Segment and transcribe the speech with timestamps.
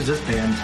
[0.00, 0.54] Who's this band?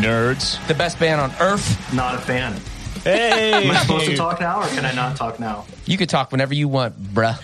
[0.00, 0.64] Nerds.
[0.68, 1.92] The best band on earth.
[1.92, 2.54] Not a fan.
[3.02, 3.52] Hey.
[3.52, 5.66] Am I supposed to talk now or can I not talk now?
[5.86, 7.42] You can talk whenever you want, bruh.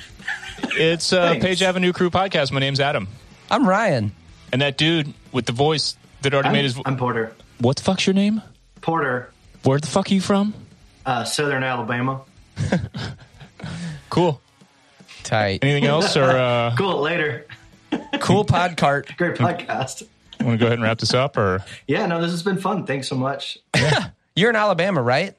[0.78, 1.44] It's uh, Thanks.
[1.44, 2.52] Page Avenue Crew podcast.
[2.52, 3.08] My name's Adam.
[3.50, 4.12] I'm Ryan.
[4.52, 6.80] And that dude with the voice that already I'm, made his.
[6.84, 7.34] I'm Porter.
[7.58, 8.40] What the fuck's your name?
[8.80, 9.32] Porter,
[9.64, 10.54] Where the fuck are you from?
[11.04, 12.20] uh, Southern Alabama.
[14.10, 14.40] Cool.
[15.24, 15.64] Tight.
[15.64, 17.00] Anything else, or uh, Cool.
[17.00, 17.46] Later.
[18.20, 19.12] Cool pod cart.
[19.16, 20.06] Great podcast.
[20.44, 22.86] Want to go ahead and wrap this up, or Yeah, no, this has been fun.
[22.86, 23.58] Thanks so much.
[24.36, 25.34] You're in Alabama, right?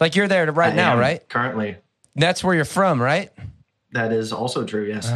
[0.00, 1.26] Like you're there right I now, am right?
[1.28, 1.76] Currently.
[2.16, 3.30] That's where you're from, right?
[3.92, 5.06] That is also true, yes.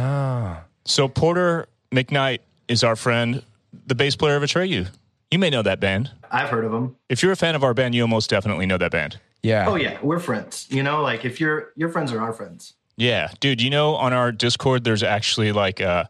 [0.85, 3.43] so Porter McKnight is our friend,
[3.85, 4.87] the bass player of Atreyu.
[5.29, 6.11] You may know that band.
[6.31, 6.95] I've heard of them.
[7.09, 9.19] If you're a fan of our band, you'll most definitely know that band.
[9.43, 9.67] Yeah.
[9.67, 10.67] Oh yeah, we're friends.
[10.69, 12.73] You know, like if you're your friends are our friends.
[12.97, 13.61] Yeah, dude.
[13.61, 16.05] You know, on our Discord, there's actually like uh,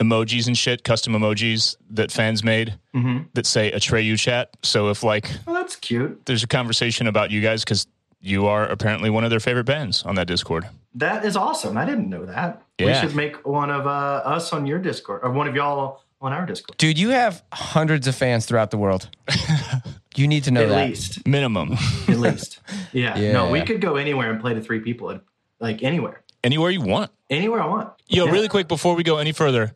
[0.00, 2.78] emojis and shit, custom emojis that fans made
[3.34, 4.50] that say Atreyu chat.
[4.62, 6.24] So if like Oh, that's cute.
[6.26, 7.86] there's a conversation about you guys because
[8.20, 10.66] you are apparently one of their favorite bands on that Discord.
[10.94, 11.76] That is awesome.
[11.76, 12.62] I didn't know that.
[12.78, 13.90] We should make one of uh,
[14.24, 16.78] us on your Discord or one of y'all on our Discord.
[16.78, 19.10] Dude, you have hundreds of fans throughout the world.
[20.16, 20.88] you need to know At that.
[20.88, 21.26] least.
[21.26, 21.74] Minimum.
[22.08, 22.60] At least.
[22.92, 23.18] Yeah.
[23.18, 23.32] Yeah.
[23.32, 25.20] No, we could go anywhere and play to three people.
[25.60, 26.22] Like anywhere.
[26.42, 27.10] Anywhere you want.
[27.28, 27.90] Anywhere I want.
[28.08, 28.30] Yo, Yeah.
[28.32, 29.72] really quick before we go any further,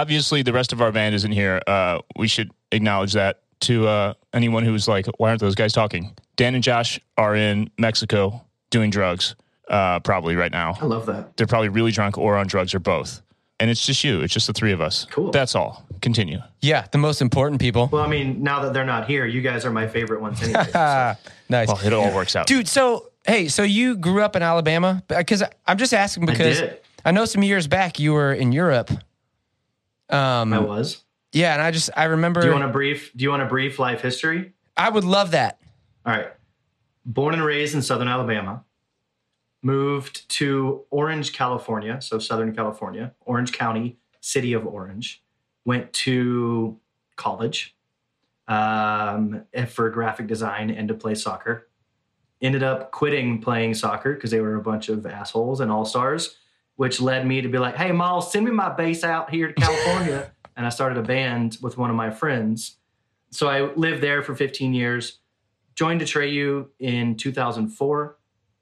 [0.00, 1.60] obviously the rest of our band isn't here.
[1.66, 6.14] Uh, we should acknowledge that to uh, anyone who's like, why aren't those guys talking?
[6.36, 9.36] Dan and Josh are in Mexico doing drugs,
[9.68, 10.74] uh, probably right now.
[10.80, 11.36] I love that.
[11.36, 13.22] They're probably really drunk or on drugs or both.
[13.60, 14.20] And it's just you.
[14.20, 15.06] It's just the three of us.
[15.10, 15.30] Cool.
[15.30, 15.86] That's all.
[16.02, 16.40] Continue.
[16.60, 17.88] Yeah, the most important people.
[17.92, 20.64] Well, I mean, now that they're not here, you guys are my favorite ones anyway.
[20.72, 21.14] so-
[21.48, 21.68] nice.
[21.68, 22.48] Well, it all works out.
[22.48, 25.02] Dude, so hey, so you grew up in Alabama?
[25.06, 26.80] Because I'm just asking because did.
[27.04, 28.90] I know some years back you were in Europe.
[30.14, 31.02] Um, I was.
[31.32, 32.40] yeah, and I just I remember.
[32.40, 33.12] Do you want a brief?
[33.14, 34.52] Do you want a brief life history?
[34.76, 35.60] I would love that.
[36.06, 36.28] All right.
[37.06, 38.64] Born and raised in Southern Alabama.
[39.62, 45.22] Moved to Orange, California, so Southern California, Orange County, city of Orange.
[45.64, 46.78] Went to
[47.16, 47.74] college
[48.46, 51.68] um, for graphic design and to play soccer.
[52.42, 56.36] Ended up quitting playing soccer because they were a bunch of assholes and all stars,
[56.76, 59.54] which led me to be like, hey, Ma, send me my bass out here to
[59.54, 60.30] California.
[60.56, 62.76] and I started a band with one of my friends.
[63.30, 65.18] So I lived there for 15 years
[65.74, 68.16] joined Atreyu in 2004.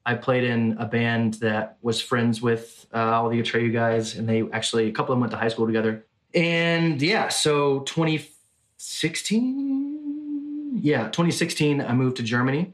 [0.05, 4.27] I played in a band that was friends with uh, all the Atreyu guys, and
[4.27, 6.05] they actually, a couple of them went to high school together.
[6.33, 12.73] And yeah, so 2016, yeah, 2016, I moved to Germany.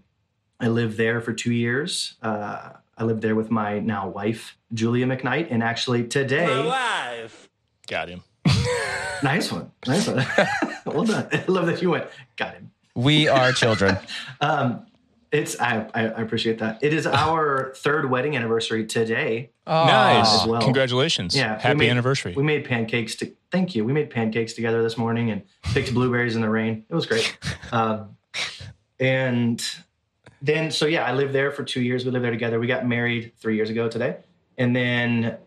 [0.59, 2.15] I lived there for two years.
[2.21, 6.45] Uh, I lived there with my now wife, Julia McKnight, and actually today,
[7.87, 8.21] Got him.
[9.23, 10.25] nice one, nice one.
[10.85, 11.27] well done.
[11.31, 12.05] I love that you went,
[12.35, 12.71] got him.
[12.95, 13.97] We are children.
[14.41, 14.85] Um,
[15.31, 16.79] it's I, I I appreciate that.
[16.81, 19.51] It is our third wedding anniversary today.
[19.67, 20.41] Oh, Nice.
[20.41, 20.61] as well.
[20.61, 21.35] Congratulations.
[21.35, 22.33] Yeah, we Happy made- anniversary.
[22.35, 23.15] We made pancakes.
[23.17, 23.85] To, thank you.
[23.85, 26.83] We made pancakes together this morning and picked blueberries in the rain.
[26.89, 27.37] It was great.
[27.71, 28.17] Um,
[28.99, 29.63] and
[30.41, 32.05] then so yeah, I lived there for two years.
[32.05, 32.59] We lived there together.
[32.59, 34.17] We got married three years ago today,
[34.57, 35.37] and then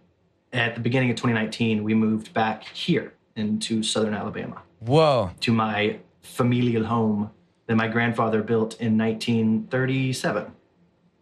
[0.53, 5.31] at the beginning of 2019, we moved back here into Southern Alabama Whoa.
[5.41, 7.31] to my familial home
[7.67, 10.53] that my grandfather built in 1937,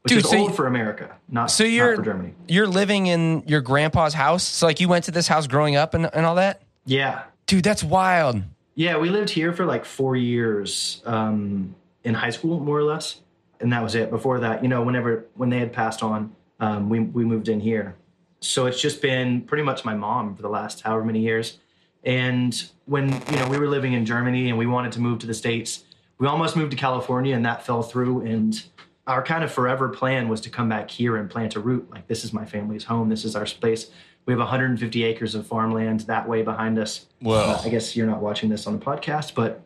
[0.02, 2.34] which Dude, is so old you- for America, not, So you're for Germany.
[2.48, 4.42] you're living in your grandpa's house.
[4.42, 6.62] So like you went to this house growing up and, and all that?
[6.86, 7.22] Yeah.
[7.46, 8.42] Dude, that's wild.
[8.74, 13.20] Yeah, we lived here for like four years um, in high school, more or less.
[13.60, 14.10] And that was it.
[14.10, 17.60] Before that, you know, whenever, when they had passed on, um, we, we moved in
[17.60, 17.94] here.
[18.40, 21.58] So it's just been pretty much my mom for the last however many years.
[22.04, 25.26] And when, you know, we were living in Germany and we wanted to move to
[25.26, 25.84] the States,
[26.18, 28.22] we almost moved to California and that fell through.
[28.22, 28.62] And
[29.06, 31.90] our kind of forever plan was to come back here and plant a root.
[31.90, 33.10] Like, this is my family's home.
[33.10, 33.90] This is our space.
[34.24, 37.06] We have 150 acres of farmland that way behind us.
[37.20, 39.62] Well, Uh, I guess you're not watching this on the podcast, but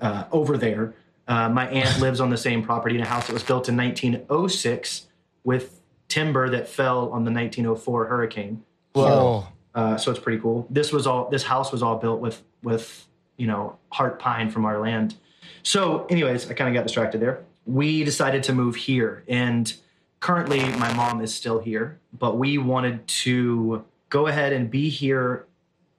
[0.00, 0.94] uh, over there,
[1.28, 3.76] uh, my aunt lives on the same property in a house that was built in
[3.76, 5.06] 1906
[5.44, 8.62] with timber that fell on the 1904 hurricane.
[8.92, 9.46] Whoa.
[9.74, 10.66] Uh, so it's pretty cool.
[10.68, 11.30] This was all.
[11.30, 13.06] This house was all built with with
[13.38, 15.14] you know heart pine from our land.
[15.62, 17.44] So, anyways, I kind of got distracted there.
[17.64, 19.72] We decided to move here, and
[20.20, 25.46] currently my mom is still here, but we wanted to go ahead and be here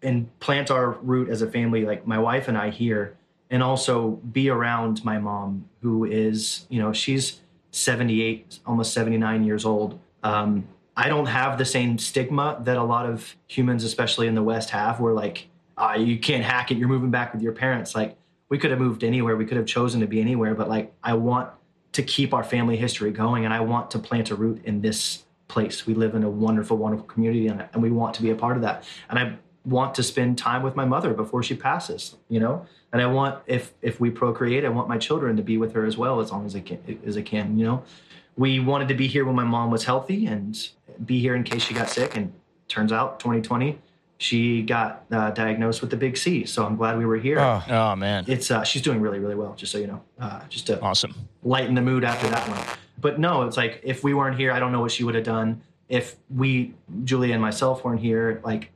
[0.03, 3.17] and plant our root as a family, like my wife and I here,
[3.53, 7.39] and also be around my mom, who is, you know, she's
[7.69, 9.99] 78, almost 79 years old.
[10.23, 10.67] Um,
[10.97, 14.71] I don't have the same stigma that a lot of humans, especially in the West,
[14.71, 17.93] have, where like, uh, you can't hack it, you're moving back with your parents.
[17.93, 18.17] Like,
[18.49, 19.35] we could have moved anywhere.
[19.35, 21.51] We could have chosen to be anywhere, but like I want
[21.91, 25.25] to keep our family history going and I want to plant a root in this
[25.47, 25.85] place.
[25.85, 28.63] We live in a wonderful, wonderful community and, we want to be a part of
[28.63, 28.83] that.
[29.09, 32.65] And I want to spend time with my mother before she passes, you know?
[32.91, 35.85] And I want if if we procreate, I want my children to be with her
[35.85, 37.83] as well as long as I can as I can, you know?
[38.35, 40.57] We wanted to be here when my mom was healthy and
[41.05, 42.33] be here in case she got sick and
[42.67, 43.79] turns out 2020
[44.23, 46.45] she got uh, diagnosed with the big C.
[46.45, 47.39] So I'm glad we were here.
[47.39, 49.53] Oh, Oh man, It's uh, she's doing really really well.
[49.55, 51.13] Just so you know, uh, just to awesome.
[51.43, 52.77] lighten the mood after that one.
[52.99, 55.25] But no, it's like if we weren't here, I don't know what she would have
[55.25, 55.61] done.
[55.89, 56.73] If we,
[57.03, 58.71] Julia and myself, weren't here, like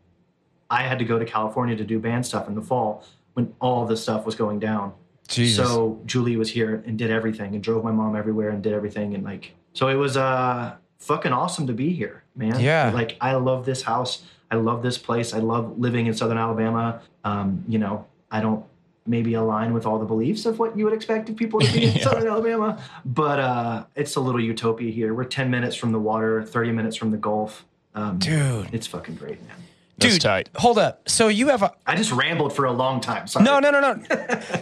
[0.70, 3.04] I had to go to California to do band stuff in the fall
[3.34, 4.94] when all this stuff was going down.
[5.28, 5.66] Jesus.
[5.68, 9.14] So Julie was here and did everything and drove my mom everywhere and did everything
[9.14, 12.60] and like so it was uh fucking awesome to be here, man.
[12.60, 12.92] Yeah.
[12.94, 14.24] Like I love this house.
[14.50, 15.34] I love this place.
[15.34, 17.02] I love living in Southern Alabama.
[17.26, 18.66] Um, you know, I don't
[19.06, 21.86] maybe align with all the beliefs of what you would expect of people to be
[21.86, 22.04] in Yeah.
[22.04, 25.14] Southern Alabama, but uh, it's a little utopia here.
[25.14, 27.66] We're 10 minutes from the water, 30 minutes from the Gulf.
[27.96, 28.70] Um, dude.
[28.74, 29.56] it's fucking great, man.
[29.98, 30.50] That's Dude, tight.
[30.56, 31.10] hold up.
[31.10, 33.26] So you have a I just rambled for a long time.
[33.28, 33.44] Sorry.
[33.46, 34.04] no, no, no, no,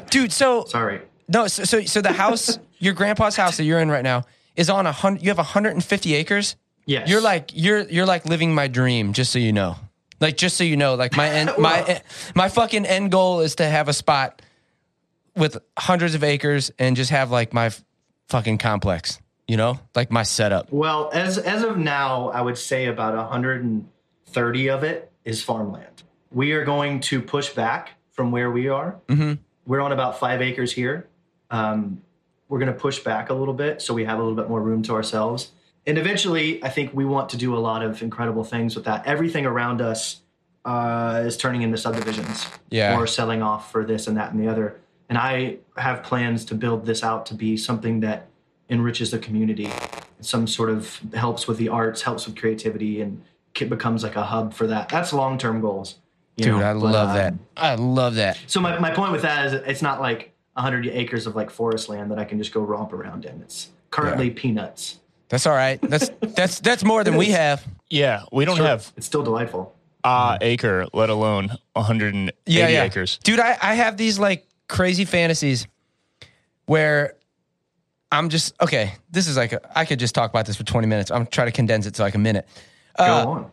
[0.10, 0.32] dude.
[0.32, 1.02] So Sorry.
[1.28, 4.24] no, so so, so the house, your grandpa's house that you're in right now,
[4.56, 5.24] is on a hundred.
[5.24, 6.56] You have 150 acres.
[6.86, 7.10] Yes.
[7.10, 9.12] You're like you're you're like living my dream.
[9.14, 9.76] Just so you know,
[10.22, 12.00] like just so you know, like my end, my Well-
[12.36, 14.42] my fucking end goal is to have a spot
[15.36, 17.72] with hundreds of acres and just have like my
[18.30, 19.20] fucking complex.
[19.48, 20.72] You know, like my setup.
[20.72, 26.04] Well, as as of now, I would say about 130 of it is farmland.
[26.32, 28.96] We are going to push back from where we are.
[29.08, 29.34] Mm-hmm.
[29.66, 31.08] We're on about five acres here.
[31.52, 32.02] Um,
[32.48, 34.62] we're going to push back a little bit so we have a little bit more
[34.62, 35.52] room to ourselves.
[35.88, 39.06] And eventually, I think we want to do a lot of incredible things with that.
[39.06, 40.22] Everything around us
[40.64, 42.98] uh, is turning into subdivisions Yeah.
[42.98, 44.80] or selling off for this and that and the other.
[45.10, 48.28] And I have plans to build this out to be something that
[48.70, 49.70] enriches the community,
[50.22, 53.22] some sort of helps with the arts, helps with creativity, and
[53.64, 54.90] becomes like a hub for that.
[54.90, 55.96] That's long term goals.
[56.38, 57.34] you Dude, know, I but, love um, that.
[57.58, 58.40] I love that.
[58.48, 61.90] So my, my point with that is it's not like 100 acres of like forest
[61.90, 63.42] land that I can just go romp around in.
[63.42, 65.00] It's currently peanuts.
[65.30, 65.80] That's all right.
[65.82, 67.66] That's that's that's more than we have.
[67.90, 69.74] Yeah, we don't Sure, have it's still delightful.
[70.04, 72.84] a acre, let alone 180 Yeah, yeah.
[72.84, 73.20] acres.
[73.24, 75.68] Dude, I, I have these like crazy fantasies
[76.66, 77.16] where
[78.12, 78.94] I'm just okay.
[79.12, 81.12] This is like a, I could just talk about this for 20 minutes.
[81.12, 82.48] I'm trying to condense it to like a minute.
[82.98, 83.52] Go Uh, on.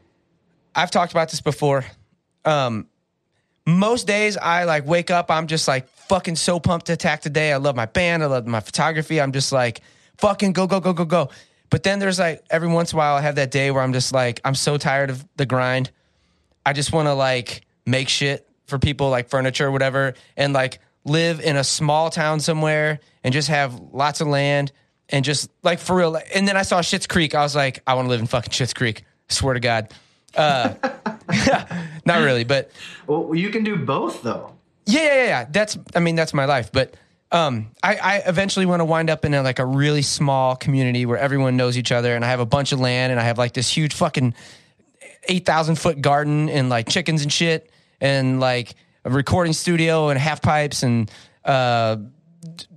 [0.75, 1.85] I've talked about this before.
[2.45, 2.87] Um,
[3.67, 7.31] most days I like wake up, I'm just like fucking so pumped to attack the
[7.31, 7.53] day.
[7.53, 9.21] I love my band, I love my photography.
[9.21, 9.81] I'm just like
[10.19, 11.29] fucking go, go, go, go, go.
[11.71, 13.93] But then there's like every once in a while I have that day where I'm
[13.93, 15.91] just like, I'm so tired of the grind.
[16.67, 20.81] I just want to like make shit for people like furniture or whatever and like
[21.05, 24.73] live in a small town somewhere and just have lots of land
[25.09, 26.19] and just like for real.
[26.35, 27.35] And then I saw Schitt's Creek.
[27.35, 29.05] I was like, I want to live in fucking Schitt's Creek.
[29.29, 29.93] Swear to God.
[30.35, 30.75] Uh,
[32.07, 32.71] not really, but
[33.07, 34.55] Well, you can do both though.
[34.87, 35.45] yeah, yeah, yeah, yeah.
[35.51, 36.71] That's, I mean, that's my life.
[36.73, 36.95] But
[37.31, 41.07] um, I, I eventually want to wind up in a, like a really small community
[41.07, 43.39] where everyone knows each other, and I have a bunch of land, and I have
[43.39, 44.35] like this huge fucking
[45.29, 48.75] eight thousand foot garden and like chickens and shit, and like
[49.05, 51.11] a recording studio and half pipes and
[51.45, 51.97] uh,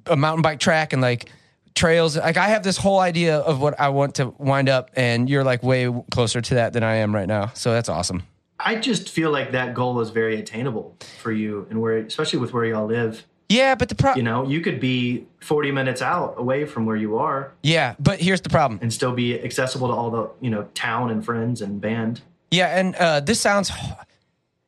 [0.05, 1.29] a mountain bike track and like
[1.75, 2.17] trails.
[2.17, 5.43] Like I have this whole idea of what I want to wind up, and you're
[5.43, 7.51] like way closer to that than I am right now.
[7.53, 8.23] So that's awesome.
[8.59, 12.53] I just feel like that goal is very attainable for you, and where, especially with
[12.53, 13.25] where y'all live.
[13.47, 16.95] Yeah, but the problem, You know, you could be 40 minutes out away from where
[16.95, 18.79] you are yeah, but here's the problem.
[18.81, 22.21] and still be accessible to all the you know town and friends and band.
[22.49, 23.71] Yeah, and uh, this sounds.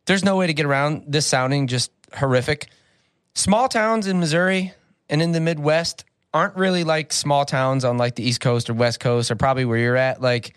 [0.05, 2.67] There's no way to get around this sounding just horrific.
[3.33, 4.73] Small towns in Missouri
[5.09, 8.73] and in the Midwest aren't really like small towns on like the East Coast or
[8.73, 10.21] West Coast or probably where you're at.
[10.21, 10.53] Like,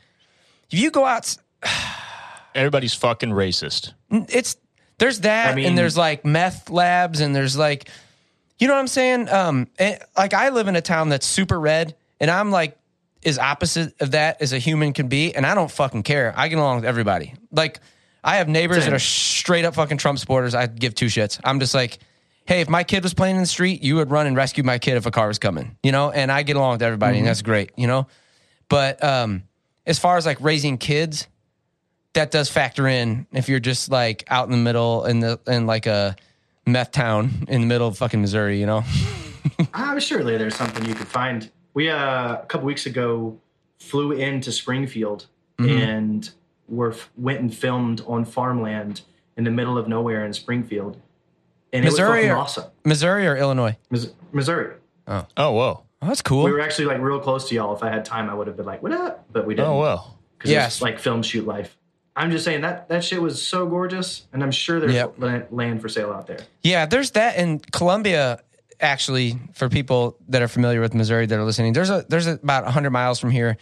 [0.71, 1.37] if you go out,
[2.55, 3.93] Everybody's fucking racist.
[4.11, 4.57] it's
[4.99, 7.89] there's that I mean- and there's like meth labs and there's like,
[8.59, 9.29] you know what I'm saying?
[9.29, 12.77] Um, and, like I live in a town that's super red, and I'm like
[13.25, 16.35] as opposite of that as a human can be, and I don't fucking care.
[16.37, 17.35] I get along with everybody.
[17.53, 17.81] Like
[18.23, 18.91] I have neighbors Same.
[18.91, 20.55] that are straight up fucking Trump supporters.
[20.55, 21.41] I give two shits.
[21.45, 21.99] I'm just like,
[22.51, 24.77] hey, if my kid was playing in the street, you would run and rescue my
[24.77, 26.11] kid if a car was coming, you know.
[26.11, 28.09] And I get along with everybody, and that's great, you know.
[28.69, 29.45] But um,
[29.87, 31.29] as far as like raising kids,
[32.15, 35.67] that does factor in if you're just like out in the middle in the in
[35.67, 36.17] like a
[36.67, 38.83] meth town in the middle of fucking Missouri, you know.
[39.73, 41.53] I'm surely there's something you could find.
[41.75, 43.39] We uh, a couple weeks ago
[43.79, 45.27] flew into Springfield
[45.59, 46.29] and
[46.69, 49.03] were went and filmed on farmland
[49.37, 51.01] in the middle of nowhere in Springfield.
[51.73, 52.65] And Missouri it or- was fucking awesome.
[52.85, 53.77] Missouri or Illinois?
[53.91, 54.75] Mis- Missouri.
[55.07, 55.27] Oh.
[55.37, 55.83] oh, whoa.
[56.03, 56.45] Oh, that's cool.
[56.45, 57.75] We were actually like real close to y'all.
[57.77, 59.69] If I had time, I would have been like, "What up?" But we didn't.
[59.69, 60.19] Oh, well.
[60.39, 60.75] because Yes.
[60.77, 61.77] it's like film shoot life.
[62.17, 65.15] I'm just saying that that shit was so gorgeous, and I'm sure there's Yep.
[65.19, 66.39] la- land for sale out there.
[66.63, 68.41] Yeah, there's that in Columbia.
[68.83, 72.33] Actually, for people that are familiar with Missouri that are listening, there's a there's a,
[72.33, 73.59] about 100 miles from here,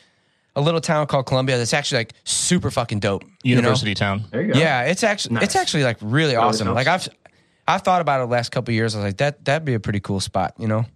[0.55, 3.25] a little town called Columbia that's actually like super fucking dope.
[3.43, 3.63] you know?
[3.63, 4.23] University town.
[4.31, 4.61] There you go.
[4.61, 5.45] Yeah, it's actually Nice.
[5.45, 6.73] it's actually like really awesome.
[6.73, 7.09] Like I've
[7.69, 8.95] I've thought about it the last couple of years.
[8.95, 10.55] I was like that that'd be a pretty cool spot.
[10.59, 10.87] You know,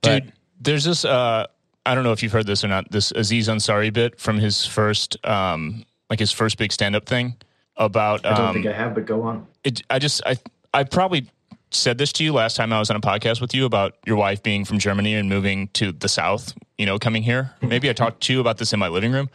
[0.00, 1.04] But- Dude, there's this.
[1.04, 1.46] Uh,
[1.84, 2.90] I don't know if you've heard this or not.
[2.90, 7.34] This Aziz Ansari bit from his first, um, like his first big stand-up thing
[7.76, 8.24] about.
[8.24, 9.46] I don't um, think I have, but go on.
[9.64, 10.36] it, I just I
[10.72, 11.26] I probably
[11.72, 14.16] said this to you last time I was on a podcast with you about your
[14.16, 16.54] wife being from Germany and moving to the South.
[16.78, 17.50] You know, coming here.
[17.62, 19.28] Maybe I talked to you about this in my living room.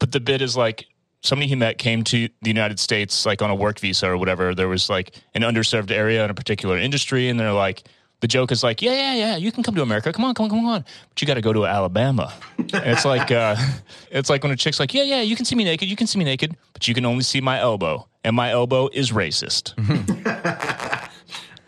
[0.00, 0.86] But the bit is like
[1.22, 4.54] somebody he met came to the United States like on a work visa or whatever.
[4.54, 7.82] There was like an underserved area in a particular industry, and they're like.
[8.20, 10.12] The joke is like, yeah, yeah, yeah, you can come to America.
[10.12, 10.84] Come on, come on, come on.
[11.08, 12.32] But you got to go to Alabama.
[12.56, 13.56] And it's like, uh,
[14.12, 16.06] it's like when a chick's like, yeah, yeah, you can see me naked, you can
[16.06, 19.74] see me naked, but you can only see my elbow, and my elbow is racist.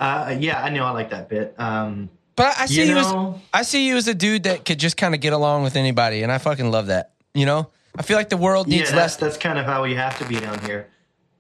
[0.00, 0.84] Uh, yeah, I know.
[0.84, 1.54] I like that bit.
[1.58, 4.78] Um, but I see you, You as I see you as a dude that could
[4.78, 7.12] just kind of get along with anybody, and I fucking love that.
[7.32, 9.16] You know, I feel like the world yeah, needs that's, less.
[9.16, 10.88] that's kind of how we have to be down here,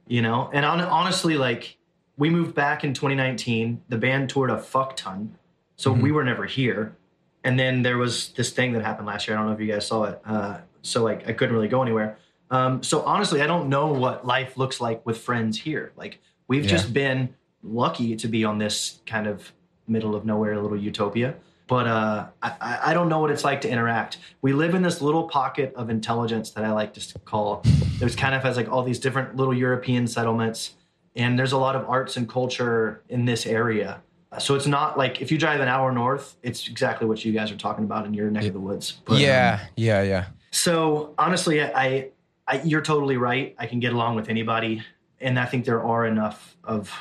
[0.06, 0.50] you know.
[0.52, 1.76] And on, honestly, like
[2.16, 3.82] we moved back in 2019.
[3.88, 5.36] The band toured a fuck ton,
[5.76, 6.02] so Mm-hmm.
[6.02, 6.96] we were never here.
[7.42, 9.36] And then there was this thing that happened last year.
[9.36, 10.20] I don't know if you guys saw it.
[10.24, 12.16] Uh, so like I couldn't really go anywhere.
[12.50, 15.92] Um, so honestly, I don't know what life looks like with friends here.
[15.96, 16.70] Like we've Yeah.
[16.70, 19.52] just been lucky to be on this kind of
[19.88, 21.34] middle of nowhere little utopia.
[21.66, 24.18] But uh, I, I don't know what it's like to interact.
[24.42, 27.62] We live in this little pocket of intelligence that I like to call.
[27.98, 30.74] There's kind of has like all these different little European settlements,
[31.16, 34.02] and there's a lot of arts and culture in this area.
[34.38, 37.50] So it's not like if you drive an hour north, it's exactly what you guys
[37.50, 39.00] are talking about in your neck of the woods.
[39.04, 40.26] But, um, yeah, yeah, yeah.
[40.50, 42.08] so honestly, I,
[42.46, 43.54] I, you're totally right.
[43.58, 44.82] I can get along with anybody,
[45.20, 46.92] and I think there are enough of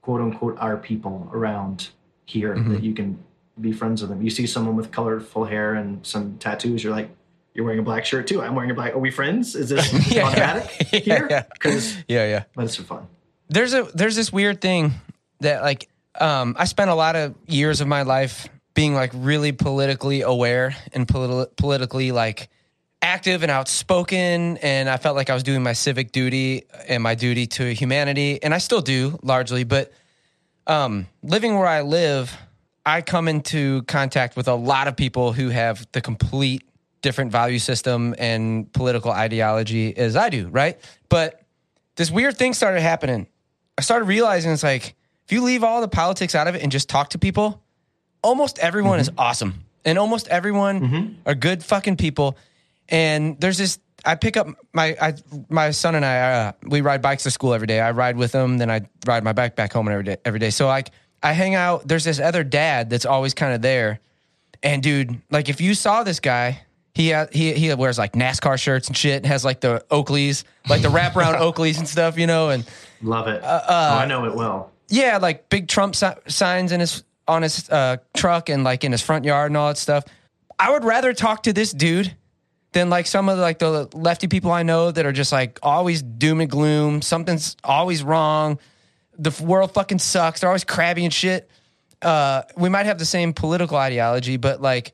[0.00, 1.90] quote unquote our people around
[2.24, 2.72] here Mm-hmm.
[2.72, 3.18] that you can
[3.60, 4.22] be friends with them.
[4.22, 7.10] You see someone with colorful hair and some tattoos, you're like,
[7.54, 8.40] you're wearing a black shirt too.
[8.40, 8.94] I'm wearing a black.
[8.94, 9.54] Are we friends?
[9.56, 10.98] Is this Yeah, automatic yeah.
[11.00, 11.26] here?
[11.30, 11.44] Yeah.
[12.06, 12.44] Yeah, yeah.
[12.56, 13.06] that's for fun.
[13.48, 14.92] there's a there's this weird thing
[15.40, 15.88] that like
[16.20, 20.76] um I spent a lot of years of my life being like really politically aware
[20.92, 22.48] and politi- politically like
[23.02, 27.14] active and outspoken and I felt like I was doing my civic duty and my
[27.16, 29.92] duty to humanity and I still do largely but
[30.66, 32.36] um living where I live
[32.88, 36.62] I come into contact with a lot of people who have the complete
[37.02, 40.80] different value system and political ideology as I do, right?
[41.08, 41.42] But
[41.96, 43.26] this weird thing started happening.
[43.76, 46.72] I started realizing it's like if you leave all the politics out of it and
[46.72, 47.62] just talk to people,
[48.22, 52.38] almost everyone is awesome, and almost everyone are good fucking people.
[52.88, 53.78] And there's this.
[54.04, 55.14] I pick up my I,
[55.50, 56.20] my son and I.
[56.20, 57.80] Uh, we ride bikes to school every day.
[57.80, 60.16] I ride with him, then I ride my bike back home every day.
[60.24, 60.50] Every day.
[60.50, 60.90] So like
[61.22, 61.86] I hang out.
[61.88, 64.00] There's this other dad that's always kind of there.
[64.62, 66.62] And dude, like if you saw this guy,
[66.94, 69.24] he he he wears like NASCAR shirts and shit.
[69.24, 72.50] Has like the Oakleys, like the wraparound Oakleys and stuff, you know.
[72.50, 72.64] And
[73.02, 73.42] Love it.
[73.42, 74.72] Uh, oh, I know it well.
[74.88, 78.90] yeah, like big Trump si- signs in his on his uh, truck and like in
[78.90, 80.04] his front yard and all that stuff.
[80.58, 82.16] I would rather talk to this dude
[82.72, 85.60] than like some of the, like the lefty people I know that are just like
[85.62, 87.00] always doom and gloom.
[87.00, 88.58] Something's always wrong.
[89.18, 90.40] The world fucking sucks.
[90.40, 91.50] They're always crabby and shit.
[92.00, 94.92] Uh, we might have the same political ideology, but like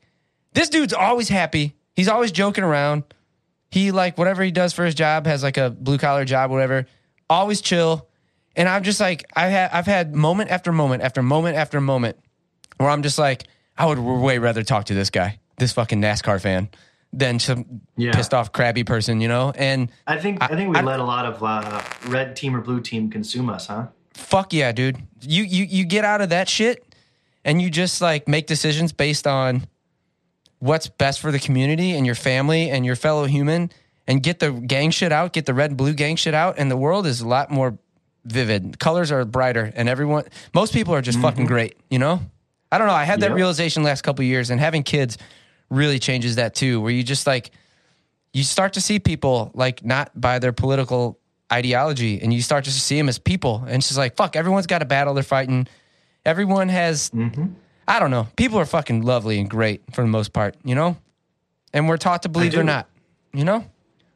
[0.53, 1.75] this dude's always happy.
[1.93, 3.03] He's always joking around.
[3.69, 6.87] He like whatever he does for his job has like a blue collar job, whatever.
[7.29, 8.07] Always chill.
[8.55, 12.17] And I'm just like I've had I've had moment after moment after moment after moment
[12.77, 13.43] where I'm just like
[13.77, 16.69] I would way rather talk to this guy, this fucking NASCAR fan,
[17.13, 18.13] than some Yeah.
[18.13, 19.51] pissed off crabby person, you know.
[19.55, 22.61] And I think I, think we I- let a lot of uh, red team or
[22.61, 23.87] blue team consume us, huh?
[24.15, 24.97] Fuck yeah, dude.
[25.21, 26.85] You you you get out of that shit
[27.43, 29.67] and you just like make decisions based on
[30.59, 33.71] what's best for the community and your family and your fellow human
[34.07, 36.71] and get the gang shit out, get the red and blue gang shit out and
[36.71, 37.77] the world is a lot more
[38.23, 38.79] vivid.
[38.79, 41.53] Colors are brighter and everyone most people are just fucking mm-hmm.
[41.53, 42.21] great, you know?
[42.71, 43.35] I don't know, I had that Yep.
[43.35, 45.17] realization last couple of years and having kids
[45.69, 47.51] really changes that too where you just like
[48.33, 51.19] you start to see people like not by their political
[51.51, 54.81] ideology and you start to see them as people and she's like fuck everyone's got
[54.81, 55.67] a battle they're fighting
[56.25, 57.45] everyone has mm-hmm.
[57.87, 60.97] i don't know people are fucking lovely and great for the most part you know
[61.71, 62.89] and we're taught to believe they're not
[63.31, 63.63] you know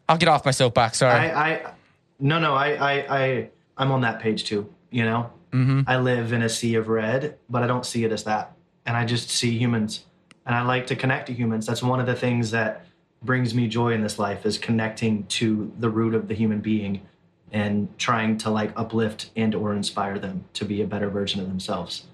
[0.07, 1.73] i'll get off my soapbox sorry I, I
[2.19, 4.71] no no I, I I I'm on that page too.
[4.91, 5.81] You know, mm-hmm.
[5.87, 8.51] I live in a sea of red, but I don't see it as that.
[8.85, 10.03] And I just see humans.
[10.45, 11.65] And I like to connect to humans.
[11.65, 12.85] That's one of the things that
[13.21, 17.01] brings me joy in this life is connecting to the root of the human being
[17.51, 21.47] and trying to like uplift and or inspire them to be a better version of
[21.47, 22.05] themselves.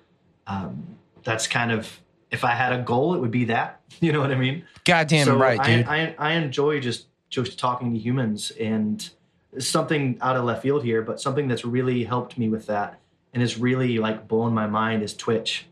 [0.47, 1.99] Um, that's kind of
[2.31, 3.81] if I had a goal, it would be that.
[4.01, 4.65] You know what I mean?
[4.83, 5.87] Goddamn so right, I, dude.
[5.87, 9.09] I, I enjoy just just talking to humans and
[9.57, 12.99] something out of left field here, but something that's really helped me with that
[13.33, 15.65] and has really like blown my mind is Twitch.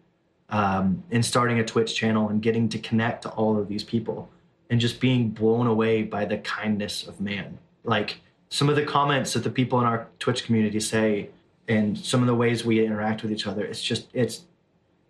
[0.49, 4.29] Um, and starting a Twitch channel and getting to connect to all of these people
[4.69, 7.57] and just being blown away by the kindness of man.
[7.83, 8.21] Like
[8.53, 11.29] some of the comments that the people in our Twitch community say
[11.67, 14.41] and some of the ways we interact with each other, it's just it's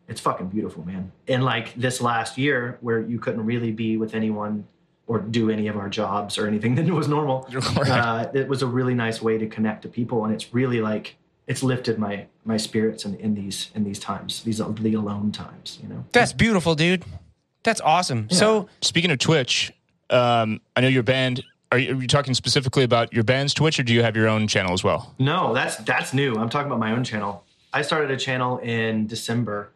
[0.08, 1.12] it's fucking beautiful, man.
[1.28, 4.66] And like this last year where you couldn't really be with anyone
[5.08, 7.46] or do any of our jobs or anything that was normal,
[7.76, 7.90] Right.
[7.90, 10.24] uh, it was a really nice way to connect to people.
[10.24, 14.44] And it's really like, it's lifted my, my spirits in, in these, in these times,
[14.44, 16.06] these, the alone times, you know?
[16.14, 17.04] That's beautiful, dude.
[17.64, 18.30] That's awesome.
[18.30, 19.74] So Speaking of Twitch,
[20.10, 21.44] um, I know your band.
[21.74, 24.28] Are you, are you talking specifically about your band's Twitch, or do you have your
[24.28, 25.16] own channel as well?
[25.18, 26.36] No, that's that's new.
[26.36, 27.44] I'm talking about my own channel.
[27.74, 29.72] I started a channel in December.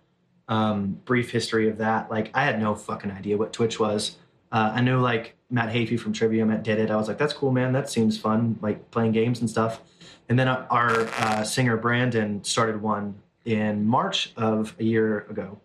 [0.47, 2.11] Um, brief history of that.
[2.11, 4.15] Like I had no fucking idea what Twitch was.
[4.51, 6.91] Uh, I knew like Matt Heafy from Trivia Met did it.
[6.91, 7.73] I was like, that's cool, man.
[7.73, 9.81] That seems fun, like playing games and stuff.
[10.29, 15.59] And then our uh, singer Brandon started one in March of a year ago,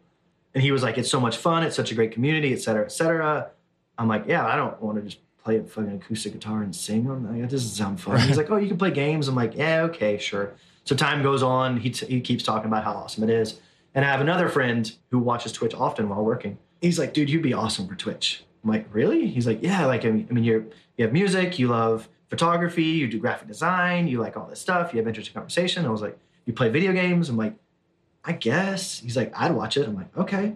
[0.55, 1.63] and he was like, it's so much fun.
[1.63, 3.51] It's such a great community, et cetera, et cetera.
[3.99, 7.11] I'm like, yeah, I don't want to just play a fucking acoustic guitar and sing
[7.11, 7.41] on that.
[7.41, 8.21] That doesn't sound fun.
[8.21, 9.29] He's like, oh, you can play games.
[9.29, 10.53] I'm like, yeah, okay, sure.
[10.85, 11.79] So time goes on.
[11.79, 13.61] He, t- he keeps talking about how awesome it is.
[13.95, 16.59] And I have another friend who watches Twitch often while working.
[16.81, 18.45] He's like, dude, you'd be awesome for Twitch.
[18.65, 19.27] I'm like, really?
[19.27, 20.65] He's like, yeah, like, I mean, I mean you're,
[20.97, 24.93] you have music, you love photography, you do graphic design, you like all this stuff,
[24.93, 25.85] you have interesting conversation.
[25.85, 27.29] I was like, you play video games?
[27.29, 27.55] I'm like,
[28.25, 29.01] I guess.
[29.01, 29.87] He's like, I'd watch it.
[29.87, 30.55] I'm like, okay.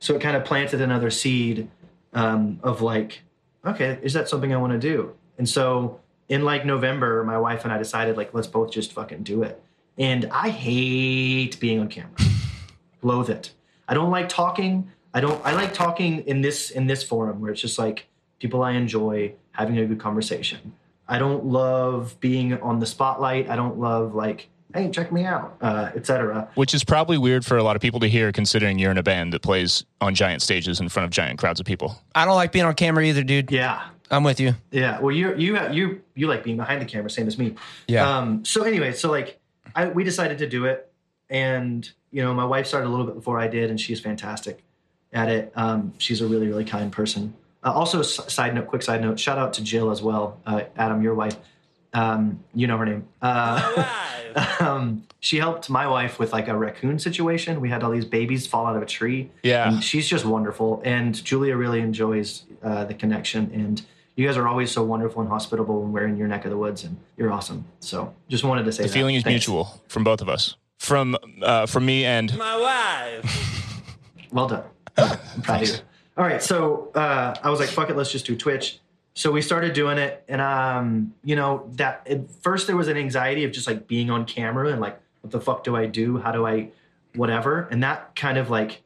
[0.00, 1.68] So it kind of planted another seed
[2.12, 3.22] um, of like,
[3.64, 5.14] okay, is that something I want to do?
[5.38, 9.22] And so in like November, my wife and I decided like, let's both just fucking
[9.22, 9.62] do it.
[9.98, 12.16] And I hate being on camera,
[13.02, 13.52] loathe it.
[13.88, 14.90] I don't like talking.
[15.12, 15.44] I don't.
[15.44, 18.06] I like talking in this in this forum where it's just like
[18.38, 20.72] people I enjoy having a good conversation.
[21.06, 23.50] I don't love being on the spotlight.
[23.50, 26.48] I don't love like, hey, check me out, uh, etc.
[26.54, 29.02] Which is probably weird for a lot of people to hear, considering you're in a
[29.02, 31.96] band that plays on giant stages in front of giant crowds of people.
[32.14, 33.50] I don't like being on camera either, dude.
[33.50, 34.54] Yeah, I'm with you.
[34.70, 37.54] Yeah, well, you you you you like being behind the camera, same as me.
[37.86, 38.18] Yeah.
[38.18, 38.44] Um.
[38.44, 39.40] So anyway, so like,
[39.74, 40.90] I we decided to do it,
[41.30, 44.62] and you know, my wife started a little bit before I did, and she's fantastic
[45.12, 45.52] at it.
[45.56, 45.94] Um.
[45.98, 47.34] She's a really really kind person.
[47.64, 50.40] Uh, also, side note, quick side note, shout out to Jill as well.
[50.44, 51.36] Uh, Adam, your wife.
[51.94, 52.42] Um.
[52.54, 53.06] You know her name.
[53.20, 53.84] Uh,
[54.60, 55.04] um.
[55.20, 57.60] She helped my wife with like a raccoon situation.
[57.60, 59.30] We had all these babies fall out of a tree.
[59.44, 59.68] Yeah.
[59.70, 60.82] And she's just wonderful.
[60.84, 63.48] And Julia really enjoys uh, the connection.
[63.54, 63.80] And
[64.16, 66.56] you guys are always so wonderful and hospitable when we're in your neck of the
[66.56, 66.82] woods.
[66.82, 67.64] And you're awesome.
[67.78, 68.94] So just wanted to say The that.
[68.94, 69.46] feeling is Thanks.
[69.46, 70.56] mutual from both of us.
[70.78, 72.58] From uh, from me and My
[73.22, 73.84] wife.
[74.32, 74.64] Well done.
[74.96, 75.74] I'm proud of you.
[76.16, 76.42] All right.
[76.42, 78.80] So uh, I was like, fuck it, let's just do Twitch.
[79.14, 80.24] So we started doing it.
[80.28, 84.10] And, um, you know, that at first there was an anxiety of just like being
[84.10, 86.18] on camera and like, what the fuck do I do?
[86.18, 86.70] How do I,
[87.14, 87.68] whatever?
[87.70, 88.82] And that kind of like,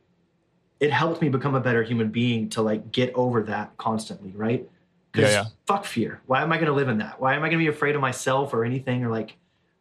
[0.80, 4.68] it helped me become a better human being to like get over that constantly, right?
[5.12, 5.44] 'Cause Yeah, yeah.
[5.66, 6.20] Fuck fear.
[6.26, 7.20] Why am I going to live in that?
[7.20, 9.36] Why am I going to be afraid of myself or anything or like,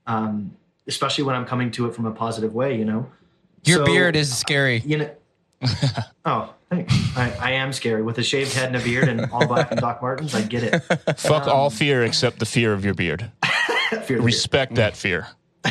[0.07, 0.55] um,
[0.87, 3.09] especially when I'm coming to it from a positive way, you know?
[3.65, 4.83] Your So- beard is scary.
[4.85, 5.09] you know.
[6.25, 6.93] oh, thanks.
[7.17, 9.79] I, I am scary with a shaved head and a beard and all black and
[9.79, 10.35] Doc Martens.
[10.35, 10.79] I get it.
[11.17, 13.31] fuck all um, fear except the fear of your beard.
[13.89, 14.23] Fear the beard.
[14.23, 15.27] Respect that fear.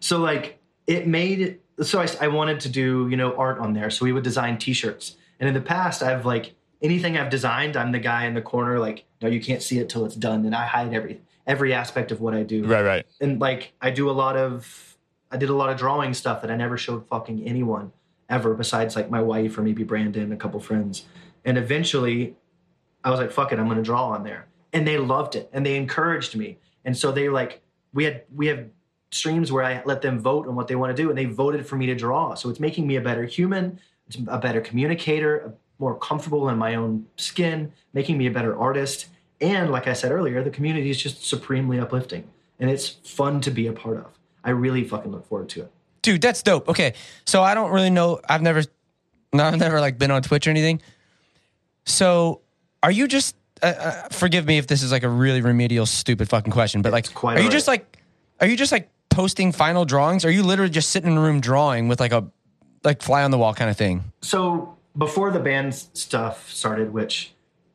[0.00, 1.58] So like it made.
[1.82, 3.90] So I, I wanted to do you know art on there.
[3.90, 5.16] So we would design T-shirts.
[5.40, 8.78] And in the past, I've like anything I've designed, I'm the guy in the corner
[8.78, 12.12] like, no, you can't see it till it's done, and I hide every every aspect
[12.12, 12.64] of what I do.
[12.64, 13.06] Right, right.
[13.20, 14.96] and like I do a lot of
[15.30, 17.90] I did a lot of drawing stuff that I never showed fucking anyone
[18.28, 21.04] ever besides like my wife or maybe Brandon a couple friends.
[21.44, 22.36] And eventually
[23.04, 24.46] I was like, fuck it, I'm gonna draw on there.
[24.72, 26.58] And they loved it and they encouraged me.
[26.84, 27.62] And so they like
[27.92, 28.66] we had we have
[29.10, 31.66] streams where I let them vote on what they want to do and they voted
[31.66, 32.34] for me to draw.
[32.34, 36.74] So it's making me a better human, it's a better communicator, more comfortable in my
[36.74, 39.06] own skin, making me a better artist.
[39.40, 43.50] And like I said earlier, the community is just supremely uplifting and it's fun to
[43.50, 44.18] be a part of.
[44.44, 45.72] I really fucking look forward to it.
[46.06, 46.68] Dude, that's dope.
[46.68, 46.94] Okay.
[47.24, 48.20] So I don't really know.
[48.28, 48.62] I've never,
[49.32, 50.80] no, I've never like been on Twitch or anything.
[51.84, 52.42] So
[52.80, 56.28] are you just, uh, uh, forgive me if this is like a really remedial, stupid
[56.28, 57.98] fucking question, but like, are you all just like,
[58.40, 60.24] are you just like posting final drawings?
[60.24, 62.30] Are you literally just sitting in a room drawing with like a
[62.84, 64.04] like fly on the wall kind of thing?
[64.22, 67.32] So before the band stuff started, which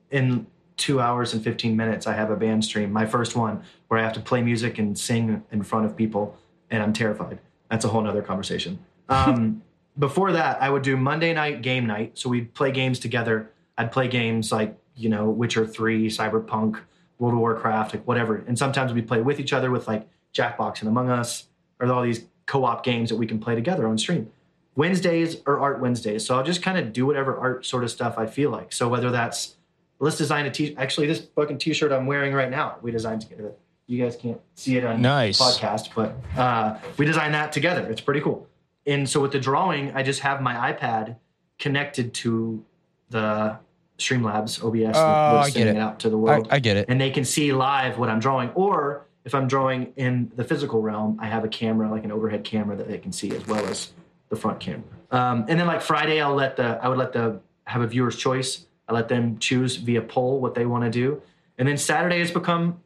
[0.09, 3.99] in two hours and 15 minutes, I have a band stream, my first one, where
[3.99, 6.37] I have to play music and sing in front of people,
[6.69, 7.37] and I'm terrified.
[7.71, 8.77] That's a whole nother conversation.
[9.09, 9.63] Um,
[9.99, 12.17] before that, I would do Monday night game night.
[12.17, 13.49] So we'd play games together.
[13.77, 16.81] I'd play games like, you know, Witcher 3, Cyberpunk,
[17.17, 18.43] World of Warcraft, like whatever.
[18.45, 21.47] And sometimes we'd play with each other with like Jackbox and Among Us,
[21.79, 24.29] or all these co op games that we can play together on stream.
[24.75, 26.25] Wednesdays are art Wednesdays.
[26.25, 28.73] So I'll just kind of do whatever art sort of stuff I feel like.
[28.73, 29.55] So whether that's
[29.99, 33.53] let's design a t actually this fucking t-shirt I'm wearing right now, we designed together.
[33.87, 35.39] You guys can't see it on Nice.
[35.41, 37.89] podcast, but uh, we designed that together.
[37.89, 38.47] It's pretty cool.
[38.85, 41.17] And so with the drawing, I just have my iPad
[41.59, 42.63] connected to
[43.09, 43.57] the
[43.97, 45.01] Streamlabs OBS Oh,
[45.37, 45.79] I get sending it.
[45.79, 46.85] it out to the I, world I get it.
[46.89, 48.49] and they can see live what I'm drawing.
[48.51, 52.43] Or if I'm drawing in the physical realm, I have a camera, like an overhead
[52.43, 53.91] camera, that they can see as well as
[54.29, 54.83] the front camera.
[55.11, 58.15] Um, and then like Friday, I'll let the I would let the have a viewer's
[58.15, 58.65] choice.
[58.87, 61.21] I let them choose via poll what they want to do.
[61.57, 62.79] And then Saturday has become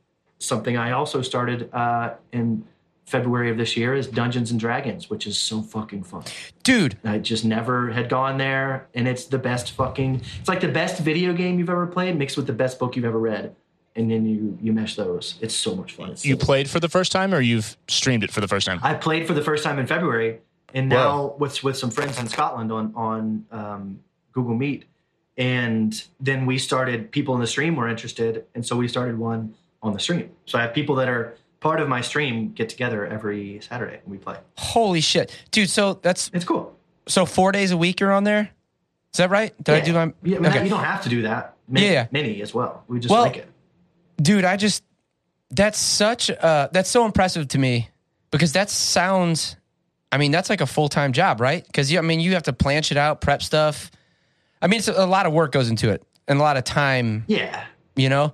[0.46, 2.64] something I also started uh, in
[3.06, 6.24] February of this year is Dungeons and Dragons, which is so fucking fun.
[6.64, 10.22] Dude, I just never had gone there, and it's the best fucking.
[10.40, 13.06] It's like the best video game you've ever played mixed with the best book you've
[13.06, 13.56] ever read,
[13.96, 15.36] and then you you mesh those.
[15.42, 16.10] It's so much fun.
[16.12, 18.66] It's You so- played for the first time, or you've streamed it for the first
[18.66, 18.80] time?
[18.82, 20.40] I played for the first time in February,
[20.74, 24.00] and now with with some friends in Scotland on on um,
[24.32, 24.86] Google Meet,
[25.38, 27.12] and then we started.
[27.12, 29.54] People in the stream were interested, and so we started one
[29.86, 30.30] on the stream.
[30.46, 34.12] So I have people that are part of my stream get together every Saturday and
[34.12, 34.38] we play.
[34.58, 35.32] holy shit.
[35.52, 36.76] Dude, so that's It's cool.
[37.08, 38.50] so four days a week you're on there?
[39.14, 39.54] Is that right?
[39.64, 40.64] Did I do my Yeah, okay.
[40.64, 41.56] you don't have to do that.
[41.68, 42.08] Many, Yeah, yeah.
[42.12, 42.84] many as well.
[42.88, 43.50] We just Well, like it.
[44.22, 44.84] dude i just
[45.52, 47.90] that's such uh that's so impressive to me
[48.32, 49.58] because that sounds
[50.12, 52.54] i mean that's like a full-time job right because you, i mean you have to
[52.54, 53.92] plan shit out prep stuff
[54.62, 56.64] i mean it's a, a lot of work goes into it and a lot of
[56.64, 57.66] time Yeah.
[57.98, 58.34] you know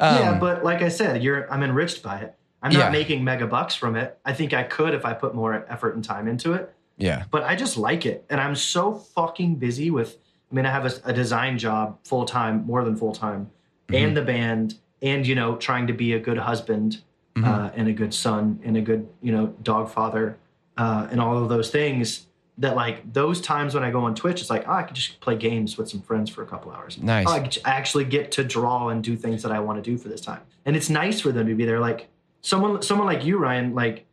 [0.00, 2.34] um, yeah, but like I said, you're I'm enriched by it.
[2.62, 2.80] I'm Yeah.
[2.80, 4.18] not making mega bucks from it.
[4.24, 6.74] I think I could if I put more effort and time into it.
[6.98, 10.16] yeah But I just like it, and I'm so fucking busy with.
[10.50, 13.50] I mean, I have a, a design job full time, more than full time,
[13.88, 14.04] Mm-hmm.
[14.04, 17.00] and the band, and you know, trying to be a good husband,
[17.36, 17.44] Mm-hmm.
[17.48, 20.36] uh, and a good son, and a good you know dog father,
[20.76, 22.26] uh, and all of those things.
[22.60, 25.18] That like those times when I go on Twitch, it's like oh, I could just
[25.20, 26.98] play games with some friends for a couple hours.
[26.98, 27.26] Nice.
[27.28, 29.96] Oh, I could actually get to draw and do things that I want to do
[29.98, 31.80] for this time, and it's nice for them to be there.
[31.80, 32.08] Like
[32.42, 34.06] someone, someone like you, Ryan, like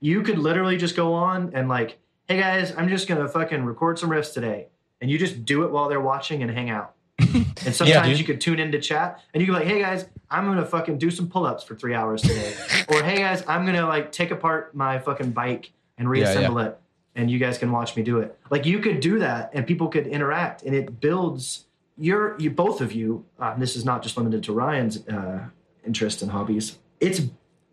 [0.00, 3.98] you could literally just go on and like, hey guys, I'm just gonna fucking record
[3.98, 4.68] some riffs today,
[5.00, 6.94] and you just do it while they're watching and hang out.
[7.18, 8.18] and sometimes dude.
[8.18, 10.98] you could tune into chat and you can be like, hey guys, I'm gonna fucking
[10.98, 12.54] do some pull-ups for three hours today,
[12.88, 16.26] or hey guys, I'm gonna like take apart my fucking bike and Yeah, yeah.
[16.26, 16.80] reassemble it,
[17.14, 18.38] and you guys can watch me do it.
[18.50, 22.80] Like you could do that, and people could interact, and it builds your you both
[22.80, 23.24] of you.
[23.40, 25.46] Uh, and this is not just limited to Ryan's uh,
[25.86, 26.78] interest and hobbies.
[27.00, 27.20] It's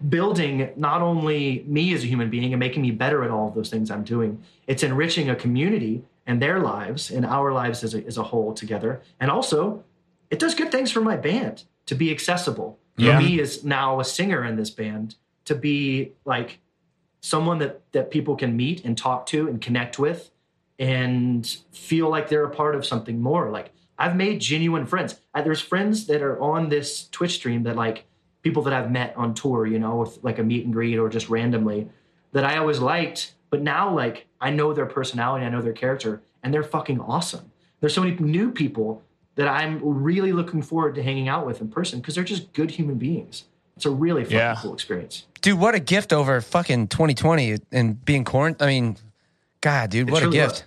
[0.08, 3.56] building not only me as a human being and making me better at all of
[3.56, 7.96] those things I'm doing, it's enriching a community and their lives and our lives as
[7.96, 9.02] a, as a whole together.
[9.20, 9.84] And also,
[10.30, 12.80] it does good things for my band to be accessible.
[12.98, 13.18] Yeah.
[13.18, 16.60] For me, as now a singer in this band, to be like
[17.22, 20.32] someone that, that people can meet and talk to and connect with
[20.78, 23.50] and feel like they're a part of something more.
[23.50, 25.20] Like I've made genuine friends.
[25.36, 28.06] There's friends that are on this Twitch stream that like
[28.42, 31.10] people that I've met on tour, you know, with like a meet and greet or
[31.10, 31.90] just randomly
[32.32, 33.34] that I always liked.
[33.50, 37.52] But now like I know their personality, I know their character, and they're fucking awesome.
[37.82, 39.04] There's so many new people
[39.36, 42.72] that I'm really looking forward to hanging out with in person because they're just good
[42.72, 43.46] human beings.
[43.76, 44.56] It's a really fucking Yeah.
[44.62, 45.26] cool experience.
[45.42, 48.98] Dude what a gift over fucking 2020 and being quarantined i mean
[49.62, 50.64] god dude what a gift was.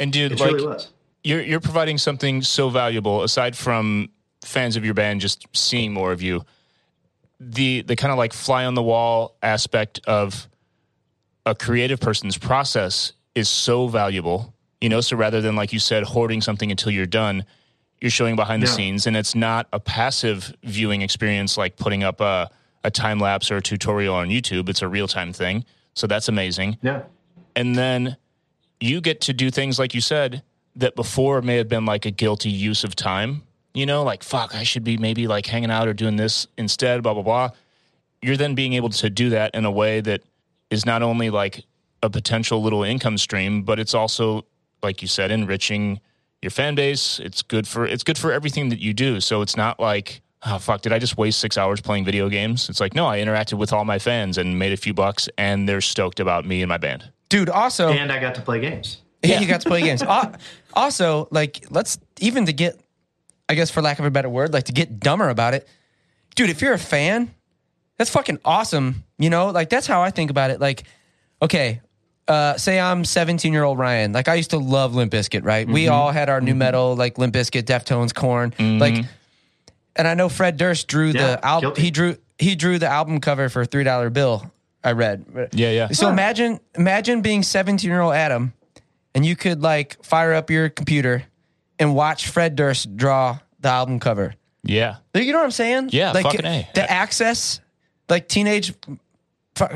[0.00, 0.78] And dude, It like truly
[1.24, 4.10] you're you're providing something so valuable aside from
[4.44, 6.44] fans of your band just seeing more of you.
[7.40, 10.48] The the kind of like fly on the wall aspect of
[11.44, 14.54] a creative person's process is so valuable.
[14.80, 17.44] You know, so rather than like you said hoarding something until you're done,
[18.00, 18.72] you're showing behind the Yeah.
[18.74, 22.50] scenes and it's not a passive viewing experience like putting up a
[22.84, 24.68] a time lapse or a tutorial on YouTube.
[24.68, 25.64] It's a real time thing.
[25.94, 27.02] So that's amazing Yeah.
[27.56, 28.16] and then
[28.80, 30.42] you get to do things like you said
[30.76, 33.42] that before may have been like a guilty use of time
[33.74, 37.02] you know like fuck i should be maybe like hanging out or doing this instead
[37.02, 37.50] blah blah blah
[38.22, 40.22] you're then being able to do that in a way that
[40.70, 41.64] is not only like
[42.04, 44.44] a potential little income stream but it's also
[44.84, 45.98] like you said enriching
[46.42, 49.56] your fan base it's good for it's good for everything that you do so it's
[49.56, 52.68] not like oh fuck, did I just waste six hours playing video games?
[52.68, 55.68] It's like no, I interacted with all my fans and made a few bucks, and
[55.68, 57.10] they're stoked about me and my band.
[57.28, 57.48] dude.
[57.48, 58.98] Also, And I got to play games.
[59.22, 60.02] Yeah, you got to play games.
[60.74, 62.78] Also, like, let's even to get,
[63.48, 65.66] I guess, for lack of a better word, like to get dumber about it,
[66.36, 66.50] dude.
[66.50, 67.34] If you're a fan,
[67.96, 69.02] that's fucking awesome.
[69.18, 70.60] You know, like that's how I think about it.
[70.60, 70.84] Like,
[71.42, 71.80] okay,
[72.28, 74.12] uh, say I'm 17 year old Ryan.
[74.12, 75.66] Like I used to love Limp Bizkit, right?
[75.66, 75.94] We mm-hmm.
[75.94, 76.58] all had our new mm-hmm.
[76.58, 78.78] metal, like Limp Bizkit, Deftones, Korn, mm-hmm.
[78.78, 79.04] like.
[79.98, 81.74] And I know Fred Durst drew Yeah, the album.
[81.76, 84.50] He drew he drew the album cover for three dollar bill.
[84.82, 85.50] I read.
[85.52, 85.88] Yeah, yeah.
[85.88, 88.54] So imagine imagine being 17 year old Adam
[89.14, 91.24] and you could like fire up your computer
[91.78, 94.34] and watch Fred Durst draw the album cover.
[94.62, 94.96] Yeah.
[95.14, 95.90] You know what I'm saying?
[95.92, 96.68] Yeah, like fucking A.
[96.74, 97.60] the access,
[98.08, 98.72] like teenage,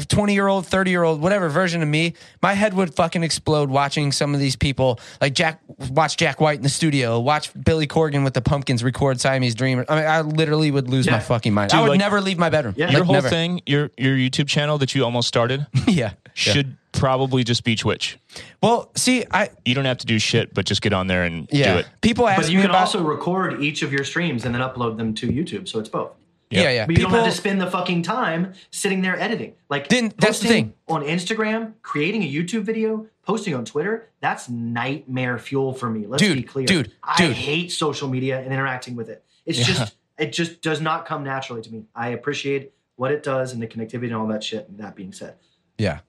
[0.08, 3.70] twenty year old, thirty year old, whatever version of me, my head would fucking explode
[3.70, 4.98] watching some of these people.
[5.20, 9.20] Like Jack, watch Jack White in the studio, watch Billy Corgan with the Pumpkins record
[9.20, 9.84] Siamese Dream.
[9.88, 11.12] I mean, I literally would lose Yeah.
[11.12, 11.70] my fucking mind.
[11.70, 12.74] Dude, I would like- never leave my bedroom.
[12.76, 12.86] Yeah.
[12.86, 13.28] Like, Your whole never.
[13.28, 16.12] thing, your your YouTube channel that you almost started, yeah.
[16.34, 18.18] should probably just be Twitch.
[18.62, 21.48] Well, see, I You don't have to do shit, but just get on there and
[21.50, 21.72] yeah.
[21.74, 21.86] do it.
[22.02, 24.60] People ask But you me can about also record each of your streams and then
[24.62, 25.68] upload them to YouTube.
[25.68, 26.10] So it's both.
[26.52, 26.86] Yeah, yeah.
[26.86, 29.54] But you People, don't have to spend the fucking time sitting there editing.
[29.70, 30.74] Like Then that's the posting thing.
[30.88, 36.06] on Instagram, creating a YouTube video, posting on Twitter, that's nightmare fuel for me.
[36.06, 36.66] Let's Dude, be clear.
[36.66, 37.32] dude, I dude.
[37.32, 39.24] hate social media and interacting with it.
[39.46, 41.84] It's just it just does not come naturally to me.
[41.94, 44.68] I appreciate what it does and the connectivity and all that shit.
[44.68, 45.36] And that being said,
[45.78, 46.00] yeah.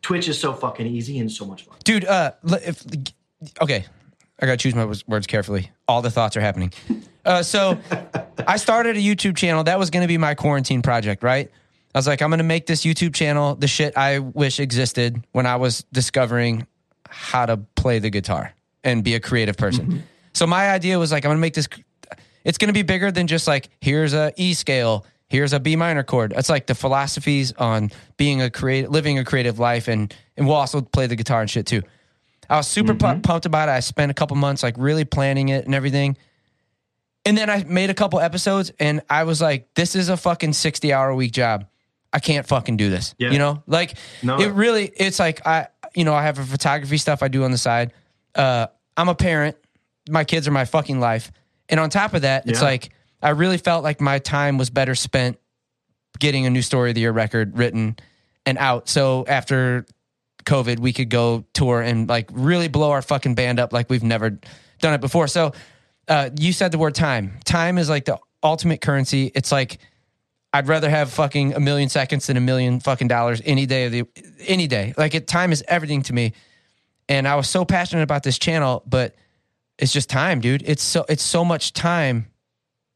[0.00, 1.76] Twitch is so fucking easy and so much fun.
[1.84, 2.32] dude uh
[2.64, 2.84] if
[3.60, 3.84] okay
[4.42, 5.70] i gotta choose my words- carefully.
[5.88, 6.72] All the thoughts are happening.
[7.24, 7.78] Uh so
[8.46, 9.64] i started a youtube channel.
[9.64, 11.50] That was gonna be my quarantine project right?
[11.94, 15.46] I was like i'm gonna make this youtube channel the shit i wish existed when
[15.46, 16.66] i was discovering
[17.08, 18.52] how to play the guitar
[18.82, 20.02] and be a creative person.
[20.32, 21.68] So my idea was like i'm gonna make this
[22.44, 26.02] it's gonna be bigger than just like here's a e scale here's a B minor
[26.02, 26.34] chord.
[26.36, 30.56] It's like the philosophies on being a creative, living a creative life, and and we'll
[30.56, 31.82] also play the guitar and shit too.
[32.52, 33.72] I was super pu- pumped about it.
[33.72, 36.16] I spent a couple months like really planning it and everything.
[37.24, 40.52] And then I made a couple episodes, and I was like, "This is a fucking
[40.54, 41.66] sixty hour a week job.
[42.12, 43.30] I can't fucking do this." Yeah.
[43.30, 44.38] You know, like No.
[44.40, 44.92] it really.
[44.96, 47.92] It's like I, you know, I have a photography stuff I do on the side.
[48.34, 49.56] Uh, I'm a parent.
[50.10, 51.30] My kids are my fucking life,
[51.68, 52.66] and on top of that, it's Yeah.
[52.66, 52.90] like
[53.22, 55.38] I really felt like my time was better spent
[56.18, 57.96] getting a new story of the year record written
[58.44, 58.88] and out.
[58.88, 59.86] So after
[60.44, 64.02] COVID, we could go tour and like really blow our fucking band up like we've
[64.02, 64.38] never
[64.80, 65.28] done it before.
[65.28, 65.52] So
[66.08, 67.38] uh, you said the word time.
[67.44, 69.30] Time is like the ultimate currency.
[69.34, 69.78] It's like
[70.52, 73.92] I'd rather have fucking a million seconds than a million fucking dollars any day of
[73.92, 74.04] the
[74.40, 74.92] any day.
[74.96, 76.32] Like it, time is everything to me.
[77.08, 79.14] And I was so passionate about this channel, but
[79.78, 80.62] it's just time, dude.
[80.66, 82.26] It's so it's so much time.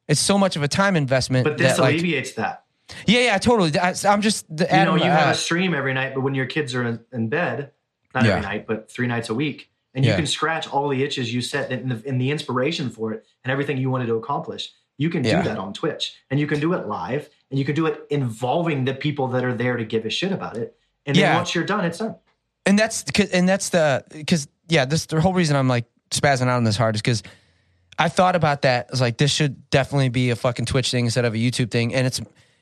[0.09, 1.45] It's so much of a time investment.
[1.45, 2.66] But this that, like, alleviates that.
[3.07, 3.77] Yeah, yeah, totally.
[3.79, 6.35] I, am just the You know, you uh, have a stream every night, but when
[6.35, 7.73] your kids are in, in bed,
[8.15, 8.31] not Yeah.
[8.33, 10.13] every night, but three nights a week, and Yeah.
[10.13, 13.25] you can scratch all the itches you set in the, in the inspiration for it
[13.45, 14.73] and everything you wanted to accomplish.
[14.99, 15.43] You can Yeah.
[15.43, 18.07] do that on Twitch, and you can do it live, and you can do it
[18.11, 20.77] involving the people that are there to give a shit about it.
[21.05, 22.17] And then once you're done, it's done.
[22.65, 26.57] and that's and that's the because yeah, this the whole reason I'm like spazzing out
[26.57, 27.23] on this hard is because
[27.99, 28.87] I thought about that.
[28.89, 31.71] I was like, this should definitely be a fucking Twitch thing instead of a YouTube
[31.71, 32.21] thing, and it's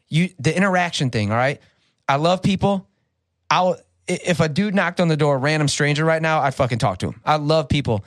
[0.09, 1.31] you the interaction thing.
[1.31, 1.61] All right,
[2.09, 2.87] I love people.
[3.51, 6.99] I'll if a dude knocked on the door, random stranger right now, I'd fucking talk
[6.99, 7.21] to him.
[7.25, 8.05] I love people,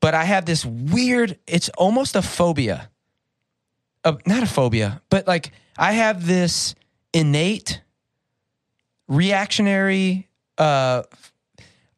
[0.00, 1.38] but I have this weird.
[1.46, 2.90] It's almost a phobia.
[4.04, 6.74] Not a phobia, but like I have this
[7.12, 7.82] innate
[9.06, 11.02] reactionary uh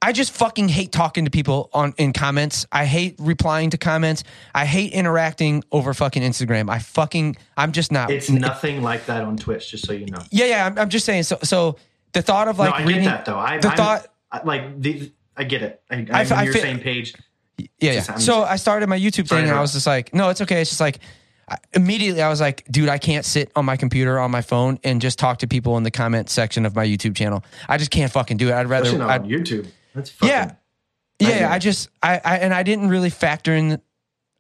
[0.02, 2.66] I just fucking hate talking to people on in comments.
[2.72, 4.24] I hate replying to comments.
[4.54, 6.70] I hate interacting over fucking Instagram.
[6.70, 10.22] I fucking I'm just not It's nothing like that on Twitch, just so you know.
[10.30, 11.76] Yeah, yeah, I'm, I'm just saying so so
[12.12, 13.38] the thought of like no, I reading get that though.
[13.38, 15.82] I, the I'm, thought I, like the, I get it.
[15.90, 17.14] I, I'm I f- I on your same page.
[17.58, 17.92] Yeah, yeah.
[17.96, 20.40] Just- So just- I started my YouTube thing, and I was just like, no, it's
[20.40, 20.62] okay.
[20.62, 20.98] It's just like
[21.74, 25.00] immediately I was like, dude, I can't sit on my computer on my phone and
[25.00, 27.44] just talk to people in the comment section of my YouTube channel.
[27.68, 28.54] I just can't fucking do it.
[28.54, 28.86] I'd rather.
[28.86, 29.66] Especially I'd, on YouTube.
[29.94, 30.54] That's fucking, yeah,
[31.18, 31.52] yeah.
[31.52, 33.80] I just I, I and I didn't really factor in.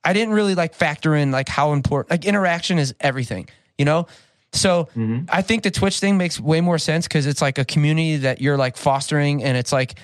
[0.02, 4.06] I didn't really like factor in like how important like interaction is everything, you know.
[4.52, 5.26] So Mm-hmm.
[5.28, 8.40] I think the Twitch thing makes way more sense because it's like a community that
[8.40, 9.98] you're like fostering, and it's like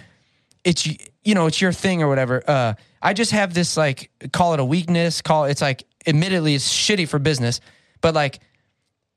[0.65, 2.43] it's you know it's your thing or whatever.
[2.47, 5.23] Uh, I just have this like call it a weakness.
[5.23, 7.61] Call it's like admittedly it's shitty for business,
[8.01, 8.41] but like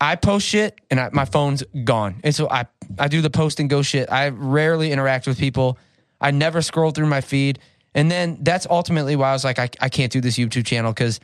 [0.01, 2.65] I post shit and I, my phone's gone, and so I
[2.97, 4.11] I do the post and go shit.
[4.11, 5.77] I rarely interact with people.
[6.21, 7.59] I never scroll through my feed,
[7.93, 10.91] and then that's ultimately why I was like I I can't do this YouTube channel
[10.93, 11.19] because.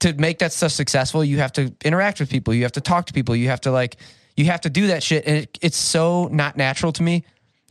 [0.00, 3.06] to make that stuff successful, you have to interact with people, you have to talk
[3.06, 3.96] to people, you have to like
[4.36, 5.26] you have to do that shit.
[5.26, 7.24] And it, it's so not natural to me.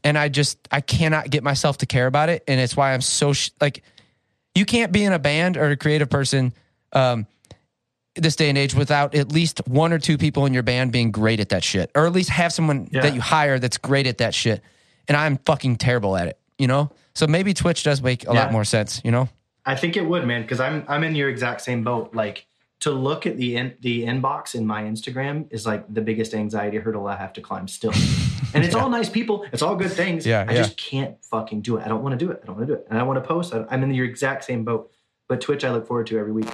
[0.04, 2.44] And I just I cannot get myself to care about it.
[2.48, 3.84] And it's why I'm so sh- like
[4.56, 6.52] you can't be in a band or a creative person
[6.94, 7.28] um
[8.16, 11.12] this day and age without at least one or two people in your band being
[11.12, 13.02] great at that shit or at least have someone Yeah.
[13.02, 14.64] that you hire that's great at that shit.
[15.08, 16.92] And I'm fucking terrible at it, you know?
[17.14, 18.42] So maybe Twitch does make a Yeah.
[18.44, 19.30] lot more sense, you know?
[19.66, 22.14] I think it would, man, because I'm I'm in your exact same boat.
[22.14, 22.46] Like
[22.82, 26.78] to look at the in, the inbox in my Instagram is like the biggest anxiety
[26.78, 27.94] hurdle I have to climb still.
[28.54, 29.46] And it's all nice people.
[29.52, 30.26] It's all good things.
[30.26, 30.58] Yeah, I yeah.
[30.62, 31.86] just can't fucking do it.
[31.86, 32.42] I don't want to do it.
[32.44, 32.88] I don't want to do it.
[32.90, 33.54] And I want to post.
[33.54, 34.92] I, I'm in your exact same boat.
[35.28, 36.46] But Twitch, I look forward to every week.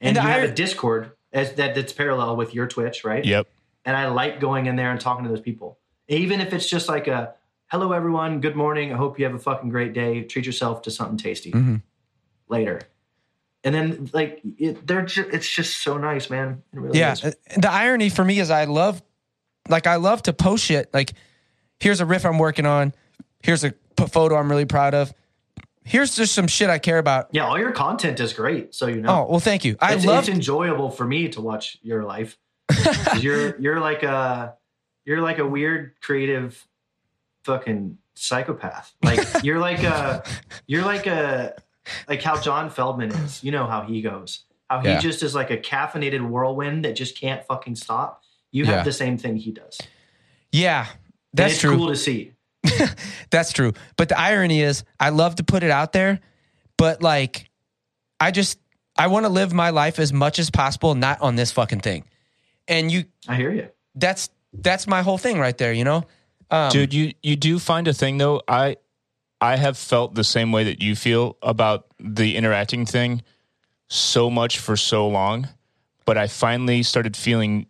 [0.00, 3.24] And And, you have a Discord as that that's parallel with your Twitch, right?
[3.24, 3.46] Yep.
[3.84, 5.78] and I like going in there and talking to those people.
[6.08, 7.34] Even if it's just like a
[7.68, 8.92] hello everyone, good morning.
[8.92, 10.22] I hope you have a fucking great day.
[10.22, 11.82] Treat yourself to something tasty Mhm.
[12.48, 12.80] later.
[13.64, 16.62] And then like it, they're just, it's just so nice, man.
[16.72, 17.12] Really Yeah.
[17.12, 17.24] is.
[17.24, 19.02] uh, The irony for me is I love,
[19.68, 20.92] like, I love to post shit.
[20.94, 21.14] Like,
[21.80, 22.94] here's a riff I'm working on.
[23.42, 23.74] Here's a
[24.08, 25.12] photo I'm really proud of.
[25.84, 27.28] Here's just some shit I care about.
[27.32, 28.74] Yeah, all your content is great.
[28.74, 29.76] So you know, Oh, well, thank you.
[29.80, 32.36] I it's, love, it's enjoyable for me to watch your life.
[33.20, 34.54] you're you're like a
[35.04, 36.66] you're like a weird creative
[37.46, 38.92] fucking psychopath.
[39.02, 40.22] Like you're like a
[40.66, 41.54] you're like a
[42.08, 43.42] like how John Feldmann is.
[43.42, 44.44] You know how he goes.
[44.68, 44.98] How he Yeah.
[45.00, 48.22] just is like a caffeinated whirlwind that just can't fucking stop.
[48.52, 48.72] You Yeah.
[48.76, 49.78] have the same thing he does.
[50.52, 50.86] yeah,
[51.32, 51.76] that's it's true.
[51.76, 52.32] cool to see.
[53.30, 53.74] That's true.
[53.96, 56.18] But the irony is, I love to put it out there,
[56.76, 57.48] but like,
[58.18, 58.58] I just,
[58.96, 62.04] I want to live my life as much as possible, not on this fucking thing.
[62.66, 63.68] And you, I hear you.
[63.94, 66.04] that's, that's my whole thing right there, you know?
[66.50, 68.42] Um, Dude, you you do find a thing though.
[68.46, 68.76] I
[69.40, 73.22] I have felt the same way that you feel about the interacting thing
[73.88, 75.48] so much for so long,
[76.04, 77.66] but I finally started feeling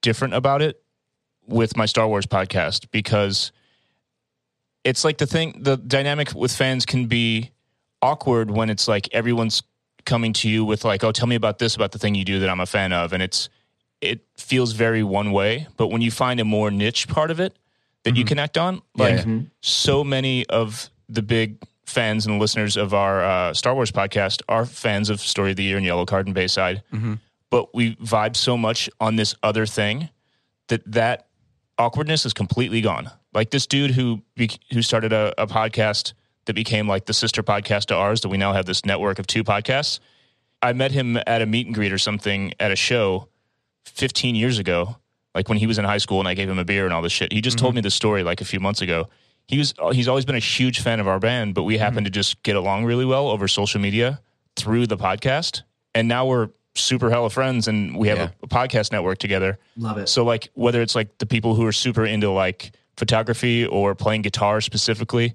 [0.00, 0.82] different about it
[1.46, 3.52] with my Star Wars podcast because
[4.84, 7.50] it's like the thing the dynamic with fans can be
[8.00, 9.62] awkward when it's like everyone's
[10.04, 12.40] coming to you with like, "Oh, tell me about this about the thing you do
[12.40, 13.48] that I'm a fan of." And it's
[14.00, 17.56] it feels very one way, but when you find a more niche part of it
[18.04, 18.28] that you mm-hmm.
[18.28, 19.40] connect on, like yeah.
[19.60, 24.64] so many of the big fans and listeners of our uh, Star Wars podcast are
[24.64, 26.82] fans of Story of the Year and Yellowcard and Bayside.
[26.92, 27.14] Mm-hmm.
[27.50, 30.08] But we vibe so much on this other thing
[30.68, 31.28] that that
[31.78, 33.10] awkwardness is completely gone.
[33.34, 34.22] Like this dude who
[34.72, 36.14] who started a, a podcast
[36.46, 39.26] that became like the sister podcast to ours that we now have this network of
[39.26, 40.00] two podcasts.
[40.62, 43.28] I met him at a meet and greet or something at a show
[43.84, 44.96] 15 years ago,
[45.34, 47.02] like when he was in high school and I gave him a beer and all
[47.02, 47.32] this shit.
[47.32, 47.76] He just told mm-hmm.
[47.76, 49.08] me the story like a few months ago.
[49.48, 52.06] He was uh, he's always been a huge fan of our band, but we happened
[52.06, 52.12] mm-hmm.
[52.12, 54.20] to just get along really well over social media
[54.56, 55.62] through the podcast.
[55.94, 58.30] And now we're super hella friends and we have Yeah.
[58.42, 59.58] a, a podcast network together.
[59.76, 60.08] Love it.
[60.08, 64.22] So like whether it's like the people who are super into like photography or playing
[64.22, 65.34] guitar specifically,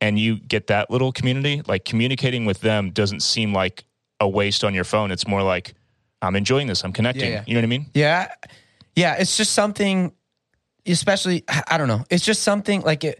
[0.00, 3.84] and you get that little community, like communicating with them doesn't seem like
[4.18, 5.10] a waste on your phone.
[5.10, 5.74] It's more like
[6.22, 6.84] I'm enjoying this.
[6.84, 7.30] I'm connecting.
[7.30, 7.44] yeah.
[7.46, 7.86] You know what I mean?
[7.94, 8.28] Yeah.
[9.00, 9.16] Yeah.
[9.18, 10.12] It's just something,
[10.86, 12.04] especially, I don't know.
[12.10, 13.18] It's just something like it.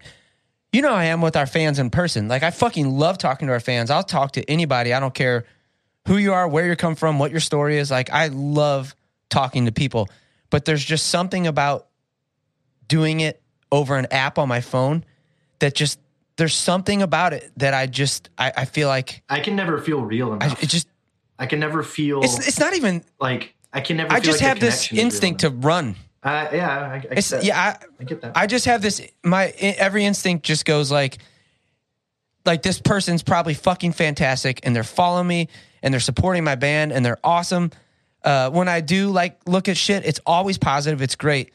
[0.73, 2.29] You know, I am with our fans in person.
[2.29, 3.91] Like, I fucking love talking to our fans.
[3.91, 4.95] I'll talk to anybody.
[4.95, 5.45] I don't care
[6.07, 7.91] who you are, where you come from, what your story is.
[7.91, 8.95] Like, I love
[9.31, 10.09] talking to people.
[10.49, 11.89] But there's just something about
[12.87, 15.05] doing it over an app on my phone
[15.59, 15.99] that just,
[16.37, 20.03] there's something about it that I just, I, I feel like I can never feel
[20.03, 20.89] real I, it just,
[21.39, 24.13] I, can never feel it's, it's not even, like I can never.
[24.13, 25.97] I just like have this connection is real instinct to run.
[26.23, 28.37] Uh, yeah, I, I get yeah, I, I get that.
[28.37, 31.19] I just have this my every instinct just goes like
[32.45, 35.49] like this person's probably fucking fantastic and they're following me
[35.83, 37.71] and they're supporting my band and they're awesome.
[38.23, 41.53] Uh, when I do like look at shit, it's always positive, it's great.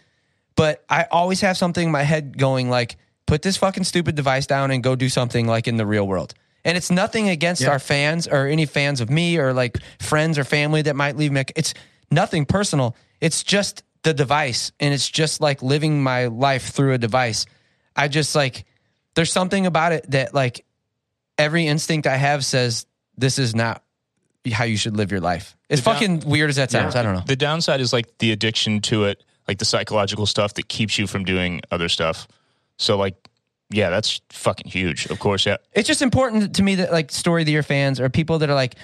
[0.55, 2.95] But I always have something in my head going like,
[3.27, 6.33] put this fucking stupid device down and go do something like in the real world.
[6.63, 7.69] And it's nothing against Yeah.
[7.71, 11.31] our fans or any fans of me or like friends or family that might leave
[11.31, 11.43] me.
[11.55, 11.73] It's
[12.15, 12.95] nothing personal.
[13.21, 17.45] It's just the device and it's just like living my life through a device.
[17.95, 18.65] I just like
[19.13, 20.65] there's something about it that like
[21.37, 22.85] every instinct I have says
[23.17, 23.83] this is not
[24.51, 25.55] how you should live your life.
[25.69, 27.01] It's down- fucking weird as that sounds, Yeah.
[27.01, 27.23] I don't know.
[27.25, 31.07] The downside is like the addiction to it, like the psychological stuff that keeps you
[31.07, 32.27] from doing other stuff.
[32.77, 33.15] So like,
[33.71, 35.07] yeah, that's fucking huge.
[35.07, 35.57] Of course, yeah.
[35.73, 38.49] It's just important to me that like story of the year fans or people that
[38.49, 38.75] are like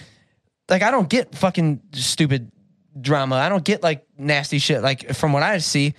[0.69, 2.51] like I don't get fucking stupid
[2.99, 3.35] drama.
[3.35, 5.93] I don't get like nasty shit like from what I see.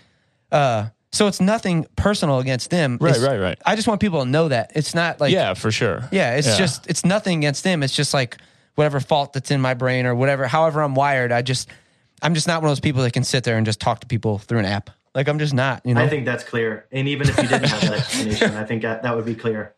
[0.50, 2.96] Uh so it's nothing personal against them.
[3.00, 3.58] Right, It's- right, right.
[3.66, 4.72] I just want people to know that.
[4.74, 6.08] It's not like yeah, for sure.
[6.10, 7.82] Yeah, it's just it's nothing against them.
[7.82, 8.38] It's just like
[8.74, 11.32] whatever fault that's in my brain or whatever, however I'm wired.
[11.32, 11.68] I just,
[12.22, 14.06] I'm just not one of those people that can sit there and just talk to
[14.06, 14.90] people through an app.
[15.14, 16.00] Like I'm just not, you know.
[16.02, 16.86] I think that's clear.
[16.90, 19.74] And even if you didn't have that explanation, I think that, that would be clear.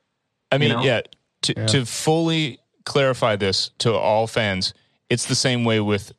[0.52, 0.82] I mean, know?
[0.82, 1.00] yeah,
[1.42, 4.74] to, to fully clarify this to all fans,
[5.10, 6.12] it's the same way with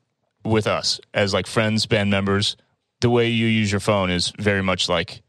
[0.45, 2.55] with us as like friends, band members.
[3.01, 5.21] The way you use your phone is very much like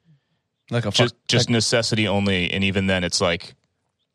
[0.71, 3.55] like a just fuck, just necessity only, and even then, it's like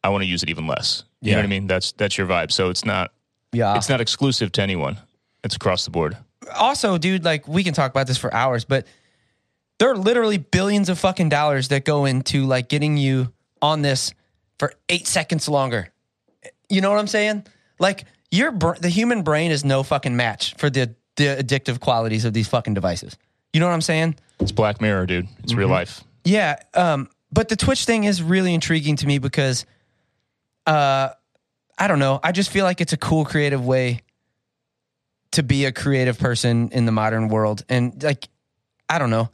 [0.04, 1.04] I want to use it even less.
[1.22, 1.36] You Yeah.
[1.36, 1.68] know what I mean?
[1.68, 2.52] That's that's your vibe.
[2.52, 3.12] So it's not
[3.52, 3.76] yeah.
[3.76, 4.98] it's not exclusive to anyone.
[5.44, 6.18] It's across the board.
[6.56, 8.86] also, dude, like we can talk about this for hours, but
[9.80, 13.32] there are literally billions of fucking dollars that go into like getting you
[13.62, 14.14] on this
[14.60, 15.90] for eight seconds longer.
[16.70, 17.46] You know what I'm saying?
[17.80, 22.26] Like your br- the human brain is no fucking match for the the addictive qualities
[22.26, 23.18] of these fucking devices.
[23.54, 24.16] You know what I'm saying?
[24.40, 25.28] It's Black Mirror, dude.
[25.44, 26.04] It's real life.
[26.24, 26.56] Yeah.
[26.74, 29.66] Um, but the Twitch thing is really intriguing to me because,
[30.66, 31.10] uh,
[31.78, 32.20] I don't know.
[32.24, 34.02] I just feel like it's a cool, creative way
[35.32, 38.30] to be a creative person in the modern world, and like,
[38.90, 39.30] I don't know.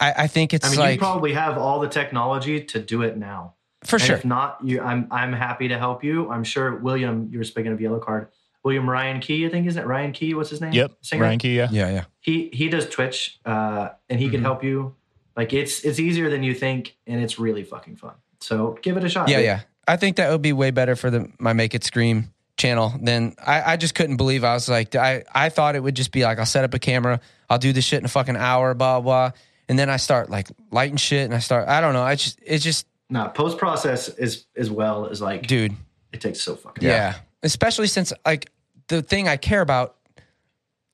[0.00, 3.02] I, I think it's I mean, like you probably have all the technology to do
[3.02, 3.54] it now.
[3.84, 4.16] For And sure.
[4.16, 6.30] If not, you, I'm I'm happy to help you.
[6.30, 7.28] I'm sure William.
[7.32, 8.28] You were speaking of Yellowcard.
[8.62, 10.34] William Ryan Key, I think, isn't it Ryan Key?
[10.34, 10.72] What's his name?
[10.72, 10.92] Yep.
[11.00, 11.22] Singer?
[11.22, 11.68] Ryan Key, yeah.
[11.72, 12.04] yeah, yeah.
[12.20, 14.34] He he does Twitch, uh, and he Mm-hmm.
[14.34, 14.94] can help you.
[15.34, 18.14] Like it's it's easier than you think, and it's really fucking fun.
[18.40, 19.28] So give it a shot.
[19.30, 19.44] Yeah, dude.
[19.46, 19.60] yeah.
[19.88, 23.34] I think that would be way better for the my Make It Scream channel than
[23.44, 26.22] I, I just couldn't believe I was like I, I thought it would just be
[26.24, 29.00] like I'll set up a camera, I'll do this shit in a fucking hour, blah
[29.00, 29.30] blah.
[29.70, 32.38] And then I start like lighting shit and I start I don't know, I just
[32.44, 35.74] it's just No, post process is as well as like dude,
[36.12, 36.82] it takes so fucking.
[36.88, 37.16] yeah.
[37.42, 38.50] Especially since like
[38.88, 39.96] the thing I care about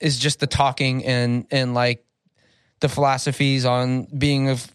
[0.00, 2.04] is just the talking and and like
[2.80, 4.66] the philosophies on being of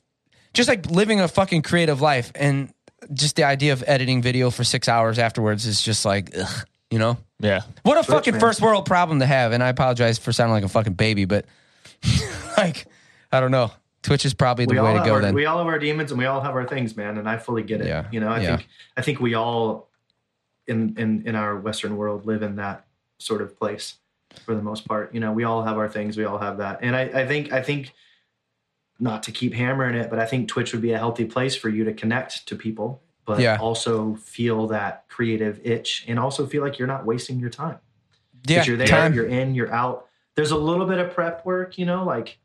[0.53, 2.73] just like living a fucking creative life and
[3.13, 6.97] just the idea of editing video for six hours afterwards is just like ugh, you
[6.99, 7.61] know Yeah.
[7.83, 8.41] what a fucking man.
[8.41, 11.45] first world problem to have and i apologize for sounding like a fucking baby but
[12.57, 12.85] like
[13.31, 13.71] i don't know
[14.03, 16.11] twitch is probably the we way to go our, then we all have our demons
[16.11, 17.17] and we all have our things, man.
[17.17, 17.87] And I fully get it.
[17.87, 18.07] Yeah.
[18.11, 18.57] You know, I Yeah.
[18.57, 19.89] think I think we all
[20.67, 22.85] in in in our Western world live in that
[23.19, 23.95] sort of place
[24.45, 25.13] for the most part.
[25.13, 26.17] You know, we all have our things.
[26.17, 26.79] We all have that.
[26.81, 27.93] And I, I think I think
[28.99, 31.69] not to keep hammering it, but I think Twitch would be a healthy place for
[31.69, 33.57] you to connect to people, but Yeah.
[33.59, 37.79] also feel that creative itch and also feel like you're not wasting your time.
[38.47, 40.07] yeah you're there, time you're in, you're out.
[40.35, 42.37] There's a little bit of prep work, you know, like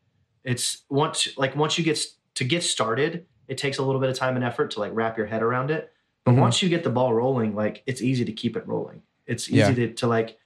[0.47, 1.99] it's once like once you get
[2.37, 5.19] to get started, it takes a little bit of time and effort to like wrap
[5.19, 5.93] your head around it.
[6.25, 6.41] But Mhm.
[6.41, 9.03] once you get the ball rolling, like it's easy to keep it rolling.
[9.27, 9.73] It's easy Yeah.
[9.75, 10.39] to, to like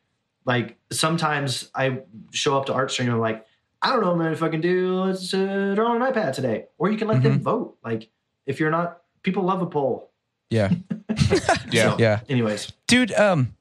[0.46, 2.00] like sometimes I
[2.32, 3.46] show up to art stream and I'm like,
[3.82, 6.66] I don't know, man, if I can do let's uh, draw on an iPad today.
[6.78, 7.76] Or you can let them vote.
[7.84, 8.08] Like
[8.46, 10.10] if you're not people love a poll.
[10.50, 10.70] yeah
[11.70, 11.90] Yeah.
[11.90, 12.20] So, Yeah.
[12.28, 13.54] Anyways, dude um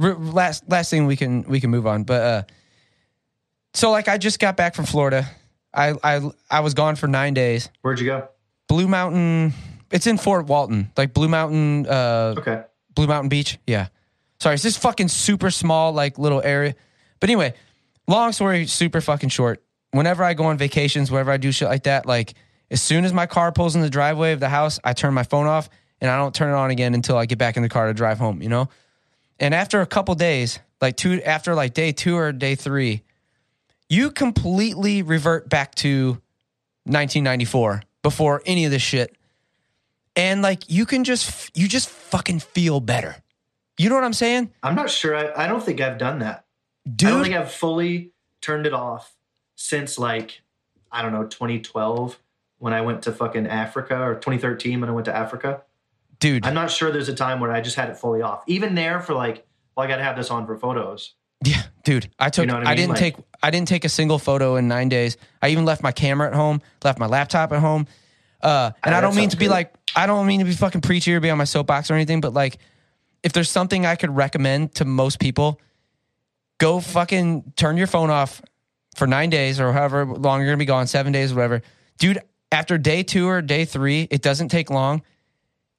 [0.00, 2.42] r- last last thing we can we can move on but uh
[3.72, 5.28] so like i just got back from florida
[5.74, 8.28] i i i was gone for nine days where'd you go?
[8.68, 9.52] blue mountain
[9.90, 12.62] it's in fort walton like blue mountain uh Okay.
[12.94, 13.88] blue mountain beach yeah
[14.40, 16.74] sorry it's this fucking super small like little area
[17.20, 17.54] but anyway
[18.08, 19.62] long story super fucking short
[19.92, 22.34] whenever i go on vacations whenever i do shit like that like
[22.70, 25.24] as soon as my car pulls in the driveway of the house i turn my
[25.24, 25.68] phone off
[26.00, 27.94] and i don't turn it on again until i get back in the car to
[27.94, 28.68] drive home you know
[29.42, 33.02] and after a couple days, like two after like day two or day three,
[33.90, 36.12] you completely revert back to
[36.84, 39.14] 1994 before any of this shit.
[40.16, 43.16] And like you can just you just fucking feel better.
[43.76, 44.50] You know what I'm saying?
[44.62, 45.16] I'm not sure.
[45.16, 46.44] I, I don't think I've done that.
[46.86, 49.14] I don't think I've fully turned it off
[49.56, 50.40] since like
[50.90, 52.18] I don't know 2012
[52.58, 55.62] when I went to fucking Africa or 2013 when I went to Africa.
[56.18, 56.46] dude.
[56.46, 58.42] I'm not sure there's a time where I just had it fully off.
[58.46, 61.14] Even there for like, well, I got to have this on for photos.
[61.44, 62.10] Yeah, dude.
[62.18, 62.46] I took.
[62.46, 63.14] know what I, I didn't Like- take.
[63.42, 65.16] I didn't take a single photo in nine days.
[65.40, 66.60] I even left my camera at home.
[66.84, 67.86] Left my laptop at home.
[68.42, 69.52] Uh, and I don't mean to be good.
[69.52, 69.74] like.
[69.96, 72.20] I don't mean to be fucking preachy or be on my soapbox or anything.
[72.20, 72.58] But like,
[73.22, 75.58] if there's something I could recommend to most people,
[76.58, 78.42] go fucking turn your phone off
[78.94, 81.62] for nine days or however long you're gonna be gone, seven days, whatever.
[81.98, 82.20] Dude,
[82.52, 85.02] after day two or day three, it doesn't take long,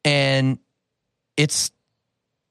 [0.03, 0.57] and
[1.37, 1.71] it's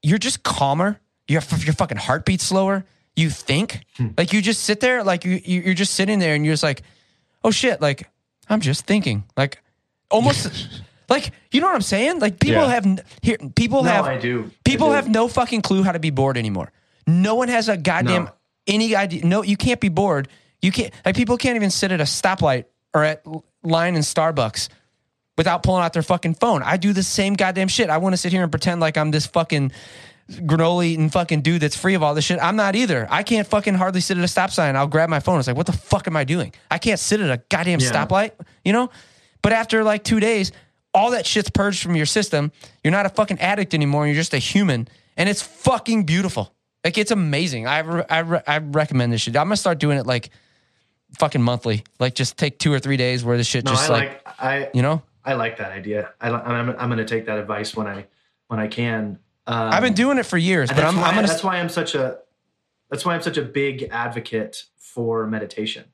[0.01, 0.99] you're just calmer.
[1.27, 2.85] Your your fucking heartbeat slower.
[3.15, 4.09] You think hmm.
[4.17, 6.63] like you just sit there, like you you- you're just sitting there, and you're just
[6.63, 6.83] like,
[7.43, 8.09] oh shit, like
[8.49, 9.61] I'm just thinking, like
[10.09, 10.49] almost.
[11.09, 12.19] Like you know what I'm saying?
[12.19, 12.69] Like people Yeah.
[12.69, 13.37] have here.
[13.53, 14.45] People No, have I do.
[14.49, 14.93] I People do.
[14.93, 16.71] have no fucking clue how to be bored anymore.
[17.05, 18.31] No one has a goddamn No.
[18.65, 19.25] any idea.
[19.25, 20.29] No, you can't be bored.
[20.61, 23.25] You can't like people can't even sit at a stoplight or at
[23.61, 24.69] line in Starbucks
[25.37, 26.63] without pulling out their fucking phone.
[26.63, 27.89] I do the same goddamn shit.
[27.89, 29.73] I want to sit here and pretend like I'm this fucking
[30.31, 32.39] granola eating fucking dude that's free of all this shit.
[32.41, 33.07] I'm not either.
[33.09, 34.75] I can't fucking hardly sit at a stop sign.
[34.75, 35.39] I'll grab my phone.
[35.39, 36.53] It's like, what the fuck am I doing?
[36.69, 37.91] I can't sit at a goddamn Yeah.
[37.91, 38.31] stoplight,
[38.65, 38.89] you know?
[39.41, 40.51] But after like two days,
[40.93, 42.51] all that shit's purged from your system.
[42.83, 44.05] You're not a fucking addict anymore.
[44.07, 44.87] You're just a human.
[45.17, 46.53] And it's fucking beautiful.
[46.83, 47.67] Like, it's amazing.
[47.67, 49.35] I, re- I, re- I recommend this shit.
[49.35, 50.29] I'm going to start doing it like
[51.19, 51.83] fucking monthly.
[51.99, 54.35] Like, just take two or three days where this shit No, just I like, like,
[54.39, 55.01] I you know?
[55.23, 56.11] I like that idea.
[56.19, 58.05] I, I'm I'm going to take that advice when I
[58.47, 59.19] when I can.
[59.47, 61.69] Um, I've been doing it for years, but I'm, why, I'm going that's why I'm
[61.69, 62.19] such a
[62.89, 65.85] that's why I'm such a big advocate for meditation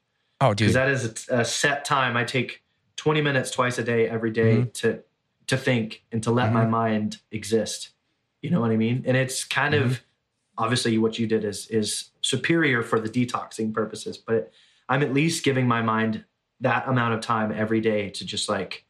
[0.42, 2.18] Oh, dude, because that is a, a set time.
[2.18, 2.64] I take
[2.98, 4.70] 20 minutes twice a day every day Mm-hmm.
[4.74, 5.04] to
[5.48, 7.92] to think and to let my mind exist.
[8.42, 9.04] You know what I mean?
[9.08, 9.86] And it's kind Mm-hmm.
[9.92, 10.02] of
[10.58, 14.52] obviously what you did is is superior for the detoxing purposes, but
[14.90, 16.26] I'm at least giving my mind
[16.60, 18.84] that amount of time every day to just like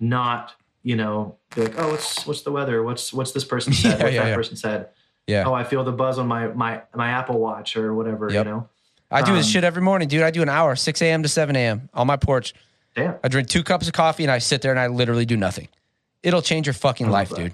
[0.00, 3.98] not you know be like oh what's what's the weather what's what's this person said
[3.98, 4.34] Yeah, what yeah, that yeah.
[4.36, 4.88] person said
[5.26, 5.44] Yeah.
[5.46, 8.44] oh I feel the buzz on my my my Apple Watch or whatever Yep.
[8.46, 8.68] you know
[9.10, 10.22] I do this um, shit every morning, dude.
[10.22, 11.22] I do an hour, 6 a.m.
[11.22, 11.90] to 7 a.m.
[11.92, 12.54] on my porch.
[12.94, 15.36] damn I drink two cups of coffee and I sit there and I literally do
[15.36, 15.68] nothing.
[16.22, 17.36] It'll change your fucking life, that.
[17.36, 17.52] dude.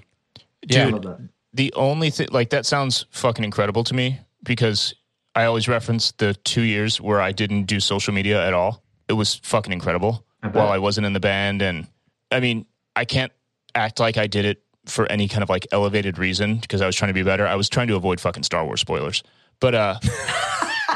[0.71, 1.15] I Yeah.
[1.53, 4.93] the only thing like that sounds fucking incredible to me because
[5.35, 8.81] I always reference the two years where I didn't do social media at all.
[9.09, 10.53] It was fucking incredible bet.
[10.55, 11.61] while I wasn't in the band.
[11.61, 11.87] And
[12.31, 12.67] I mean,
[12.99, 13.31] I can't
[13.75, 16.97] act like I did it for any kind of like elevated reason because I was
[16.97, 17.47] trying to be better.
[17.47, 19.23] I was trying to avoid fucking Star Wars spoilers.
[19.61, 19.99] But, uh,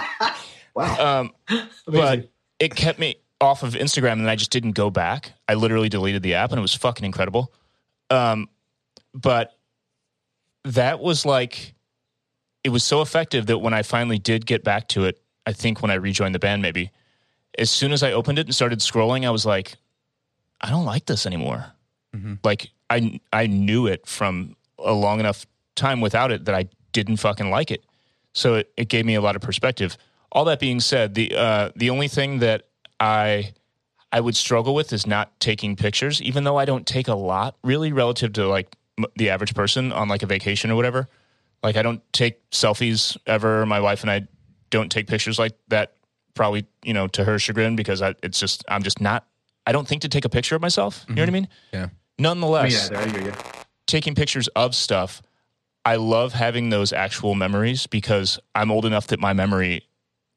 [0.75, 1.31] wow um,
[1.87, 2.29] but
[2.59, 5.31] it kept me off of Instagram and I just didn't go back.
[5.47, 7.53] I literally deleted the app and it was fucking incredible.
[8.09, 8.49] Um,
[9.13, 9.57] but
[10.65, 11.73] that was like,
[12.65, 15.81] it was so effective that when I finally did get back to it, I think
[15.81, 16.91] when I rejoined the band, maybe
[17.57, 19.75] as soon as I opened it and started scrolling, I was like,
[20.59, 21.73] I don't like this anymore.
[22.43, 25.45] Like I, I knew it from a long enough
[25.75, 27.83] time without it that I didn't fucking like it.
[28.33, 29.97] So it, it gave me a lot of perspective.
[30.31, 32.67] All that being said, the uh, the only thing that
[32.99, 33.53] I
[34.11, 37.55] I would struggle with is not taking pictures, even though I don't take a lot
[37.63, 41.07] really relative to like m- the average person on like a vacation or whatever.
[41.63, 43.65] Like I don't take selfies ever.
[43.65, 44.27] My wife and I
[44.69, 45.93] don't take pictures like that.
[46.35, 49.25] Probably you know to her chagrin because I, it's just I'm just not.
[49.65, 51.05] I don't think to take a picture of myself.
[51.07, 51.47] You know what I mean?
[51.71, 51.89] Yeah.
[52.23, 53.33] Nonetheless, oh, yeah I hear you
[53.93, 55.21] taking pictures of stuff,
[55.85, 59.87] I love having those actual memories because I'm old enough that my memory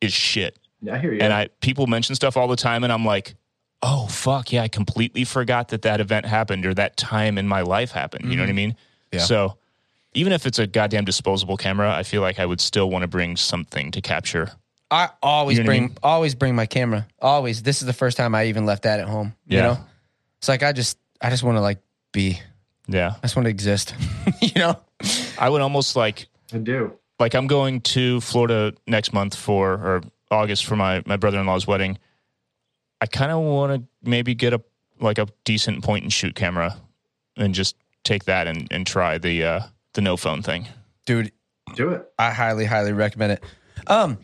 [0.00, 0.58] is shit.
[0.82, 3.34] Yeah, I hear you And I people mention stuff all the time and I'm like,
[3.82, 7.62] "Oh fuck, yeah, I completely forgot that that event happened or that time in my
[7.62, 8.56] life happened." You know what I mm-hmm.
[8.56, 8.76] mean?
[9.12, 9.20] Yeah.
[9.20, 9.56] So,
[10.12, 13.08] even if it's a goddamn disposable camera, I feel like I would still want to
[13.08, 14.50] bring something to capture.
[14.90, 15.98] I always You know what I bring mean?
[16.02, 17.06] always bring my camera.
[17.22, 17.62] Always.
[17.62, 19.34] This is the first time I even left that at home.
[19.46, 19.56] Yeah.
[19.56, 19.84] You know?
[20.38, 21.78] It's like I just I just want to like
[22.12, 22.40] be.
[22.88, 23.14] Yeah.
[23.16, 23.94] I just want to exist.
[24.40, 24.78] you know?
[25.38, 30.02] I would almost like I do like I'm going to Florida next month for or
[30.30, 31.98] August for my my brother in law's wedding.
[33.00, 34.62] I kind of want to maybe get a
[35.00, 36.76] like a decent point and shoot camera
[37.36, 39.60] and just take that and and try the uh
[39.94, 40.66] the no phone thing.
[41.04, 41.32] Dude,
[41.74, 43.44] do it I highly, highly recommend it.
[43.86, 44.18] Um,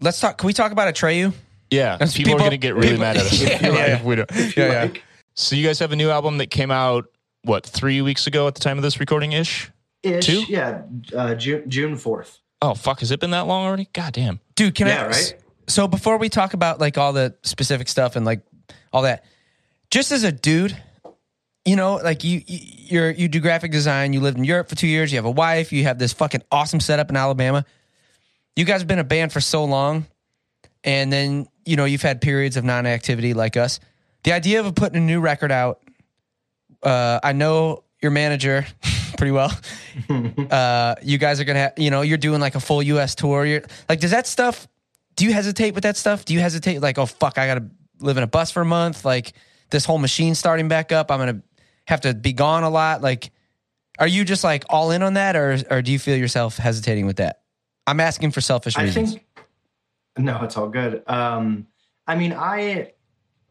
[0.00, 1.34] let's talk can we talk about Atreyu?
[1.70, 4.02] Yeah, That's people, people- are gonna get really people- mad at us Yeah, if yeah.
[4.04, 4.30] we don't.
[4.30, 4.82] If you Yeah, yeah.
[4.82, 5.02] like.
[5.36, 7.06] So you guys have a new album that came out
[7.42, 9.70] what three weeks ago at the time of this recording ish.
[10.02, 10.42] Ish, Two?
[10.48, 10.82] yeah
[11.14, 13.88] uh, June June fourth Oh fuck, has it been that long already?
[13.92, 14.40] God damn.
[14.54, 15.34] Dude, can Yeah, I right?
[15.68, 18.40] So before we talk about like all the specific stuff and like
[18.92, 19.24] all that,
[19.90, 20.76] just as a dude,
[21.64, 22.58] you know, like you you
[22.88, 25.30] you're, you do graphic design, you lived in Europe for 2 years, you have a
[25.30, 27.64] wife, you have this fucking awesome setup in Alabama.
[28.54, 30.06] You guys have been a band for so long
[30.84, 33.80] and then, you know, you've had periods of non-activity like us.
[34.26, 35.80] The idea of putting a new record out
[36.82, 38.66] uh I know your manager
[39.16, 39.56] pretty well.
[40.50, 43.14] uh you guys are going to have, you know, you're doing like a full US
[43.14, 43.46] tour.
[43.46, 44.66] You're like does that stuff
[45.16, 46.24] do you hesitate with that stuff?
[46.24, 47.70] Do you hesitate like, oh fuck, I gotta
[48.00, 49.04] live in a bus for a month?
[49.04, 49.32] Like
[49.70, 51.42] this whole machine starting back up, I'm gonna
[51.86, 53.02] have to be gone a lot.
[53.02, 53.30] Like,
[53.98, 57.06] are you just like all in on that, or or do you feel yourself hesitating
[57.06, 57.40] with that?
[57.86, 59.14] I'm asking for selfish I reasons.
[59.14, 59.24] think
[60.18, 61.02] no, it's all good.
[61.06, 61.66] Um,
[62.06, 62.92] I mean, I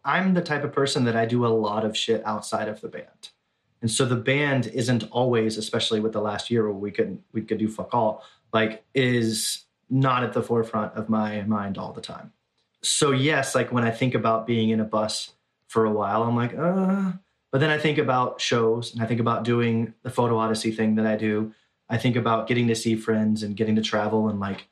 [0.06, 2.88] I'm the type of person that I do a lot of shit outside of the
[2.88, 3.32] band,
[3.82, 7.42] and so the band isn't always, especially with the last year where we could we
[7.42, 12.02] could do fuck all, like is not at the forefront of my mind all the
[12.02, 12.32] time.
[12.82, 15.32] So yes, like when I think about being in a bus
[15.68, 17.14] for a while, I'm like, uh.
[17.52, 20.96] But then I think about shows and I think about doing the photo odyssey thing
[20.96, 21.54] that I do.
[21.88, 24.68] I think about getting to see friends and getting to travel and like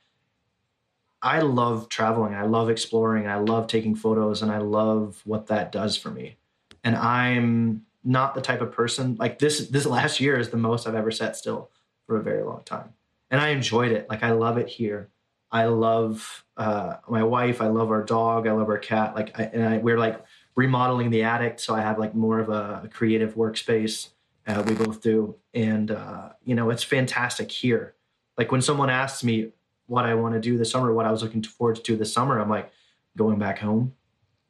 [1.24, 2.36] I love traveling.
[2.36, 3.28] I love exploring.
[3.28, 6.36] I love taking photos and I love what that does for me.
[6.84, 10.86] And I'm not the type of person like this this last year is the most
[10.86, 11.72] I've ever sat still
[12.06, 12.94] for a very long time.
[13.32, 14.10] And I enjoyed it.
[14.10, 15.10] Like I love it here.
[15.50, 17.62] I love uh, my wife.
[17.62, 18.46] I love our dog.
[18.46, 19.16] I love our cat.
[19.16, 20.24] Like, I, and I, we're like
[20.56, 24.10] remodeling the attic, so I have like more of a, a creative workspace.
[24.46, 27.94] Uh, we both do, and uh, you know, it's fantastic here.
[28.38, 29.52] Like when someone asks me
[29.94, 32.12] what I want to do this summer, what I was looking forward to do this
[32.12, 32.72] summer, I'm like
[33.16, 33.94] going back home.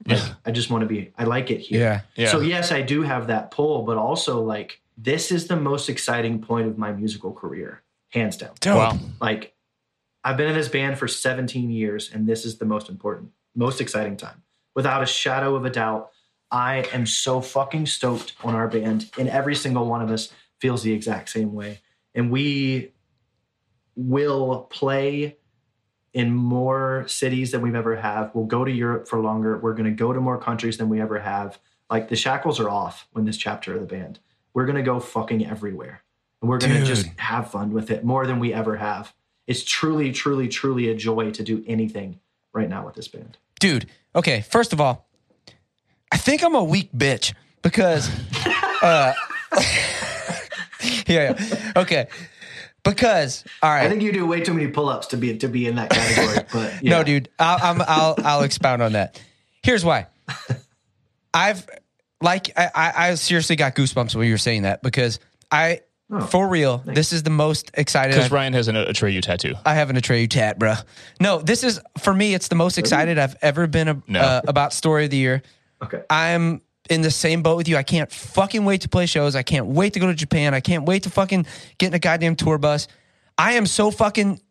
[0.08, 0.34] Like, Yeah.
[0.46, 1.12] I just want to be.
[1.18, 1.82] I like it here.
[1.82, 2.02] Yeah.
[2.16, 2.32] Yeah.
[2.32, 6.40] So yes, I do have that pull, but also like this is the most exciting
[6.40, 8.52] point of my musical career, hands down.
[8.62, 8.78] Dope.
[8.78, 9.00] Wow.
[9.20, 9.54] Like
[10.24, 13.82] I've been in this band for 17 years, and this is the most important, most
[13.82, 14.44] exciting time.
[14.76, 16.12] Without a shadow of a doubt,
[16.52, 20.32] I am so fucking stoked on our band, and every single one of us
[20.62, 21.82] feels the exact same way.
[22.16, 22.93] And we
[23.96, 25.38] will play
[26.14, 28.32] in more cities than we've ever have.
[28.34, 29.58] We'll go to Europe for longer.
[29.58, 31.60] We're going to go to more countries than we ever have.
[31.90, 34.20] Like the shackles are off when this chapter of the band.
[34.54, 36.04] We're going to go fucking everywhere.
[36.42, 39.14] And we're going to just have fun with it more than we ever have.
[39.48, 42.20] It's truly, truly, truly a joy to do anything
[42.54, 43.38] right now with this band.
[43.60, 43.90] dude.
[44.16, 45.08] Okay, first of all,
[46.12, 47.34] I think I'm a weak bitch
[47.64, 48.10] because,
[48.84, 49.14] uh,
[51.08, 52.08] yeah, yeah, okay,
[52.84, 55.68] because all right, I think you do way too many pull-ups to be to be
[55.68, 56.46] in that category.
[56.54, 56.92] But yeah.
[56.98, 59.22] no, dude, I'll, I'm, I'll I'll expound on that.
[59.64, 60.08] Here's why.
[61.34, 61.68] I've
[62.22, 65.20] like I, I I seriously got goosebumps when you were saying that because
[65.52, 65.82] I
[66.12, 69.56] Oh, for real this is the most excited Because Ryan has an Atreyu tattoo.
[69.66, 70.76] I have an Atreyu tat, bro.
[71.20, 72.36] No, this is for me.
[72.36, 74.20] It's the most excited I've ever been a, No.
[74.20, 75.42] uh, about story of the year.
[75.82, 76.04] Okay.
[76.10, 77.78] I'm in the same boat with you.
[77.78, 79.36] I can't fucking wait to play shows.
[79.36, 80.54] I can't wait to go to Japan.
[80.54, 81.46] I can't wait to fucking
[81.78, 82.88] get in a goddamn tour bus.
[83.38, 84.42] I am so fucking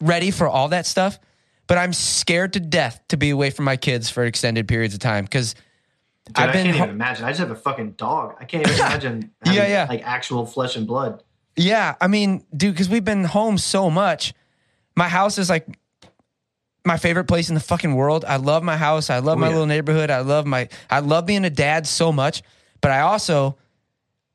[0.00, 1.18] ready for all that stuff,
[1.66, 5.00] but I'm scared to death to be away from my kids for extended periods of
[5.00, 5.54] time because
[6.34, 7.24] I've I been can't even imagine.
[7.24, 8.36] I just have a fucking dog.
[8.40, 9.32] I can't even imagine.
[9.44, 9.86] Having, Yeah, yeah.
[9.88, 11.22] Like actual flesh and blood.
[11.56, 14.32] Yeah, I mean, dude, because we've been home so much.
[14.96, 15.66] My house is like
[16.84, 18.24] my favorite place in the fucking world.
[18.24, 19.08] I love my house.
[19.10, 19.52] I love Oh, my yeah.
[19.52, 20.10] little neighborhood.
[20.10, 22.42] I love my I love being a dad so much,
[22.80, 23.56] but I also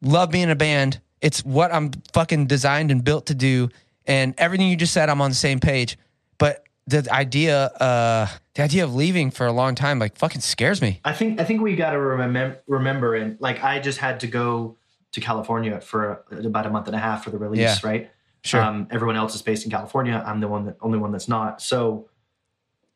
[0.01, 1.01] love being a band.
[1.21, 3.69] It's what I'm fucking designed and built to do.
[4.05, 5.97] And everything you just said, I'm on the same page.
[6.37, 10.81] But the idea, uh, the idea of leaving for a long time, like fucking scares
[10.81, 11.01] me.
[11.03, 14.27] I think I think we got to remember remember and like I just had to
[14.27, 14.77] go
[15.11, 17.75] to California for about a month and a half for the release, Yeah.
[17.83, 18.11] right?
[18.43, 18.61] Sure.
[18.61, 20.23] Um, everyone else is based in California.
[20.25, 21.61] I'm the one that only one that's not.
[21.61, 22.07] So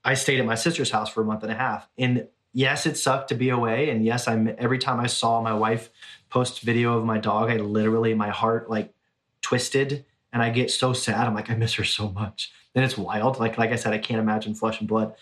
[0.04, 1.88] I stayed at my sister's house for a month and a half.
[1.97, 3.89] And yes, it sucked to be away.
[3.89, 5.89] And yes, I'm every time I saw my wife
[6.30, 8.93] post video of my dog, I literally my heart like
[9.41, 11.28] twisted and I get so sad.
[11.28, 12.52] I'm like, I miss her so much.
[12.74, 13.39] And it's wild.
[13.39, 15.14] Like like I said, I can't imagine flesh and blood.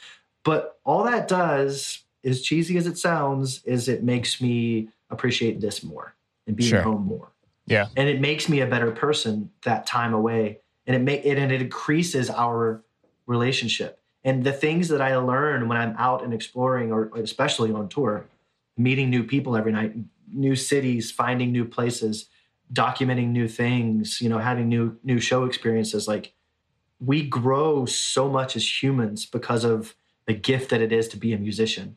[0.44, 5.84] But all that does, as cheesy as it sounds, is it makes me appreciate this
[5.84, 6.16] more
[6.48, 6.82] and being Sure.
[6.82, 7.32] home more
[7.66, 7.88] Yeah.
[7.98, 11.52] and it makes me a better person that time away and it make it and
[11.52, 12.84] it increases our
[13.26, 17.88] relationship and the things that i learn when i'm out and exploring or especially on
[17.88, 18.26] tour
[18.78, 19.94] meeting new people every night
[20.32, 22.28] new cities finding new places
[22.72, 26.34] documenting new things you know having new new show experiences like
[27.00, 29.96] we grow so much as humans because of
[30.28, 31.96] the gift that it is to be a musician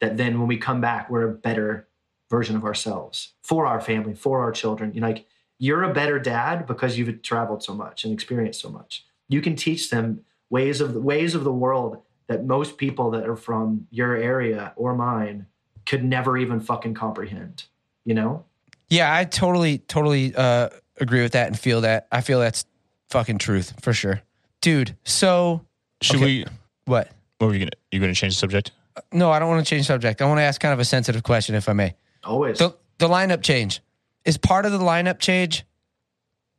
[0.00, 1.88] that then when we come back we're a better
[2.32, 4.92] version of ourselves for our family for our children.
[4.94, 5.26] You know like
[5.58, 9.04] you're a better dad because you've traveled so much and experienced so much.
[9.28, 13.28] You can teach them ways of the ways of the world that most people that
[13.28, 15.46] are from your area or mine
[15.86, 17.64] could never even fucking comprehend
[18.04, 18.44] you know
[18.88, 20.68] Yeah, I totally, totally uh,
[21.00, 22.06] agree with that and feel that.
[22.12, 22.66] I feel that's
[23.10, 24.20] fucking truth for sure,
[24.60, 24.94] dude.
[25.04, 25.64] So
[26.02, 26.24] Should Okay.
[26.26, 26.44] we?
[26.84, 27.08] what?
[27.38, 27.78] What were you gonna?
[27.90, 28.70] You gonna change the subject?
[29.12, 30.20] No, I don't want to change subject.
[30.20, 31.94] I want to ask kind of a sensitive question, if I may.
[32.22, 33.80] always The the lineup change
[34.26, 35.64] is part of the lineup change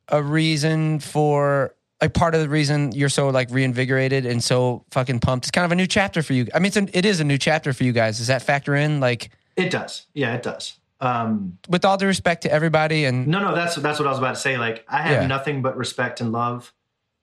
[0.10, 5.22] a reason for like part of the reason you're so like reinvigorated and so fucking
[5.22, 5.46] pumped.
[5.46, 6.48] It's kind of a new chapter for you.
[6.54, 8.18] I mean, it's an, it is a new chapter for you guys.
[8.18, 9.00] Does that factor in?
[9.00, 13.40] Like, it does yeah it does um with all due respect to everybody, and No,
[13.40, 14.58] no, that's that's what I was about to say.
[14.58, 15.28] Like I have Yeah.
[15.28, 16.74] nothing but respect and love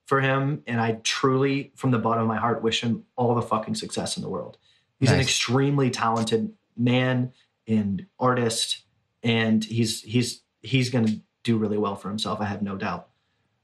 [0.07, 3.41] for him, and I truly, from the bottom of my heart, wish him all the
[3.43, 4.57] fucking success in the world.
[4.99, 7.33] He's an extremely talented man
[7.67, 8.83] and artist,
[9.23, 12.39] and he's he's he's going to do really well for himself.
[12.41, 13.07] I have no doubt.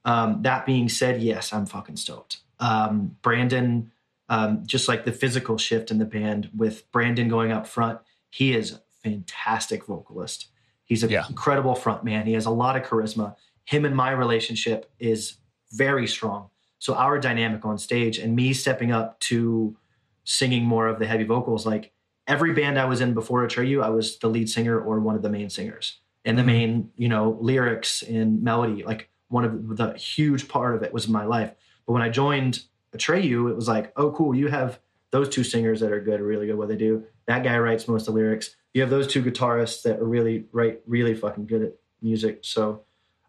[0.08, 2.38] Um, that being said, yes, I'm fucking stoked.
[2.62, 3.92] Um, Brandon,
[4.30, 8.00] um, just like the physical shift in the band with Brandon going up front,
[8.30, 10.48] he is a fantastic vocalist.
[10.86, 11.26] He's an Yeah.
[11.28, 12.26] incredible front man.
[12.26, 13.36] He has a lot of charisma.
[13.66, 15.36] Him and my relationship is
[15.74, 16.50] very strong.
[16.80, 19.76] So our dynamic on stage and me stepping up to
[20.24, 21.92] singing more of the heavy vocals, like
[22.28, 25.22] every band I was in before Atreyu, I was the lead singer or one of
[25.22, 26.00] the main singers.
[26.24, 30.84] And the main, you know, lyrics and melody, like one of the huge part of
[30.84, 31.52] it was my life.
[31.86, 32.64] But when I joined
[32.96, 34.80] Atreyu, it was like, oh, cool, you have
[35.12, 37.04] those two singers that are good, really good what they do.
[37.26, 38.56] That guy writes most of the lyrics.
[38.74, 42.40] You have those two guitarists that are really write really fucking good at music.
[42.42, 42.84] So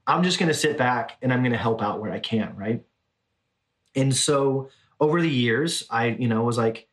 [0.06, 2.84] I'm just gonna sit back and I'm gonna help out where I can, right?
[3.94, 4.70] And so
[5.00, 6.88] over the years, I, you know, was like,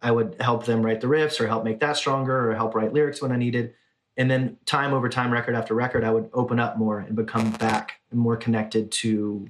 [0.00, 2.92] I would help them write the riffs or help make that stronger or help write
[2.92, 3.74] lyrics when I needed.
[4.16, 7.50] And then time over time, record after record, I would open up more and become
[7.52, 9.48] back and more connected to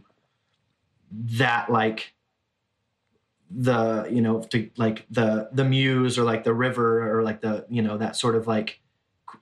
[1.13, 2.13] that like
[3.49, 7.65] the you know to like the the muse or like the river or like the
[7.71, 8.81] you know that sort of like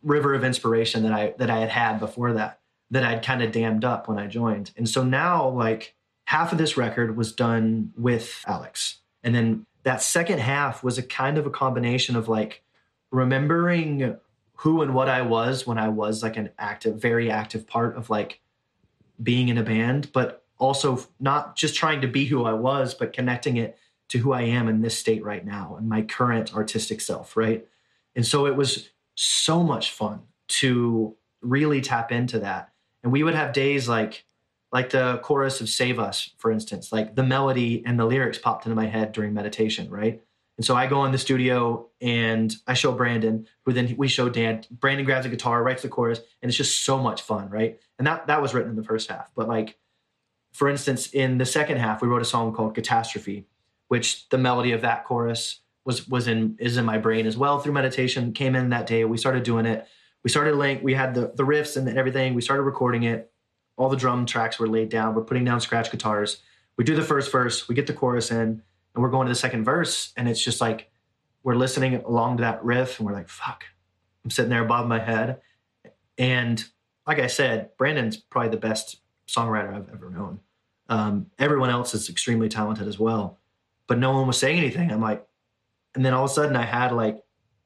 [0.02, 2.60] river of inspiration that I that I had had before that
[2.90, 4.72] that I'd kind of dammed up when I joined.
[4.76, 5.94] And so now like
[6.26, 8.98] half of this record was done with Alex.
[9.22, 12.62] And then that second half was a kind of a combination of like
[13.10, 14.18] remembering
[14.64, 18.08] who and what I was when I was like an active very active part of
[18.08, 18.40] like
[19.22, 23.12] being in a band, but also not just trying to be who I was, but
[23.12, 23.76] connecting it
[24.08, 27.66] to who I am in this state right now and my current artistic self, right?
[28.16, 32.72] And so it was so much fun to really tap into that.
[33.02, 34.24] And we would have days like
[34.72, 38.64] like the chorus of Save Us, for instance, like the melody and the lyrics popped
[38.64, 40.22] into my head during meditation, right?
[40.56, 44.28] And so I go in the studio and I show Brandon, who then we show
[44.28, 44.64] Dan.
[44.70, 47.80] Brandon grabs a guitar, writes the chorus, and it's just so much fun, right?
[47.98, 49.30] And that that was written in the first half.
[49.34, 49.78] But like,
[50.52, 53.46] for instance, in the second half, we wrote a song called Catastrophe,
[53.88, 57.58] which the melody of that chorus was was in is in my brain as well
[57.58, 58.32] through meditation.
[58.32, 59.04] Came in that day.
[59.04, 59.86] We started doing it.
[60.22, 60.82] We started laying.
[60.82, 62.34] We had the the riffs and everything.
[62.34, 63.30] We started recording it.
[63.76, 65.14] All the drum tracks were laid down.
[65.14, 66.40] We're putting down scratch guitars.
[66.76, 67.68] We do the first verse.
[67.68, 68.62] We get the chorus in,
[68.94, 70.12] and we're going to the second verse.
[70.16, 70.90] And it's just like
[71.42, 73.64] we're listening along to that riff, and we're like, "Fuck!"
[74.24, 75.40] I'm sitting there above my head.
[76.18, 76.64] And
[77.06, 80.40] like I said, Brandon's probably the best songwriter I've ever known.
[80.88, 83.38] Um, everyone else is extremely talented as well,
[83.86, 84.90] but no one was saying anything.
[84.92, 85.26] I'm like,
[85.94, 87.22] and then all of a sudden I had like,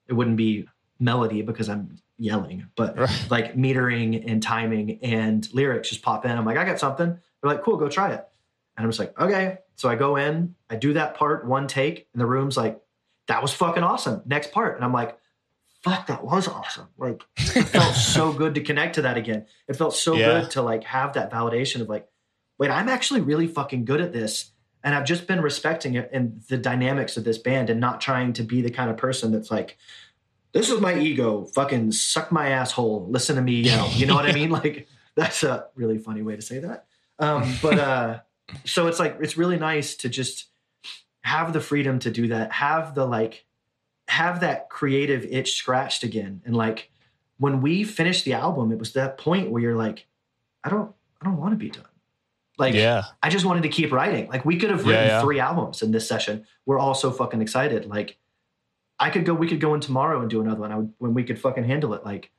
[0.08, 0.66] it wouldn't be
[1.00, 3.26] melody because I'm yelling, but Right.
[3.30, 6.30] like metering and timing and lyrics just pop in.
[6.32, 7.08] I'm like, I got something.
[7.10, 8.26] They're like, cool, go try it.
[8.78, 9.58] And I'm just like, okay.
[9.74, 12.80] So I go in, I do that part, one take, and the room's like,
[13.26, 14.22] that was fucking awesome.
[14.24, 14.76] Next part.
[14.76, 15.18] And I'm like,
[15.82, 16.86] fuck, that was awesome.
[16.96, 19.46] Like, it felt so good to connect to that again.
[19.68, 20.40] It felt so Yeah.
[20.42, 22.08] good to like have that validation of like,
[22.56, 24.52] wait, I'm actually really fucking good at this.
[24.84, 28.32] And I've just been respecting it and the dynamics of this band and not trying
[28.34, 29.76] to be the kind of person that's like,
[30.52, 31.44] this is my ego.
[31.54, 33.06] Fucking suck my asshole.
[33.10, 33.90] Listen to me yell.
[33.90, 34.50] You know what I mean?
[34.50, 36.86] Like that's a really funny way to say that.
[37.18, 38.20] Um, but uh,
[38.64, 40.46] so it's like it's really nice to just
[41.22, 42.52] have the freedom to do that.
[42.52, 43.44] Have the like,
[44.08, 46.40] have that creative itch scratched again.
[46.46, 46.90] And like
[47.38, 50.06] when we finished the album, it was that point where you're like,
[50.64, 51.84] I don't, I don't want to be done.
[52.56, 53.04] Like, yeah.
[53.22, 54.28] I just wanted to keep writing.
[54.28, 55.20] Like we could have Yeah, written yeah.
[55.20, 56.46] three albums in this session.
[56.64, 57.86] We're all so fucking excited.
[57.86, 58.16] Like
[58.98, 60.72] I could go, we could go in tomorrow and do another one.
[60.72, 62.04] I would, when we could fucking handle it.
[62.04, 62.30] Like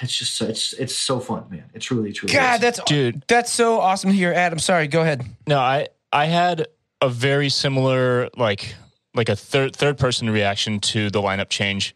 [0.00, 1.64] it's just, so- it's, it's so fun, man.
[1.74, 2.34] It's really truly.
[2.34, 2.60] God, is.
[2.60, 3.22] that's Dude.
[3.28, 4.58] That's so awesome to hear, Adam.
[4.58, 5.24] Sorry, go ahead.
[5.46, 6.66] No, I I had
[7.00, 8.74] a very similar like
[9.14, 11.94] like a third third person reaction to the lineup change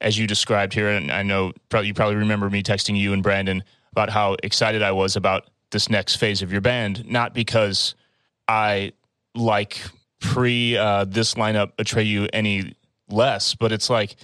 [0.00, 3.22] as you described here, and I know probably you probably remember me texting you and
[3.22, 7.94] Brandon about how excited I was about this next phase of your band, not because
[8.46, 8.92] I
[9.34, 9.80] like
[10.20, 12.74] pre uh, this lineup Atreyu any
[13.08, 14.16] less, but it's like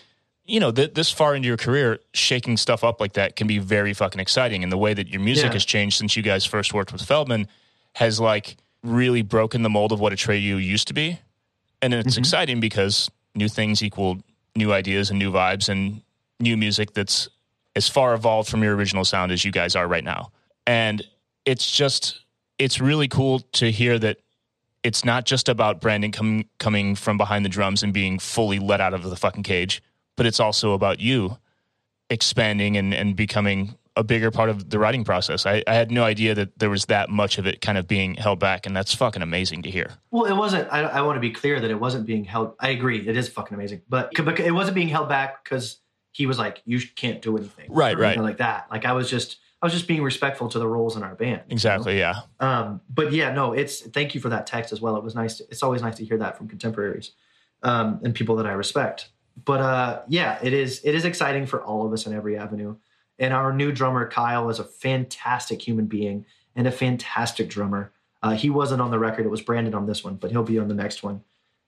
[0.44, 3.58] you know th- this far into your career, shaking stuff up like that can be
[3.58, 5.52] very fucking exciting, and the way that your music Yeah.
[5.52, 7.46] has changed since you guys first worked with Feldmann
[7.94, 11.20] has like really broken the mold of what a Atreyu used to be.
[11.80, 12.20] And it's mm-hmm.
[12.20, 14.18] exciting because new things equal
[14.54, 16.02] new ideas and new vibes and
[16.40, 17.28] new music that's
[17.74, 20.30] as far evolved from your original sound as you guys are right now.
[20.66, 21.02] And
[21.44, 22.24] it's just
[22.58, 24.18] it's really cool to hear that
[24.82, 28.80] it's not just about Brandon com- coming from behind the drums and being fully let
[28.80, 29.82] out of the fucking cage,
[30.16, 31.38] but it's also about you
[32.10, 35.44] expanding and, and becoming a bigger part of the writing process.
[35.44, 38.14] I, I had no idea that there was that much of it kind of being
[38.14, 39.90] held back, and that's fucking amazing to hear.
[40.10, 40.68] Well, it wasn't.
[40.72, 42.54] I, I want to be clear that it wasn't being held.
[42.58, 45.78] I agree, it is fucking amazing, but but it wasn't being held back because
[46.12, 48.18] he was like, "You can't do anything," Right, right.
[48.18, 48.70] like that.
[48.70, 51.30] Like I was just, I was just being respectful to the roles in our band.
[51.30, 51.54] you know?
[51.54, 52.20] Exactly, yeah.
[52.40, 54.96] Um, but yeah, no, it's thank you for that text as well.
[54.96, 55.36] It was nice.
[55.38, 57.12] To, it's always nice to hear that from contemporaries
[57.62, 59.10] um, and people that I respect.
[59.44, 60.80] But uh, yeah, it is.
[60.84, 62.76] It is exciting for all of us in every avenue.
[63.18, 66.26] And our new drummer Kyle is a fantastic human being
[66.56, 67.92] and a fantastic drummer.
[68.22, 70.58] Uh, he wasn't on the record; it was Brandon on this one, but he'll be
[70.58, 71.22] on the next one.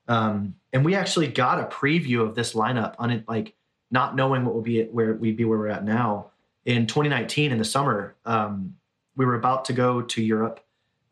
[0.06, 3.54] Um, and we actually got a preview of this lineup on it, like
[3.90, 6.30] not knowing what will be where we'd be where we're at now
[6.64, 8.14] in 2019 in the summer.
[8.24, 8.76] Um,
[9.16, 10.60] we were about to go to Europe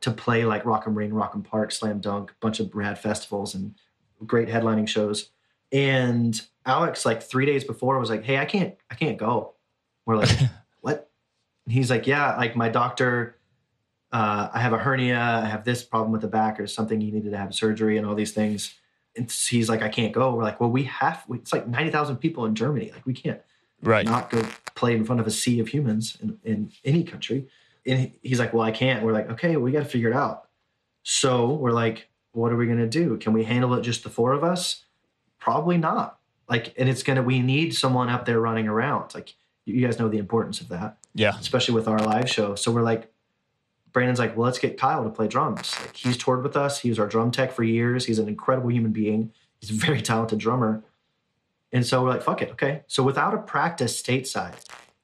[0.00, 2.98] to play like Rock am Ring, Rock im Park, Slam Dunk, a bunch of rad
[2.98, 3.74] festivals and
[4.26, 5.30] great headlining shows.
[5.72, 9.54] And Alex, like three days before, was like, "Hey, I can't, I can't go."
[10.06, 10.30] We're like,
[10.80, 11.10] "What?"
[11.66, 13.38] And he's like, "Yeah, like my doctor,
[14.12, 17.00] uh, I have a hernia, I have this problem with the back, or something.
[17.00, 18.74] He needed to have surgery and all these things."
[19.16, 21.24] And he's like, "I can't go." We're like, "Well, we have.
[21.30, 22.90] It's like ninety thousand people in Germany.
[22.92, 23.40] Like, we can't
[23.82, 24.06] Right.
[24.06, 24.46] not go
[24.76, 27.48] play in front of a sea of humans in, in any country.
[27.84, 29.02] And he's like, Well, I can't.
[29.04, 30.44] We're like, Okay, we got to figure it out.
[31.02, 33.16] So we're like, What are we going to do?
[33.16, 34.84] Can we handle it just the four of us?
[35.42, 36.18] Probably not.
[36.48, 39.12] Like, and it's going to, we need someone up there running around.
[39.14, 39.34] Like,
[39.64, 41.32] you guys know the importance of that, Yeah.
[41.38, 42.54] especially with our live show.
[42.54, 43.10] So we're like,
[43.92, 45.74] Brandon's like, Well, let's get Kyle to play drums.
[45.80, 46.78] Like, he's toured with us.
[46.80, 48.04] He was our drum tech for years.
[48.06, 49.32] He's an incredible human being.
[49.60, 50.82] He's a very talented drummer.
[51.72, 52.50] And so we're like, fuck it.
[52.52, 52.82] Okay.
[52.86, 54.54] So without a practice stateside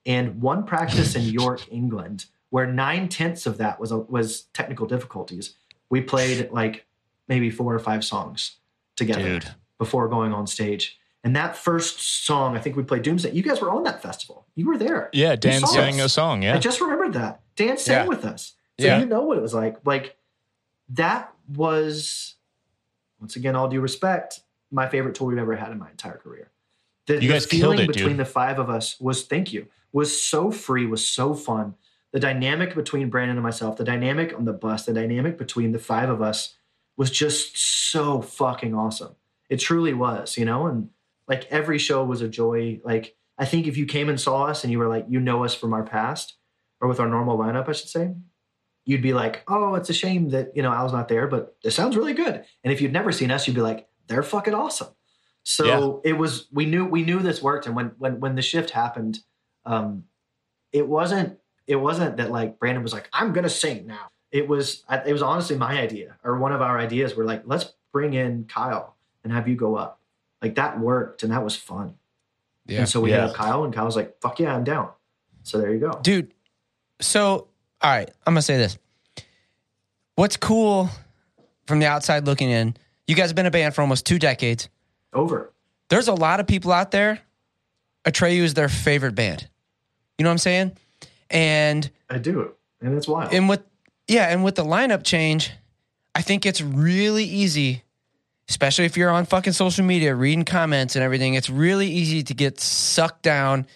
[0.07, 5.55] and one practice in York, England, where nine tenths of that was, was technical difficulties,
[5.91, 6.87] we played like
[7.27, 8.57] maybe four or five songs
[8.97, 9.55] together Dude.
[9.79, 10.99] Before going on stage.
[11.25, 13.33] And that first song, I think we played Doomsday.
[13.33, 14.47] You guys were on that festival.
[14.55, 15.11] You were there.
[15.13, 15.37] Yeah.
[15.37, 16.07] Dan sang us.
[16.07, 16.43] a song.
[16.43, 16.55] Yeah.
[16.55, 17.41] I just remembered that.
[17.57, 18.07] Dan sang Yeah.
[18.09, 18.55] with us.
[18.79, 19.01] So Yeah.
[19.01, 19.79] you know what it was like.
[19.85, 20.17] Like
[20.91, 22.35] that was
[23.21, 26.51] once again, all due respect, my favorite tour we've ever had in my entire career.
[27.07, 28.19] The, You the guys killed feeling it, between dude.
[28.19, 31.75] the five of us was thank you, was so free, was so fun.
[32.13, 35.79] The dynamic between Brandon and myself, the dynamic on the bus, the dynamic between the
[35.81, 36.55] five of us
[36.97, 39.17] was just so fucking awesome.
[39.49, 40.91] It truly was, you know, and
[41.27, 42.81] like every show was a joy.
[42.85, 45.45] Like I think if you came and saw us and you were like, you know
[45.45, 46.37] us from our past,
[46.81, 48.15] or with our normal lineup, I should say,
[48.85, 51.71] you'd be like, oh, it's a shame that you know Al's not there, but it
[51.73, 52.45] sounds really good.
[52.65, 54.89] And if you'd never seen us, you'd be like, they're fucking awesome.
[55.45, 55.67] So
[56.05, 59.21] it was we knew we knew this worked, and when when when the shift happened,
[59.65, 60.05] um,
[60.73, 64.09] it wasn't it wasn't that like Brandon was like, I'm gonna sing now.
[64.31, 67.17] It was it was honestly my idea or one of our ideas.
[67.17, 68.98] We're like, let's bring in Kyle
[69.29, 70.01] and have you go up.
[70.41, 71.95] Like that worked, and that was fun.
[72.67, 72.81] Yeah.
[72.81, 73.23] And so we Yeah.
[73.23, 74.91] hit up Kyle, and Kyle's like, "Fuck yeah, I'm down."
[75.43, 75.99] So there you go.
[76.03, 76.33] dude.
[77.01, 77.47] So,
[77.81, 78.79] all right, I'm gonna say this.
[80.17, 80.91] What's cool
[81.67, 82.77] from the outside looking in?
[83.07, 84.69] You guys have been a band for almost two decades.
[85.13, 85.53] Over.
[85.89, 87.21] There's a lot of people out there.
[88.05, 89.49] Atreyu is their favorite band.
[90.19, 90.73] You know what I'm saying?
[91.31, 93.33] And I do and it's wild.
[93.33, 93.63] and with
[94.09, 95.53] yeah, and with the lineup change,
[96.15, 97.83] I think it's really easy,
[98.49, 101.35] especially if you're on fucking social media reading comments and everything.
[101.35, 103.67] It's really easy to get sucked down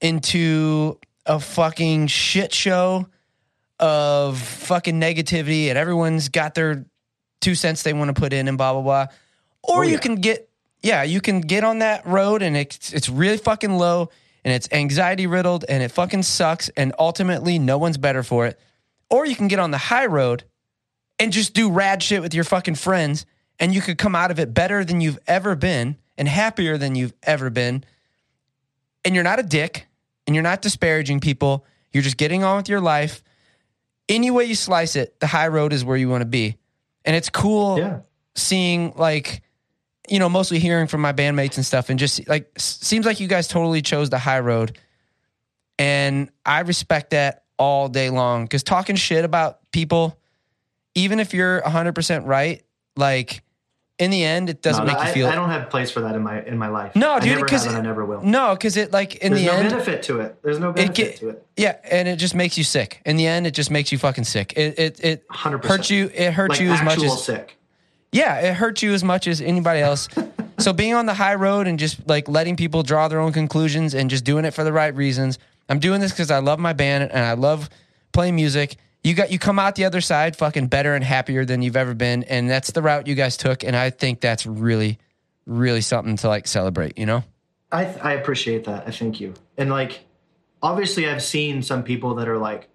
[0.00, 3.06] into a fucking shit show
[3.78, 6.84] of fucking negativity, and everyone's got their
[7.40, 9.06] two cents they want to put in and blah blah blah.
[9.62, 9.98] Or Oh, you yeah.
[9.98, 10.48] can get
[10.82, 14.10] yeah, you can get on that road and it's it's really fucking low
[14.44, 18.58] and it's anxiety riddled and it fucking sucks and ultimately no one's better for it.
[19.10, 20.44] Or you can get on the high road
[21.18, 23.24] and just do rad shit with your fucking friends
[23.58, 26.94] and you could come out of it better than you've ever been and happier than
[26.94, 27.84] you've ever been.
[29.04, 29.86] And you're not a dick
[30.26, 31.64] and you're not disparaging people.
[31.92, 33.22] You're just getting on with your life.
[34.08, 36.56] Any way you slice it, the high road is where you want to be.
[37.04, 38.00] And it's cool yeah.
[38.34, 39.42] seeing like
[40.08, 43.28] you know mostly hearing from my bandmates and stuff and just like seems like you
[43.28, 44.78] guys totally chose the high road
[45.78, 50.18] and i respect that all day long because talking shit about people
[50.94, 52.62] even if you're 100% right
[52.96, 53.42] like
[53.98, 56.00] in the end it doesn't No, make I, you feel I don't have place for
[56.00, 56.96] that in my in my life.
[56.96, 58.22] No, I dude, never 'cause have and I never will.
[58.22, 59.48] no because it like in the end.
[59.48, 60.42] There's the no end benefit to it.
[60.42, 61.46] There's no benefit get- to it.
[61.56, 64.24] yeah and it just makes you sick in the end it just makes you fucking
[64.24, 65.64] sick it it, it 100%.
[65.64, 67.56] hurts you it hurts Like you as much as sick.
[68.10, 70.08] yeah, it hurts you as much as anybody else.
[70.58, 73.94] so being on the high road and just like letting people draw their own conclusions
[73.94, 75.38] and just doing it for the right reasons.
[75.68, 77.70] I'm doing this because I love my band and I love
[78.12, 78.76] playing music.
[79.04, 81.92] You got you come out the other side fucking better and happier than you've ever
[81.92, 83.62] been, and that's the route you guys took.
[83.62, 84.98] And I think that's really,
[85.44, 86.96] really something to like celebrate.
[86.96, 87.24] You know?
[87.70, 88.88] I I appreciate that.
[88.88, 89.34] I thank you.
[89.58, 90.00] And like,
[90.62, 92.70] obviously, I've seen some people that are like,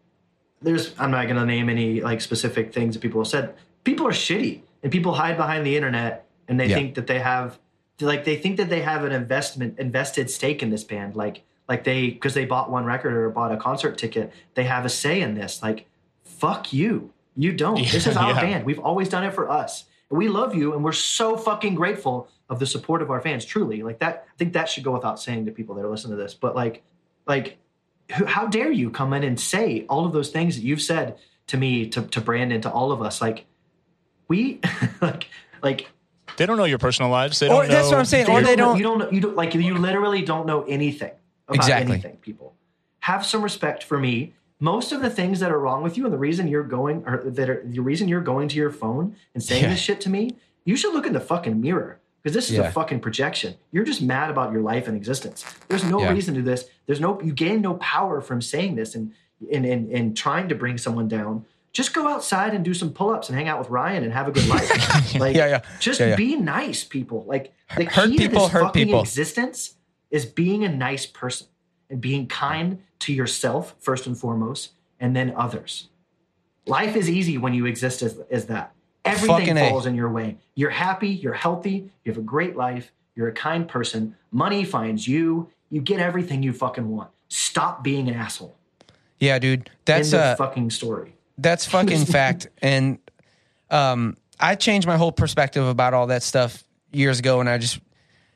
[0.62, 0.94] there's.
[1.00, 3.56] I'm not gonna name any like specific things that people have said.
[3.84, 6.76] People are shitty, and people hide behind the internet, and they Yeah.
[6.76, 7.58] think that they have,
[8.00, 11.42] like, they think that they have an investment invested stake in this band, like.
[11.68, 14.90] Like they, because they bought one record or bought a concert ticket, they have a
[14.90, 15.62] say in this.
[15.62, 15.86] Like,
[16.40, 17.12] fuck you.
[17.36, 17.76] You don't.
[17.78, 18.42] This is our Yeah.
[18.42, 18.66] band.
[18.66, 19.86] We've always done it for us.
[20.10, 23.84] We love you and we're so fucking grateful of the support of our fans, truly.
[23.84, 26.24] Like that, I think that should go without saying to people that are listening to
[26.24, 26.34] this.
[26.34, 26.82] But like,
[27.28, 27.58] like,
[28.18, 31.18] who- how dare you come in and say all of those things that you've said
[31.48, 33.22] to me, to, to Brandon, to all of us?
[33.22, 33.46] Like,
[34.28, 34.60] we,
[35.02, 35.28] like,
[35.62, 35.90] like,
[36.38, 37.38] They don't know your personal lives.
[37.40, 38.26] They don't that's know- what I'm saying.
[38.26, 38.78] they Or they know- don't.
[38.78, 38.98] You don't.
[39.00, 39.54] know- You don't like.
[39.54, 41.12] You literally don't know anything
[41.48, 41.94] about Exactly.
[41.94, 42.18] anything.
[42.18, 42.56] People
[43.02, 46.14] have some respect for me most of the things that are wrong with you and
[46.14, 49.42] the reason you're going or that are the reason you're going to your phone and
[49.44, 49.70] saying Yeah.
[49.70, 50.36] this shit to me,
[50.66, 52.64] you should look in the fucking mirror because this is Yeah.
[52.68, 53.56] a fucking projection.
[53.72, 55.46] You're just mad about your life and existence.
[55.70, 56.12] There's no Yeah.
[56.12, 56.66] reason to this.
[56.88, 59.14] There's no you gain no power from saying this and
[59.54, 61.46] and and, and trying to bring someone down.
[61.72, 64.32] Just go outside and do some pull-ups and hang out with Ryan and have a
[64.32, 65.16] good life.
[65.20, 65.62] like, Yeah, yeah.
[65.80, 67.24] just be nice, people.
[67.28, 69.00] Like the Hurt key people, to this fucking people.
[69.02, 69.76] existence
[70.12, 71.48] is being a nice person
[71.90, 75.90] and being kind to yourself first and foremost, and then others.
[76.66, 78.74] Life is easy when you exist as, as that.
[79.06, 79.70] Everything Fucking A.
[79.70, 80.38] falls in your way.
[80.56, 84.16] You're happy, you're healthy, you have a great life, you're a kind person.
[84.32, 87.10] Money finds you, you get everything you fucking want.
[87.30, 88.56] Stop being an asshole.
[89.20, 89.70] Yeah, dude.
[89.86, 91.16] That's of uh fucking story.
[91.38, 92.48] That's fucking fact.
[92.62, 93.00] And
[93.70, 97.40] um, I changed my whole perspective about all that stuff years ago.
[97.40, 97.80] And I just,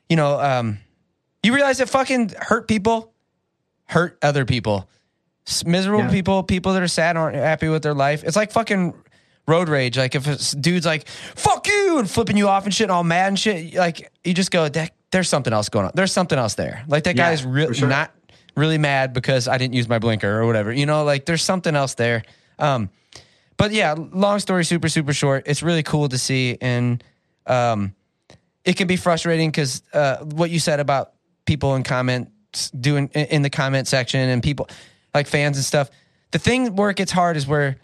[0.08, 0.78] you know, um,
[1.42, 3.13] you realize that fucking hurt people
[3.86, 4.88] hurt other people.
[5.66, 6.10] Miserable Yeah.
[6.10, 8.24] people, people that are sad, aren't happy with their life.
[8.24, 8.94] It's like fucking
[9.46, 9.98] road rage.
[9.98, 12.92] Like if a s- dude's like, fuck you, and flipping you off and shit, and
[12.92, 15.92] all mad and shit, like you just go, "That- there's something else going on.
[15.94, 16.82] There's something else there.
[16.88, 17.88] Like that Yeah, guy's real for sure.
[17.88, 18.10] not
[18.56, 20.72] really mad because I didn't use my blinker or whatever.
[20.72, 22.22] You know, like there's something else there.
[22.58, 22.88] Um,
[23.58, 25.44] but yeah, long story super super short.
[25.46, 27.04] It's really cool to see, and
[27.46, 27.94] um,
[28.64, 31.12] it can be frustrating because uh, what you said about
[31.44, 32.30] people in comments
[32.70, 34.68] doing in the comment section and people
[35.14, 35.90] like fans and stuff.
[36.32, 37.76] The thing where it gets hard is where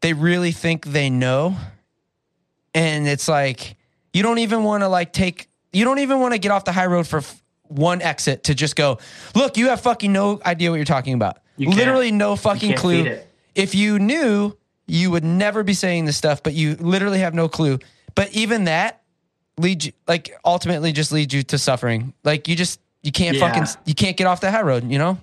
[0.00, 1.56] they really think they know,
[2.74, 3.76] and it's like
[4.12, 6.72] you don't even want to like take you don't even want to get off the
[6.72, 8.98] high road for f- one exit to just go
[9.34, 11.38] look you have fucking no idea what you're talking about.
[11.56, 13.18] You literally no fucking clue.
[13.54, 14.56] if you knew
[14.86, 17.78] you would never be saying this stuff but you literally have no clue.
[18.14, 19.02] But even that
[19.58, 22.14] leads you like ultimately just leads you to suffering.
[22.24, 23.48] Like you just you can't Yeah.
[23.48, 25.16] fucking you can't get off the high road you know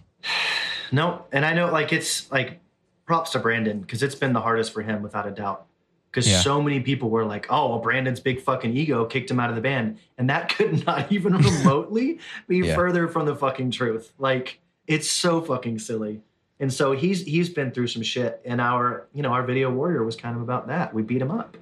[0.92, 2.60] No, and I know like it's like
[3.06, 5.66] props to Brandon because it's been the hardest for him without a doubt.
[6.10, 6.40] Because Yeah.
[6.40, 9.56] so many people were like, "Oh, well, Brandon's big fucking ego kicked him out of
[9.56, 12.76] the band," and that could not even remotely be Yeah.
[12.76, 14.14] further from the fucking truth.
[14.18, 16.22] Like it's so fucking silly.
[16.60, 20.04] And so he's he's been through some shit, and our you know our video warrior
[20.04, 20.94] was kind of about that.
[20.94, 21.58] We beat him up.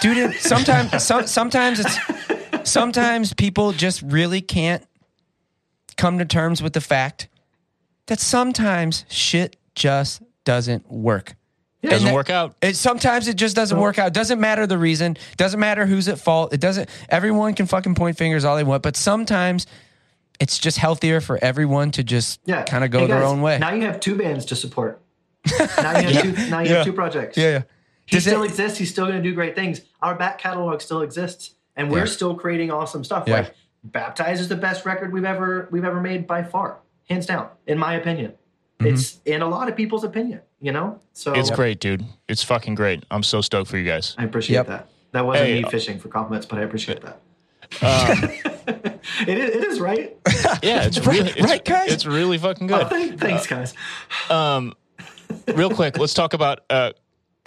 [0.00, 1.98] dude sometimes some, sometimes it's
[2.70, 4.82] sometimes people just really can't
[5.96, 7.28] come to terms with the fact
[8.06, 11.36] that sometimes shit just doesn't work
[11.82, 12.54] Doesn't that- work out.
[12.62, 14.08] it sometimes it just doesn't work out.
[14.08, 15.16] It doesn't matter the reason.
[15.36, 16.52] Doesn't matter who's at fault.
[16.52, 16.88] It doesn't.
[17.08, 19.66] Everyone can fucking point fingers all they want, but sometimes
[20.40, 23.58] it's just healthier for everyone to just Yeah, kind of go Hey, their own way.
[23.58, 25.00] Now you have two bands to support.
[25.78, 26.50] now you have two.
[26.50, 26.76] Now you Yeah.
[26.76, 27.36] have two projects.
[27.36, 27.62] yeah, yeah.
[28.06, 28.78] he Does still it- exists.
[28.78, 29.80] He's still going to do great things.
[30.02, 32.04] Our back catalog still exists, and we're Yeah.
[32.06, 33.24] still creating awesome stuff.
[33.26, 33.34] Yeah.
[33.40, 33.54] Like
[33.84, 36.78] Baptize is the best record we've ever we've ever made by far,
[37.08, 38.32] hands down, in my opinion.
[38.80, 38.94] Mm-hmm.
[38.94, 40.40] It's in a lot of people's opinion.
[40.60, 42.04] You know, so It's great, dude.
[42.26, 43.04] It's fucking great.
[43.10, 44.14] I'm so stoked for you guys.
[44.16, 44.66] I appreciate Yep.
[44.68, 44.88] that.
[45.12, 47.20] That wasn't Hey, me uh, fishing for compliments, but I appreciate that.
[47.82, 48.30] Um,
[49.28, 50.16] It is, it is right.
[50.62, 51.92] yeah, it's Right- really, it's, right, guys?
[51.92, 52.88] It's really fucking Oh, good.
[52.88, 53.74] thank- thanks, guys.
[54.30, 54.72] Um,
[55.54, 56.92] real quick, let's talk about uh,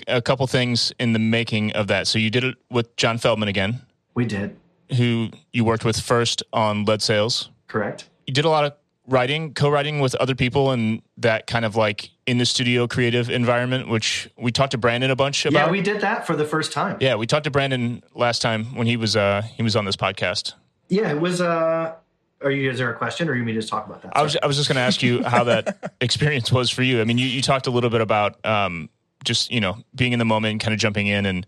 [0.07, 2.05] a couple things in the making of that.
[2.07, 3.81] So you did it with John Feldmann again,
[4.13, 4.55] We did
[4.95, 7.49] who you worked with first on Lead Sails.
[7.67, 8.09] correct.
[8.25, 8.73] You did a lot of
[9.07, 13.87] writing, co-writing with other people, and that kind of like in the studio creative environment,
[13.87, 15.67] which we talked to Brandon a bunch about.
[15.67, 16.97] Yeah, we did that for the first time.
[16.99, 19.95] Yeah, we talked to Brandon last time when he was uh, he was on this
[19.95, 20.53] podcast.
[20.89, 21.41] Yeah, it was.
[21.41, 21.95] Uh,
[22.41, 22.69] are you?
[22.69, 24.15] Is there a question, or you mean just talk about that?
[24.15, 27.01] I was I was just going to ask you how that experience was for you.
[27.01, 28.89] I mean, you, you talked a little bit about um,
[29.23, 31.47] just you know being in the moment, kind of jumping in and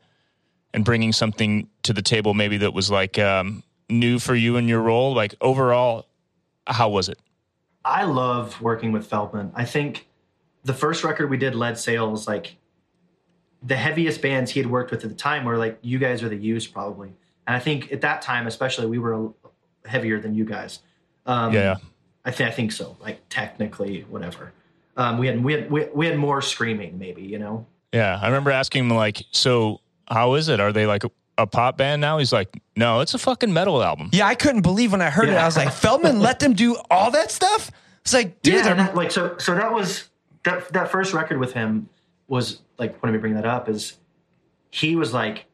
[0.74, 4.68] and bringing something to the table, maybe that was like um, new for you in
[4.68, 5.14] your role.
[5.14, 6.08] Like overall,
[6.68, 7.20] how was it?
[7.86, 9.52] I love working with Feldmann.
[9.56, 10.08] I think
[10.64, 12.58] the first record we did, Lead Sails, like
[13.64, 16.30] the heaviest bands he had worked with at the time were like you guys are
[16.30, 17.14] the used probably,
[17.48, 19.32] and I think at that time especially we were
[19.86, 20.80] heavier than you guys.
[21.26, 21.78] Um, Yeah.
[22.26, 22.98] I think I think so.
[23.00, 24.52] Like technically, whatever.
[24.98, 27.66] Um, we had we had we, we had more screaming, maybe you know.
[27.94, 29.80] Yeah, I remember asking him like, so
[30.10, 30.60] how is it?
[30.60, 32.18] Are they like a, a pop band now?
[32.18, 34.10] He's like, no, it's a fucking metal album.
[34.12, 35.36] Yeah, I couldn't believe when I heard it.
[35.36, 37.72] I was like, Feldmann let them do all that stuff.
[38.02, 39.38] It's like, dude, yeah, they're that, like so.
[39.38, 40.10] So that was
[40.44, 41.90] that that first record with him
[42.28, 42.98] was like.
[43.04, 43.98] When we bring that up, is
[44.72, 45.46] he was like,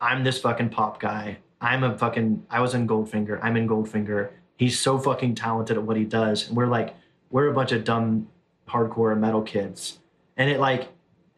[0.00, 1.38] "I'm this fucking pop guy.
[1.60, 2.44] I'm a fucking.
[2.50, 3.38] I was in Goldfinger.
[3.42, 4.30] I'm in Goldfinger.
[4.56, 6.94] He's so fucking talented at what he does." And we're like,
[7.30, 8.28] we're a bunch of dumb
[8.68, 9.98] hardcore metal kids,
[10.36, 10.88] and it like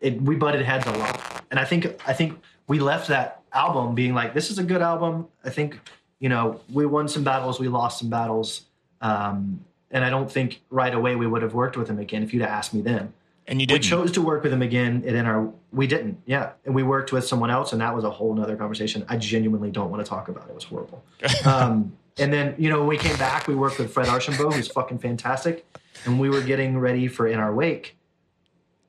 [0.01, 0.21] it.
[0.21, 4.15] We butted heads a lot, and I think I think we left that album being
[4.15, 5.81] like, "This is a good album." I think
[6.21, 8.63] you know we won some battles, we lost some battles.
[9.01, 12.35] Um, and I don't think right away we would have worked with him again if
[12.35, 13.13] you'd have asked me then.
[13.47, 13.85] And you didn't.
[13.85, 17.13] chose to work with him again and in our we didn't yeah and we worked
[17.13, 20.09] with someone else and that was a whole nother conversation i genuinely don't want to
[20.09, 20.51] talk about it.
[20.51, 21.03] it was horrible
[21.47, 24.69] um, and then you know when we came back we worked with fred archambault who's
[24.69, 25.65] fucking fantastic
[26.05, 27.97] and we were getting ready for in our wake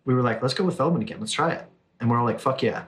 [0.04, 1.66] we were like let's go with feldmann again let's try it
[2.00, 2.86] and we're all like fuck yeah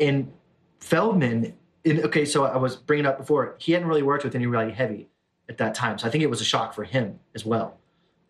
[0.00, 0.32] and
[0.80, 1.52] feldmann
[1.86, 5.08] okay so i was bringing up before he hadn't really worked with any really heavy
[5.48, 7.78] at that time so i think it was a shock for him as well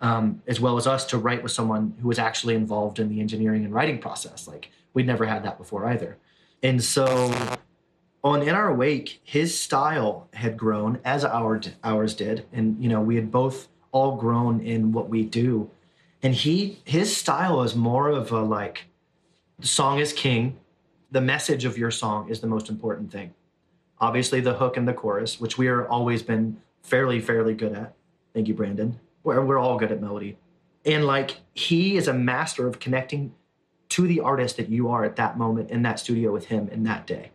[0.01, 3.21] um, as well as us to write with someone who was actually involved in the
[3.21, 4.47] engineering and writing process.
[4.47, 6.17] Like we'd never had that before either.
[6.63, 7.33] And so
[8.23, 12.47] on In Our Wake, his style had grown as our ours did.
[12.53, 15.71] And you know, we had both all grown in what we do.
[16.23, 18.85] And he his style is more of a like
[19.59, 20.59] the song is king.
[21.11, 23.35] The message of your song is the most important thing.
[24.01, 27.95] Obviously the hook and the chorus, which we are always been fairly, fairly good at.
[28.35, 28.99] Thank you, Brandon
[29.29, 30.39] we're, we're all good at melody.
[30.85, 33.35] And like he is a master of connecting
[33.91, 36.85] to the artist that you are at that moment in that studio with him in
[36.85, 37.31] that day.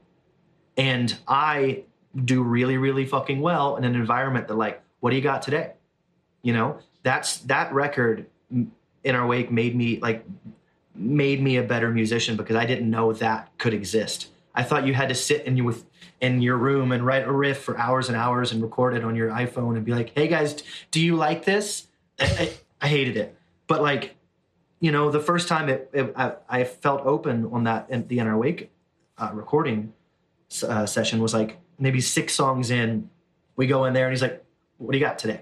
[0.76, 1.84] And I
[2.26, 5.74] do really, really fucking well in an environment that like, what do you got today?
[6.42, 10.26] You know, that's that record in our wake made me like
[10.96, 14.28] made me a better musician because I didn't know that could exist.
[14.56, 15.86] I thought you had to sit in you with
[16.22, 19.16] in your room and write a riff for hours and hours and record it on
[19.16, 21.88] your iPhone and be like, "Hey guys, do you like this?"
[22.20, 23.36] I, I, I hated it,
[23.68, 24.16] but like,
[24.80, 28.20] you know, the first time it, it I, I, felt open on that in the
[28.20, 28.72] In Our Wake
[29.18, 29.94] uh, recording
[30.68, 33.10] uh, session was like maybe six songs in.
[33.56, 34.44] We go in there and he's like,
[34.78, 35.42] "What do you got today?"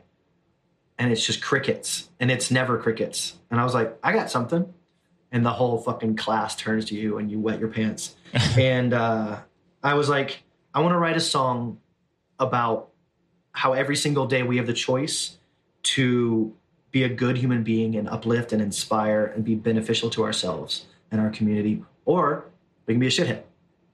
[0.97, 3.33] And it's just crickets, and it's never crickets.
[3.49, 4.73] And I was like, "I got something."
[5.31, 8.15] And the whole fucking class turns to you and you wet your pants.
[8.57, 9.39] and uh,
[9.83, 11.79] I was like, I want to write a song
[12.39, 12.89] about
[13.53, 15.37] how every single day we have the choice
[15.83, 16.53] to
[16.91, 21.19] be a good human being and uplift and inspire and be beneficial to ourselves and
[21.21, 22.45] our community, or
[22.85, 23.43] we can be a shithead.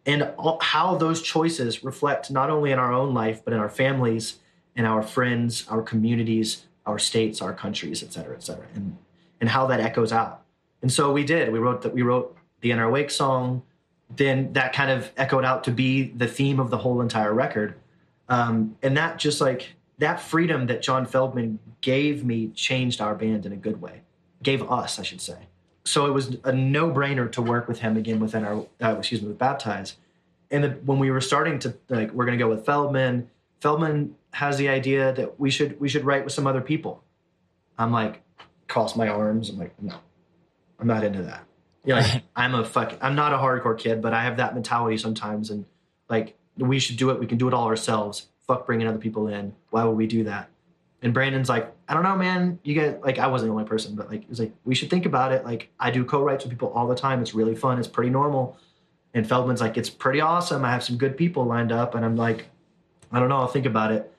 [0.05, 3.69] And all, how those choices reflect not only in our own life, but in our
[3.69, 4.37] families,
[4.75, 8.97] in our friends, our communities, our states, our countries, et cetera, et cetera, and,
[9.41, 10.43] and how that echoes out.
[10.81, 11.51] And so we did.
[11.51, 11.93] We wrote that.
[11.93, 13.63] We wrote the In Our Wake song.
[14.15, 17.75] Then that kind of echoed out to be the theme of the whole entire record.
[18.29, 23.45] Um, and that just like that freedom that John Feldmann gave me changed our band
[23.45, 24.01] in a good way.
[24.43, 25.47] Gave us, I should say.
[25.83, 29.29] So it was a no-brainer to work with him again within our, uh, excuse me,
[29.29, 29.95] with Baptize.
[30.51, 33.27] And the, when we were starting to like, we're going to go with Feldmann.
[33.61, 37.03] Feldmann has the idea that we should we should write with some other people.
[37.77, 38.21] I'm like,
[38.67, 39.49] cross my arms.
[39.49, 39.95] I'm like, no,
[40.79, 41.43] I'm not into that.
[41.85, 42.93] Yeah, like, I'm a fuck.
[43.01, 45.65] I'm not a hardcore kid, but I have that mentality sometimes, and
[46.09, 47.19] like we should do it.
[47.19, 49.53] We can do it all ourselves fuck bringing other people in.
[49.71, 50.49] Why would we do that?
[51.01, 52.59] And Brandon's like, I don't know, man.
[52.63, 54.89] You get like, I wasn't the only person, but like, he was like, we should
[54.89, 55.43] think about it.
[55.45, 57.21] Like, I do co-writes with people all the time.
[57.21, 57.77] It's really fun.
[57.77, 58.57] It's pretty normal.
[59.13, 60.63] And Feldmann's like, it's pretty awesome.
[60.65, 61.93] I have some good people lined up.
[61.93, 62.47] And I'm like,
[63.11, 63.35] I don't know.
[63.37, 64.11] I'll think about it.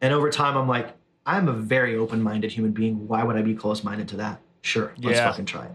[0.00, 0.94] And over time, I'm like,
[1.26, 3.06] I'm a very open-minded human being.
[3.06, 4.40] Why would I be close-minded to that?
[4.62, 5.28] Sure, let's Yeah.
[5.30, 5.72] fucking try it.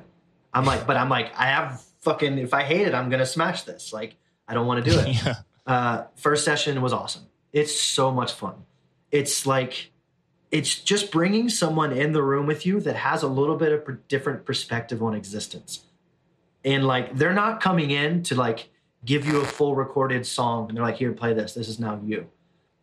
[0.53, 2.37] I'm like, but I'm like, I have fucking.
[2.37, 3.93] If I hate it, I'm gonna smash this.
[3.93, 4.15] Like,
[4.47, 5.07] I don't want to do it.
[5.25, 5.35] yeah.
[5.65, 7.27] Uh, first session was awesome.
[7.53, 8.55] It's so much fun.
[9.11, 9.91] It's like
[10.51, 13.85] it's just bringing someone in the room with you that has a little bit of
[13.85, 15.83] per- different perspective on existence.
[16.65, 18.69] And like they're not coming in to like
[19.05, 21.53] give you a full recorded song and they're like here play this.
[21.53, 22.27] This is now you.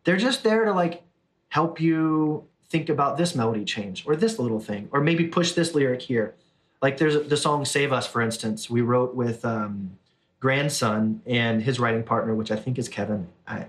[0.05, 1.03] They're just there to like
[1.49, 5.75] help you think about this melody change or this little thing or maybe push this
[5.75, 6.35] lyric here.
[6.83, 9.99] Like there's the song Save Us for instance, we wrote with um
[10.41, 13.29] grandson and his writing partner which I think is Kevin.
[13.47, 13.67] I,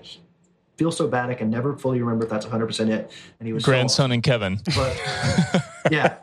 [0.77, 3.11] feel so bad I can never fully remember if that's 100% it.
[3.39, 4.59] And he was so Grandson and Kevin.
[4.75, 6.17] but yeah,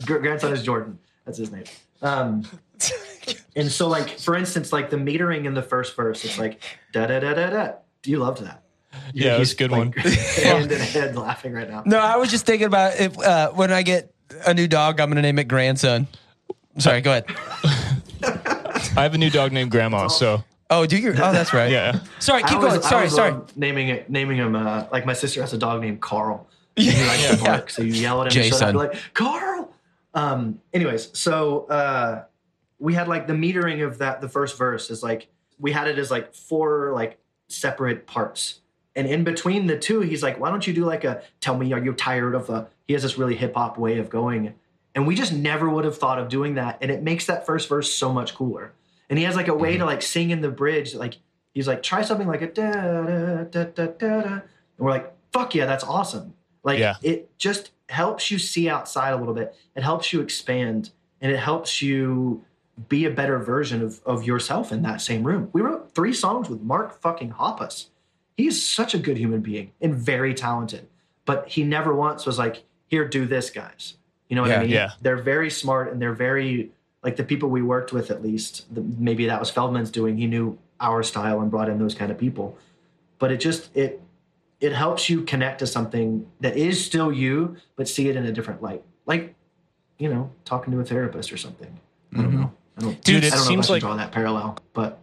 [0.04, 0.98] grandson is Jordan.
[1.24, 1.64] That's his name.
[2.02, 2.44] Um,
[3.54, 6.62] and so, like for instance, like the metering in the first verse, it's like
[6.92, 7.72] da da da da da.
[8.04, 8.62] You loved that.
[9.12, 9.92] Yeah, it was a good like, one.
[10.42, 11.82] hand in head laughing right now.
[11.86, 14.12] No, I was just thinking about if uh, when I get
[14.46, 16.06] a new dog, I'm going to name it grandson.
[16.78, 17.24] Sorry, go ahead.
[18.96, 20.42] I have a new dog named Grandma, so
[20.72, 21.10] Oh, do you?
[21.10, 21.70] Oh, that's right.
[21.70, 22.00] yeah.
[22.20, 22.84] Sorry, I keep always- going.
[22.84, 23.32] I Sorry, always sorry.
[23.32, 24.54] love naming it, naming him.
[24.54, 26.46] Uh, like my sister has a dog named Carl.
[26.76, 27.44] And he likes to Yeah.
[27.44, 28.40] bark, so you yell at him.
[28.42, 28.72] and shut up, Jason.
[28.72, 29.72] be like Carl.
[30.14, 30.60] Um.
[30.72, 32.24] Anyways, so uh,
[32.78, 34.20] we had like the metering of that.
[34.20, 35.26] The first verse is like
[35.58, 38.60] we had it as like four like separate parts,
[38.96, 41.72] and in between the two, he's like, "Why don't you do like a tell me
[41.72, 44.52] are you tired of a?" He has this really hip hop way of going,
[44.96, 47.68] and we just never would have thought of doing that, and it makes that first
[47.68, 48.72] verse so much cooler.
[49.08, 51.18] And he has like a way to like sing in the bridge, like
[51.54, 54.42] he's like try something like a da da da da da da, and
[54.76, 56.34] we're like, "Fuck yeah, that's awesome!"
[56.64, 56.96] Like Yeah.
[57.00, 59.54] it just helps you see outside a little bit.
[59.76, 60.90] It helps you expand,
[61.20, 62.44] and it helps you
[62.88, 65.48] be a better version of, of yourself in that same room.
[65.52, 67.86] We wrote three songs with Mark fucking Hoppus.
[68.36, 70.88] He's such a good human being and very talented,
[71.24, 73.94] but he never once was like, here, do this, guys.
[74.28, 74.70] You know what Yeah, I mean?
[74.70, 74.90] yeah.
[75.00, 76.72] They're very smart and they're very,
[77.02, 80.16] like the people we worked with, at least, the, maybe that was Feldmann's doing.
[80.18, 82.58] He knew our style and brought in those kind of people.
[83.20, 84.02] But it just, it,
[84.60, 88.32] it helps you connect to something that is still you, but see it in a
[88.32, 88.82] different light.
[89.06, 89.34] Like,
[89.98, 91.78] you know, talking to a therapist or something.
[92.12, 92.40] I don't mm-hmm.
[92.40, 92.52] know.
[92.76, 94.58] I don't, Dude, it I don't seems know like- if I should draw that parallel,
[94.72, 94.98] but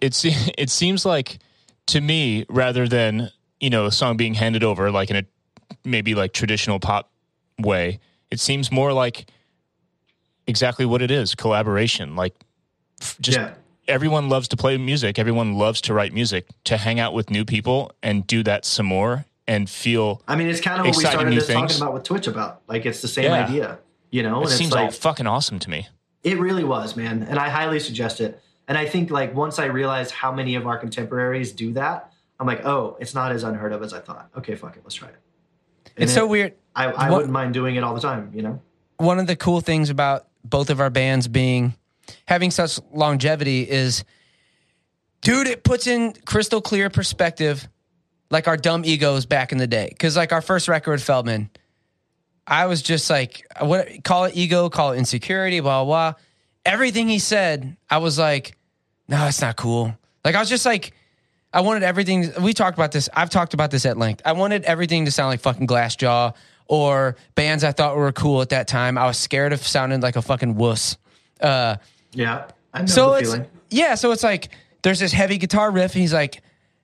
[0.00, 0.20] it
[0.58, 1.38] it seems like
[1.86, 3.30] to me rather than
[3.60, 5.24] you know a song being handed over like in a
[5.84, 7.11] maybe like traditional pop
[7.62, 7.98] way
[8.30, 9.26] it seems more like
[10.46, 12.34] exactly what it is collaboration like
[13.20, 13.54] just yeah,
[13.88, 17.44] everyone loves to play music everyone loves to write music to hang out with new
[17.44, 21.04] people and do that some more and feel I mean, it's kind of what we
[21.04, 21.80] started new this talking things.
[21.80, 22.62] about with Twitch about.
[22.68, 23.44] Like, it's the same Yeah.
[23.44, 23.78] idea,
[24.10, 24.38] you know.
[24.38, 25.88] it And seems all like fucking awesome to me
[26.22, 27.24] it really was, man.
[27.24, 28.40] And I highly suggest it.
[28.68, 32.46] And I think like once I realized how many of our contemporaries do that, I'm
[32.46, 34.30] like, oh, it's not as unheard of as I thought.
[34.38, 35.16] Okay, fuck it, let's try it.
[35.96, 36.54] And It's so weird.
[36.74, 38.60] I, I What- wouldn't mind doing it all the time, you know.
[38.98, 41.74] one of the cool things about both of our bands being
[42.26, 44.04] having such longevity is
[45.20, 47.68] dude it puts in crystal clear perspective
[48.30, 51.48] like our dumb egos back in the day because like our first record feldmann
[52.46, 56.18] i was just like what call it ego call it insecurity blah blah blah
[56.66, 58.56] everything he said i was like
[59.08, 59.94] no it's not cool
[60.24, 60.92] like i was just like
[61.52, 62.32] I wanted everything.
[62.40, 63.08] We talked about this.
[63.14, 64.22] I've talked about this at length.
[64.24, 66.34] I wanted everything to sound like fucking Glassjaw
[66.66, 68.96] or bands I thought were cool at that time.
[68.96, 70.96] I was scared of sounding like a fucking wuss.
[71.40, 71.76] Uh,
[72.12, 73.46] Yeah, I know so the it's feeling.
[73.70, 73.94] yeah.
[73.96, 74.48] So it's like
[74.82, 75.92] there's this heavy guitar riff.
[75.94, 76.40] And he's like,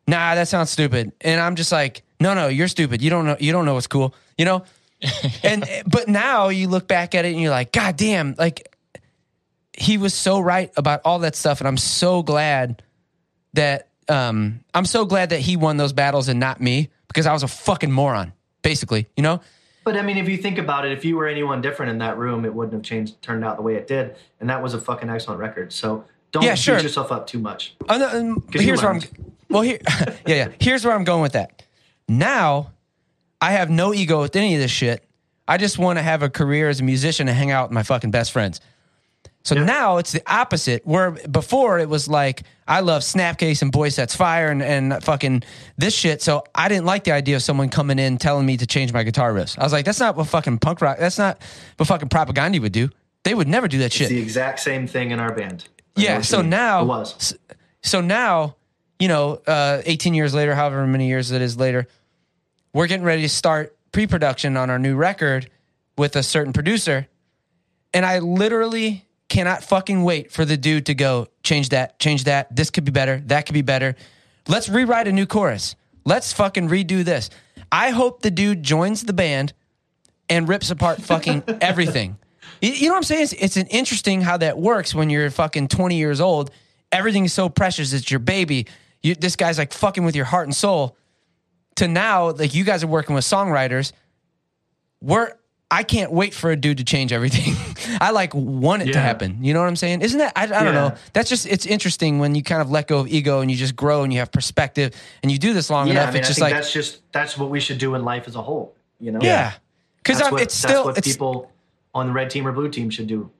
[0.06, 3.00] "Nah, that sounds stupid," and I'm just like, "No, no, you're stupid.
[3.00, 3.36] You don't know.
[3.40, 4.14] You don't know what's cool.
[4.36, 4.64] You know."
[5.44, 8.74] and but now you look back at it and you're like, "God damn!" Like
[9.72, 12.82] he was so right about all that stuff, and I'm so glad
[13.54, 17.32] that um, I'm so glad that he won those battles and not me because I
[17.32, 18.32] was a fucking moron,
[18.62, 19.06] basically.
[19.16, 19.40] You know?
[19.84, 22.18] But I mean, if you think about it, if you were anyone different in that
[22.18, 24.16] room, it wouldn't have changed, turned out the way it did.
[24.40, 25.72] And that was a fucking excellent record.
[25.72, 27.74] So don't Yeah, beat yourself up too much.
[27.88, 29.00] No, um, here's where I'm.
[29.48, 30.48] Well, here, yeah, yeah.
[30.60, 31.62] Here's where I'm going with that.
[32.06, 32.72] Now,
[33.40, 35.04] I have no ego with any of this shit.
[35.46, 37.82] I just want to have a career as a musician and hang out with my
[37.82, 38.60] fucking best friends.
[39.48, 39.64] So Yeah.
[39.64, 40.86] now it's the opposite.
[40.86, 45.42] Where before it was like I love Snapcase and Boy Sets Fire and, and fucking
[45.78, 46.20] this shit.
[46.20, 49.04] So I didn't like the idea of someone coming in telling me to change my
[49.04, 49.58] guitar riffs.
[49.58, 50.98] I was like, that's not what fucking punk rock.
[50.98, 51.40] That's not
[51.78, 52.90] what fucking propaganda would do.
[53.22, 54.10] They would never do that shit.
[54.10, 55.66] It's the exact same thing in our band.
[55.96, 56.20] Yeah.
[56.20, 57.38] So now, it was.
[57.82, 58.56] so now,
[58.98, 61.86] you know, uh, 18 years later, however many years it is later,
[62.74, 65.50] we're getting ready to start pre-production on our new record
[65.96, 67.08] with a certain producer,
[67.94, 72.54] and I literally cannot fucking wait for the dude to go change that, change that.
[72.54, 73.20] This could be better.
[73.26, 73.94] That could be better.
[74.48, 75.76] Let's rewrite a new chorus.
[76.04, 77.28] Let's fucking redo this.
[77.70, 79.52] I hope the dude joins the band
[80.30, 82.16] and rips apart fucking everything.
[82.62, 83.22] You- know what I'm saying?
[83.24, 86.50] It's, it's an interesting how that works when you're fucking 20 years old.
[86.90, 87.92] Everything is so precious.
[87.92, 88.66] It's your baby.
[89.02, 90.96] You, this guy's like fucking with your heart and soul.
[91.76, 93.92] To now, like you guys are working with songwriters.
[95.00, 95.34] We're
[95.70, 97.54] I can't wait for a dude to change everything.
[98.00, 99.44] I like want it to happen.
[99.44, 100.00] You know what I'm saying?
[100.00, 100.72] Isn't that I, I don't Yeah.
[100.72, 100.94] know.
[101.12, 103.76] That's just it's interesting when you kind of let go of ego and you just
[103.76, 106.08] grow and you have perspective and you do this long Yeah, enough.
[106.08, 108.02] I mean, it's I just think like that's just that's what we should do in
[108.04, 108.74] life as a whole.
[108.98, 109.52] You know, yeah,
[109.98, 111.52] because that's what, it's that's still what it's people
[111.94, 113.30] on the red team or blue team should do.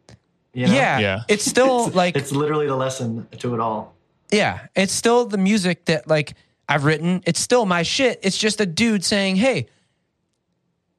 [0.52, 0.74] You know?
[0.74, 1.20] yeah, Yeah.
[1.28, 3.94] It's still like it's literally the lesson to it all.
[4.30, 6.34] Yeah, it's still the music that like
[6.68, 7.22] I've written.
[7.26, 8.20] It's still my shit.
[8.22, 9.66] It's just a dude saying, "Hey,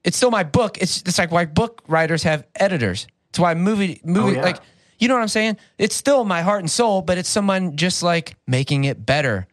[0.10, 3.07] it's still my book." It's it's like why book writers have editors.
[3.30, 4.41] It's why movie movie yeah.
[4.49, 4.57] like
[4.99, 5.57] you know what I'm saying?
[5.77, 9.48] It's still my heart and soul, but it's someone just like making it better.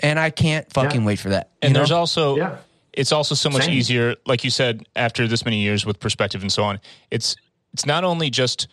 [0.00, 1.06] And I can't fucking Yeah.
[1.06, 1.50] wait for that.
[1.60, 1.80] and know?
[1.80, 2.56] there's also Yeah.
[2.92, 3.74] it's also so much Same.
[3.78, 6.78] easier like you said after this many years with perspective and so on
[7.10, 7.36] it's
[7.74, 8.68] it's not only just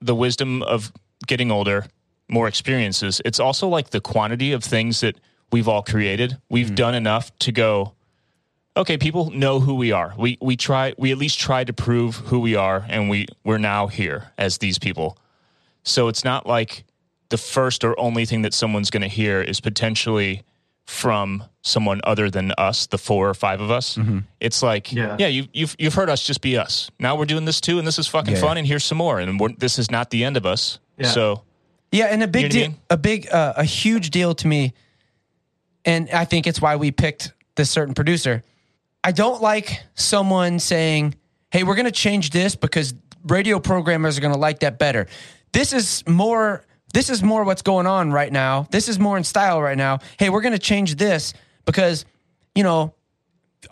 [0.00, 0.90] the wisdom of
[1.26, 1.86] getting older
[2.28, 5.14] more experiences it's also like the quantity of things that
[5.52, 6.84] we've all created we've Mm-hmm.
[6.84, 7.92] done enough to go
[8.76, 12.16] okay people know who we are we we try we at least try to prove
[12.16, 15.16] who we are and we we're now here as these people
[15.82, 16.84] so it's not like
[17.28, 20.42] the first or only thing that someone's going to hear is potentially
[20.84, 23.98] from someone other than us, the four or five of us.
[24.40, 25.28] It's like, yeah, Yeah.
[25.28, 26.90] you, you've you've heard us just be us.
[26.98, 28.40] Now we're doing this too, and this is fucking Yeah.
[28.40, 28.58] fun.
[28.58, 29.18] And here's some more.
[29.18, 30.78] And we're, this is not the end of us.
[30.98, 31.06] Yeah.
[31.08, 31.42] So
[31.90, 32.80] Yeah, and a big You know what I deal, mean?
[32.90, 34.74] a big, uh, a huge deal to me,
[35.86, 38.42] and I think it's why we picked this certain producer.
[39.04, 41.14] I don't like someone saying,
[41.50, 45.06] "Hey, we're going to change this because radio programmers are going to like that better.
[45.52, 46.64] This is more.
[46.92, 48.66] This is more what's going on right now.
[48.70, 50.00] This is more in style right now.
[50.18, 51.32] Hey, we're going to change this
[51.64, 52.04] because,
[52.54, 52.92] you know,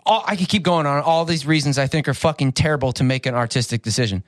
[0.07, 1.03] all, I could keep going on.
[1.03, 4.23] All these reasons I think are fucking terrible to make an artistic decision.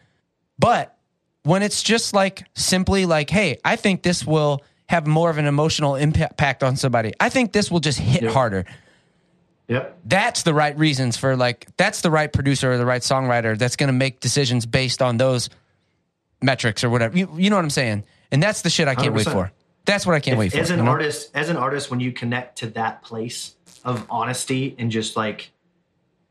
[0.59, 0.95] But
[1.41, 5.47] when it's just like simply like, hey, I think this will have more of an
[5.47, 7.13] emotional impact on somebody.
[7.19, 8.65] I think this will just hit harder.
[9.67, 9.99] Yep.
[10.05, 13.75] That's the right reasons for like that's the right producer or the right songwriter that's
[13.77, 15.49] going to make decisions based on those
[16.41, 17.17] metrics or whatever.
[17.17, 18.03] You, you know what I'm saying?
[18.31, 19.31] And that's the shit I can't wait 100%.
[19.31, 19.51] for.
[19.85, 20.57] That's what I can't wait for.
[20.59, 20.91] as an you know?
[20.91, 25.51] artist as an artist when you connect to that place of honesty and just like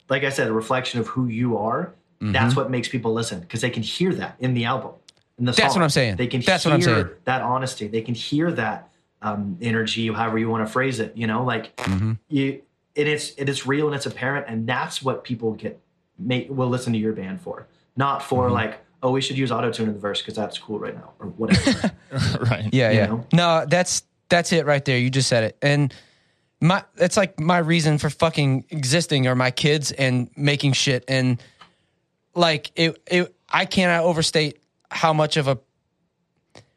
[0.09, 1.93] like i said a reflection of who you are
[2.23, 2.31] Mm-hmm.
[2.33, 4.93] that's what makes people listen because they can hear that in the album
[5.39, 5.81] in the That's song.
[5.81, 6.17] what I'm saying.
[6.17, 7.09] they can That's hear what I'm saying.
[7.25, 8.91] that honesty they can hear that
[9.23, 12.13] um, energy however you want to phrase it you know like Mm-hmm.
[12.29, 12.63] you
[12.95, 15.81] it is it is real and it's apparent and that's what people get
[16.19, 17.67] make will listen to your band for
[17.97, 18.55] not for Mm-hmm.
[18.55, 21.13] like oh we should use auto tune in the verse because that's cool right now
[21.19, 21.91] or whatever
[22.51, 22.69] right.
[22.73, 23.07] Yeah, you yeah.
[23.07, 23.27] know?
[23.33, 24.97] No, that's that's it right there.
[24.99, 25.59] You just said it.
[25.61, 25.93] And
[26.61, 31.43] my it's like my reason for fucking existing are my kids and making shit and
[32.35, 34.61] like it it I cannot overstate
[34.91, 35.59] how much of a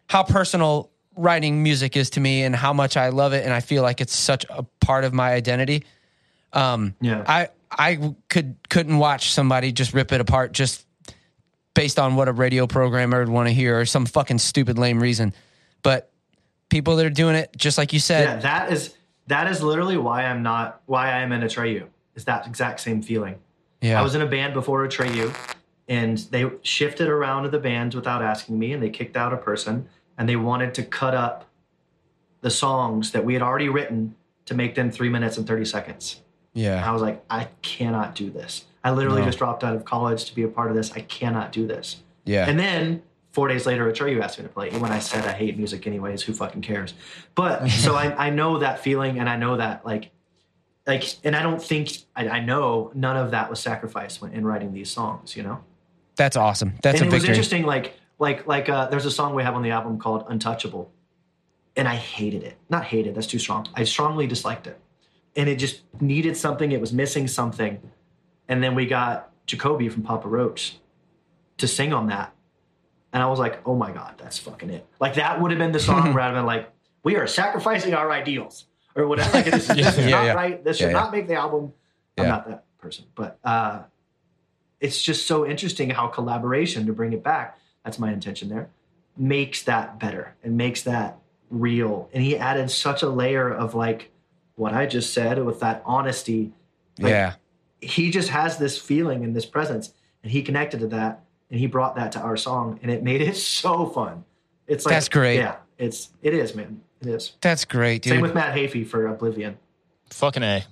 [0.09, 3.59] how personal writing music is to me and how much I love it and I
[3.59, 5.83] feel like it's such a part of my identity.
[6.55, 10.85] Um yeah I I could couldn't watch somebody just rip it apart just
[11.75, 14.99] based on what a radio programmer would want to hear or some fucking stupid lame
[14.99, 15.33] reason.
[15.83, 16.09] But
[16.69, 18.95] people that are doing it, just like you said, yeah, that is
[19.27, 21.87] that is literally why I'm not why I'm in Atreyu.
[22.15, 23.35] Is that exact same feeling?
[23.81, 25.35] yeah, I was in a band before Atreyu,
[25.87, 29.37] and they shifted around to the bands without asking me, and they kicked out a
[29.37, 29.87] person,
[30.17, 31.45] and they wanted to cut up
[32.41, 34.15] the songs that we had already written
[34.45, 36.21] to make them three minutes and thirty seconds.
[36.55, 38.65] And yeah, I was like, I cannot do this.
[38.83, 39.27] I literally No.
[39.27, 40.91] just dropped out of college to be a part of this.
[40.93, 41.97] I cannot do this.
[42.23, 44.69] yeah, And then four days later, a you asked me to play.
[44.71, 46.93] When I said I hate music anyways, who fucking cares?
[47.35, 50.11] But so I, I know that feeling, and I know that like,
[50.87, 54.45] like, and I don't think I, I know none of that was sacrificed when in
[54.45, 55.35] writing these songs.
[55.35, 55.59] You know,
[56.15, 56.75] that's awesome.
[56.81, 57.65] That's and a it was interesting.
[57.65, 60.89] Like, like, like, uh, there's a song we have on the album called "Untouchable,"
[61.75, 62.55] and I hated it.
[62.69, 63.15] Not hated.
[63.15, 63.67] That's too strong.
[63.73, 64.79] I strongly disliked it,
[65.35, 66.71] and it just needed something.
[66.71, 67.79] It was missing something,
[68.47, 70.77] and then we got Jacoby from Papa Roach
[71.57, 72.33] to sing on that,
[73.13, 74.85] and I was like, oh my god, that's fucking it.
[74.99, 76.69] Like that would have been the song where I'd been like,
[77.03, 79.31] we are sacrificing our ideals or whatever.
[79.33, 80.33] Like, this, is- this is Yeah, not yeah.
[80.33, 80.63] right.
[80.63, 80.93] This should yeah.
[80.93, 81.73] not make the album.
[82.17, 83.83] I'm not that person, but uh,
[84.79, 87.57] it's just so interesting how collaboration to bring it back.
[87.83, 88.69] That's my intention there.
[89.17, 91.17] Makes that better and makes that
[91.49, 92.09] real.
[92.13, 94.11] And he added such a layer of like
[94.55, 96.51] what I just said with that honesty.
[96.99, 97.33] Like, yeah,
[97.81, 101.67] he just has this feeling and this presence and he connected to that and he
[101.67, 104.23] brought that to our song and it made it so fun
[104.67, 105.35] it's like That's great.
[105.37, 108.11] yeah it's it is man it is that's great, dude.
[108.13, 109.57] same with matt heafy for oblivion
[110.09, 110.63] Fucking A.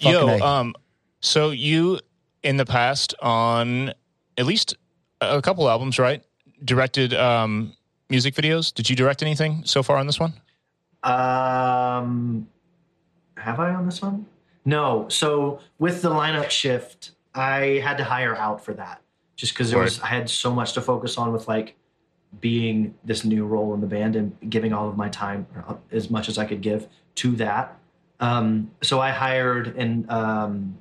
[0.00, 0.40] Fucking Yo, A.
[0.40, 0.74] um,
[1.20, 2.00] so you
[2.42, 3.92] in the past on
[4.38, 4.76] at least
[5.20, 6.22] a couple albums, right?
[6.64, 7.72] Directed um
[8.08, 8.72] music videos.
[8.72, 10.32] Did you direct anything so far on this one?
[11.02, 12.48] um
[13.46, 14.26] have i on this one
[14.64, 19.00] no so with the lineup shift i had to hire out for that
[19.36, 21.76] just because there was i had so much to focus on with like
[22.40, 25.46] being this new role in the band and giving all of my time
[25.90, 27.78] as much as i could give to that
[28.20, 30.78] um, so i hired and um,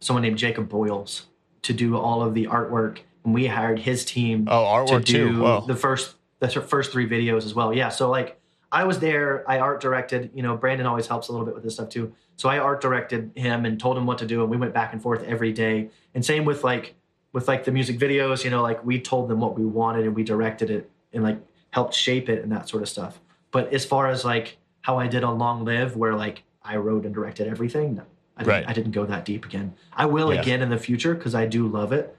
[0.00, 1.26] someone named jacob boyles
[1.62, 5.40] to do all of the artwork and we hired his team Oh, to do too.
[5.42, 5.64] Whoa.
[5.66, 7.72] the first the first three videos as well.
[7.72, 8.38] Yeah, so like
[8.74, 10.30] I was there, I art directed.
[10.34, 12.12] You know, Brandon always helps a little bit with this stuff too.
[12.36, 14.92] So I art directed him and told him what to do, and we went back
[14.92, 15.90] and forth every day.
[16.14, 16.94] And same with like
[17.32, 18.42] with like the music videos.
[18.44, 21.38] You know, like we told them what we wanted and we directed it and like
[21.70, 23.20] helped shape it and that sort of stuff.
[23.52, 27.04] But as far as like how I did on Long Live, where like I wrote
[27.04, 28.02] and directed everything, no,
[28.36, 28.68] I didn't, Right.
[28.68, 29.74] I didn't go that deep again.
[29.92, 30.40] I will Yeah.
[30.40, 32.16] again in the future because I do love it,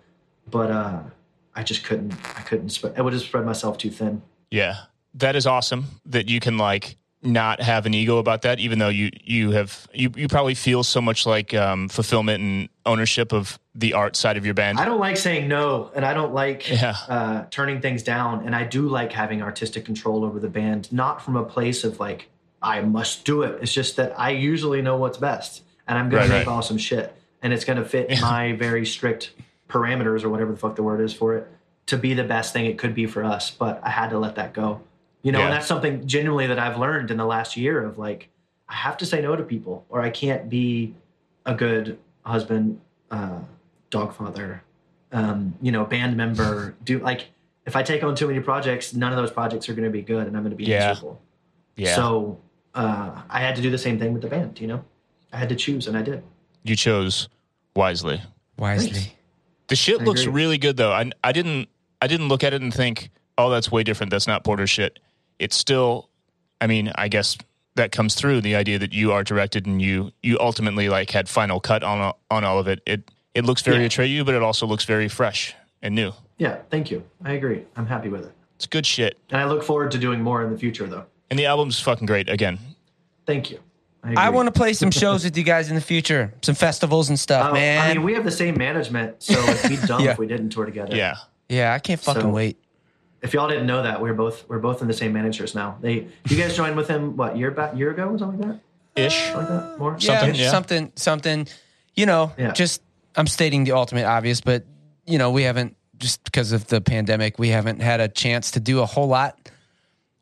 [0.49, 0.99] but uh,
[1.53, 2.13] I just couldn't.
[2.37, 2.69] I couldn't.
[2.69, 4.21] Spread, I would have spread myself too thin.
[4.51, 4.75] Yeah.
[5.15, 8.89] That is awesome that you can like not have an ego about that, even though
[8.89, 13.57] you you have you you probably feel so much like um, fulfillment and ownership of
[13.73, 14.79] the art side of your band.
[14.79, 16.95] I don't like saying no, and I don't like Yeah.
[17.07, 18.45] uh, turning things down.
[18.45, 21.99] And I do like having artistic control over the band, not from a place of
[21.99, 22.29] like
[22.61, 23.59] I must do it.
[23.61, 26.53] It's just that I usually know what's best, and I'm gonna Right, make right.
[26.53, 29.31] awesome shit, and it's gonna fit my very strict
[29.69, 31.47] parameters or whatever the fuck the word is for it
[31.87, 33.49] to be the best thing it could be for us.
[33.51, 34.81] But I had to let that go,
[35.25, 35.39] you know.
[35.39, 35.45] Yeah.
[35.45, 38.29] And that's something genuinely that I've learned in the last year of like
[38.69, 40.93] I have to say no to people, or I can't be
[41.45, 42.79] a good husband,
[43.11, 43.39] uh,
[43.89, 44.63] dog father,
[45.11, 47.25] um, you know, band member do like
[47.65, 50.01] if I take on too many projects, none of those projects are going to be
[50.03, 50.89] good, and I'm going to be Yeah.
[50.89, 51.21] miserable.
[51.75, 51.95] Yeah.
[51.95, 52.37] So
[52.75, 54.61] uh, I had to do the same thing with the band.
[54.61, 54.85] You know,
[55.33, 56.23] I had to choose, and I did.
[56.63, 57.27] you chose
[57.75, 58.21] wisely.
[58.57, 58.91] Wisely.
[58.91, 59.09] Thanks.
[59.67, 60.33] The shit I looks agree.
[60.33, 60.91] really good though.
[60.91, 61.67] I I didn't
[62.01, 64.09] I didn't look at it and think, oh, that's way different.
[64.11, 64.99] That's not Porter shit.
[65.39, 66.09] It's still,
[66.61, 67.37] I mean, I guess
[67.75, 71.27] that comes through the idea that you are directed and you you ultimately like had
[71.27, 72.81] final cut on on all of it.
[72.85, 73.87] It it looks very Yeah.
[73.89, 76.13] Atreyu, but it also looks very fresh and new.
[76.37, 77.03] Yeah, thank you.
[77.23, 77.63] I agree.
[77.75, 79.17] I'm happy with it, It's good shit.
[79.29, 81.05] and I look forward to doing more in the future, though.
[81.29, 82.29] And the album's fucking great.
[82.29, 82.59] Again,
[83.25, 83.59] Thank you.
[84.03, 87.19] I want to play some shows with you guys in the future, some festivals and
[87.19, 87.81] stuff, Oh, man.
[87.89, 90.11] I mean, we have the same management, so it'd be dumb Yeah.
[90.11, 90.95] if we didn't tour together.
[90.95, 91.15] yeah.
[91.49, 92.57] yeah, I can't fucking So- wait.
[93.25, 95.77] If y'all didn't know that, we're both we're both in the same managers now.
[95.81, 98.59] They you guys joined with him what year back year ago or something like
[98.95, 99.01] that?
[99.05, 99.33] Ish.
[99.33, 99.77] Like that?
[99.77, 100.51] More Something, yeah, yeah.
[100.51, 101.47] something, something.
[101.95, 102.51] You know, Yeah.
[102.53, 102.81] just
[103.17, 104.63] I'm stating the ultimate obvious, but
[105.05, 108.59] you know, we haven't just because of the pandemic, we haven't had a chance to
[108.59, 109.49] do a whole lot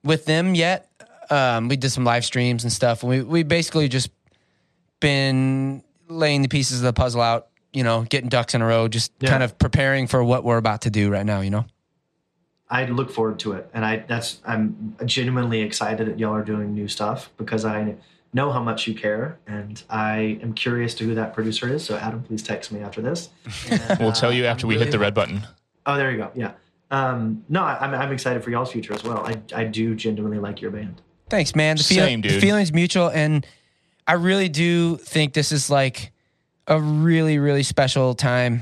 [0.03, 0.89] with them yet.
[1.29, 4.09] Um, we did some live streams and stuff, and we we basically just
[4.99, 7.47] been laying the pieces of the puzzle out.
[7.73, 9.29] You know, getting ducks in a row, just Yeah.
[9.29, 11.41] kind of preparing for what we're about to do right now.
[11.41, 11.65] You know.
[12.69, 16.73] I look forward to it, and I that's I'm genuinely excited that y'all are doing
[16.73, 17.95] new stuff because I
[18.33, 21.83] know how much you care, and I am curious to who that producer is.
[21.83, 23.29] So Adam, please text me after this.
[23.69, 25.45] And, We'll tell uh, you after I'm we really hit the red button.
[25.85, 26.31] Oh, there you go.
[26.33, 26.53] Yeah.
[26.89, 29.25] Um, no, I, I'm I'm excited for y'all's future as well.
[29.25, 31.01] I I do genuinely like your band.
[31.29, 31.77] Thanks, man.
[31.77, 32.41] The, feel- Same, the dude.
[32.41, 33.45] feeling's mutual, and
[34.07, 36.11] I really do think this is like
[36.67, 38.61] a really, really special time,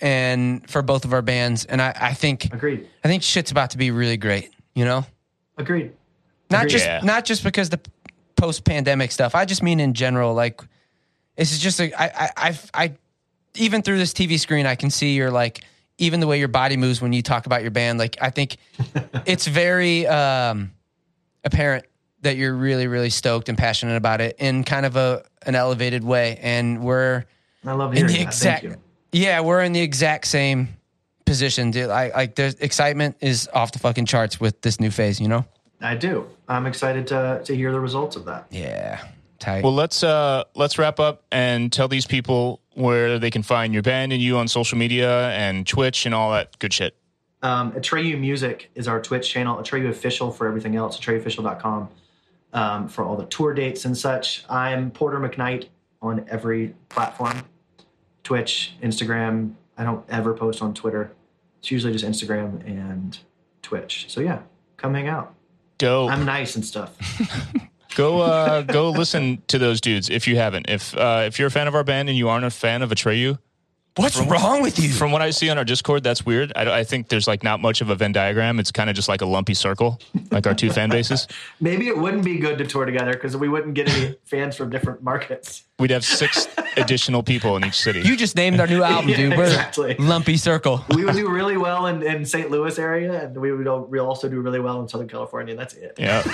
[0.00, 1.64] and for both of our bands.
[1.64, 2.88] And I, I think, Agreed.
[3.04, 4.50] I think shit's about to be really great.
[4.74, 5.04] You know,
[5.56, 5.92] Agreed.
[6.50, 6.70] not Agreed.
[6.72, 7.00] just Yeah.
[7.04, 7.80] not just because the
[8.36, 9.34] post pandemic stuff.
[9.34, 10.34] I just mean in general.
[10.34, 10.60] Like,
[11.36, 12.92] this is just a, I, I, I've, I,
[13.56, 15.60] even through this TV screen, I can see your like,
[15.98, 17.98] even the way your body moves when you talk about your band.
[18.00, 18.56] Like, I think
[19.26, 20.72] it's very um,
[21.44, 21.84] apparent
[22.22, 26.02] that you're really, really stoked and passionate about it in kind of a an elevated
[26.02, 26.38] way.
[26.42, 27.24] And we're
[27.64, 28.26] I love in hearing the that.
[28.26, 28.80] exact, Thank you.
[29.14, 30.68] Yeah, we're in the exact same
[31.24, 31.70] position.
[31.70, 31.90] Dude.
[31.90, 35.20] I like the excitement is off the fucking charts with this new phase.
[35.20, 35.44] You know?
[35.80, 36.26] I do.
[36.48, 38.46] I'm excited to to hear the results of that.
[38.50, 39.06] Yeah,
[39.38, 39.62] tight.
[39.62, 43.82] Well, let's uh let's wrap up and tell these people where they can find your
[43.82, 46.96] band and you on social media and Twitch and all that good shit.
[47.42, 49.56] Um, Atreyu Music is our Twitch channel.
[49.58, 50.98] Atreyu Official for everything else.
[50.98, 51.88] AtreyuOfficial.com
[52.54, 54.44] um, for all the tour dates and such.
[54.48, 55.68] I'm Porter McKnight
[56.00, 57.44] on every platform
[58.24, 59.54] Twitch, Instagram.
[59.78, 61.12] I don't ever post on Twitter.
[61.60, 63.16] It's usually just Instagram and
[63.62, 64.06] Twitch.
[64.08, 64.40] So yeah,
[64.76, 65.34] come hang out.
[65.78, 66.10] Dope.
[66.10, 66.96] I'm nice and stuff.
[67.94, 70.68] go uh go listen to those dudes if you haven't.
[70.68, 72.90] If uh if you're a fan of our band and you aren't a fan of
[72.90, 73.38] Atreyu,
[73.96, 74.88] What's wrong with you?
[74.90, 76.52] from what I see on our Discord, that's weird.
[76.56, 78.58] I, I think there's like not much of a Venn diagram.
[78.58, 80.00] It's kind of just like a lumpy circle,
[80.32, 81.28] like our two fan bases.
[81.60, 84.70] Maybe it wouldn't be good to tour together because we wouldn't get any fans from
[84.70, 85.62] different markets.
[85.78, 88.00] We'd have six additional people in each city.
[88.00, 89.36] You just named our new album, Yeah, dude.
[89.38, 89.94] We're exactly.
[89.96, 90.84] Lumpy Circle.
[90.90, 92.50] we would do really well in, in St.
[92.50, 95.54] Louis area, and we would al- we also do really well in Southern California.
[95.54, 95.94] That's it.
[95.98, 96.24] Yeah.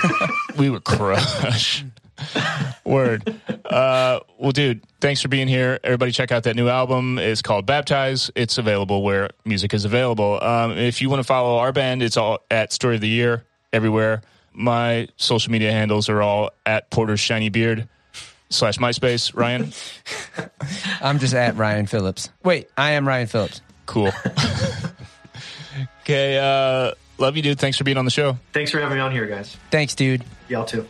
[0.56, 1.84] we would crush.
[2.84, 3.34] Word.
[3.64, 5.78] Uh, well, dude, thanks for being here.
[5.84, 7.18] Everybody, check out that new album.
[7.18, 8.30] It's called Baptize.
[8.34, 10.42] It's available where music is available.
[10.42, 13.44] Um, if you want to follow our band, it's all at Story of the Year
[13.72, 14.22] everywhere.
[14.52, 17.88] My social media handles are all at Porter's Shiny Beard
[18.50, 19.34] slash MySpace.
[19.34, 19.72] Ryan,
[21.00, 22.30] I'm just at Ryan Phillips.
[22.42, 23.60] Wait, I am Ryan Phillips.
[23.86, 24.10] cool.
[26.02, 26.38] okay.
[26.38, 27.58] Uh, love you, dude.
[27.60, 28.36] Thanks for being on the show.
[28.52, 29.56] Thanks for having me on here, guys.
[29.70, 30.24] Thanks, dude.
[30.48, 30.86] Y'all too.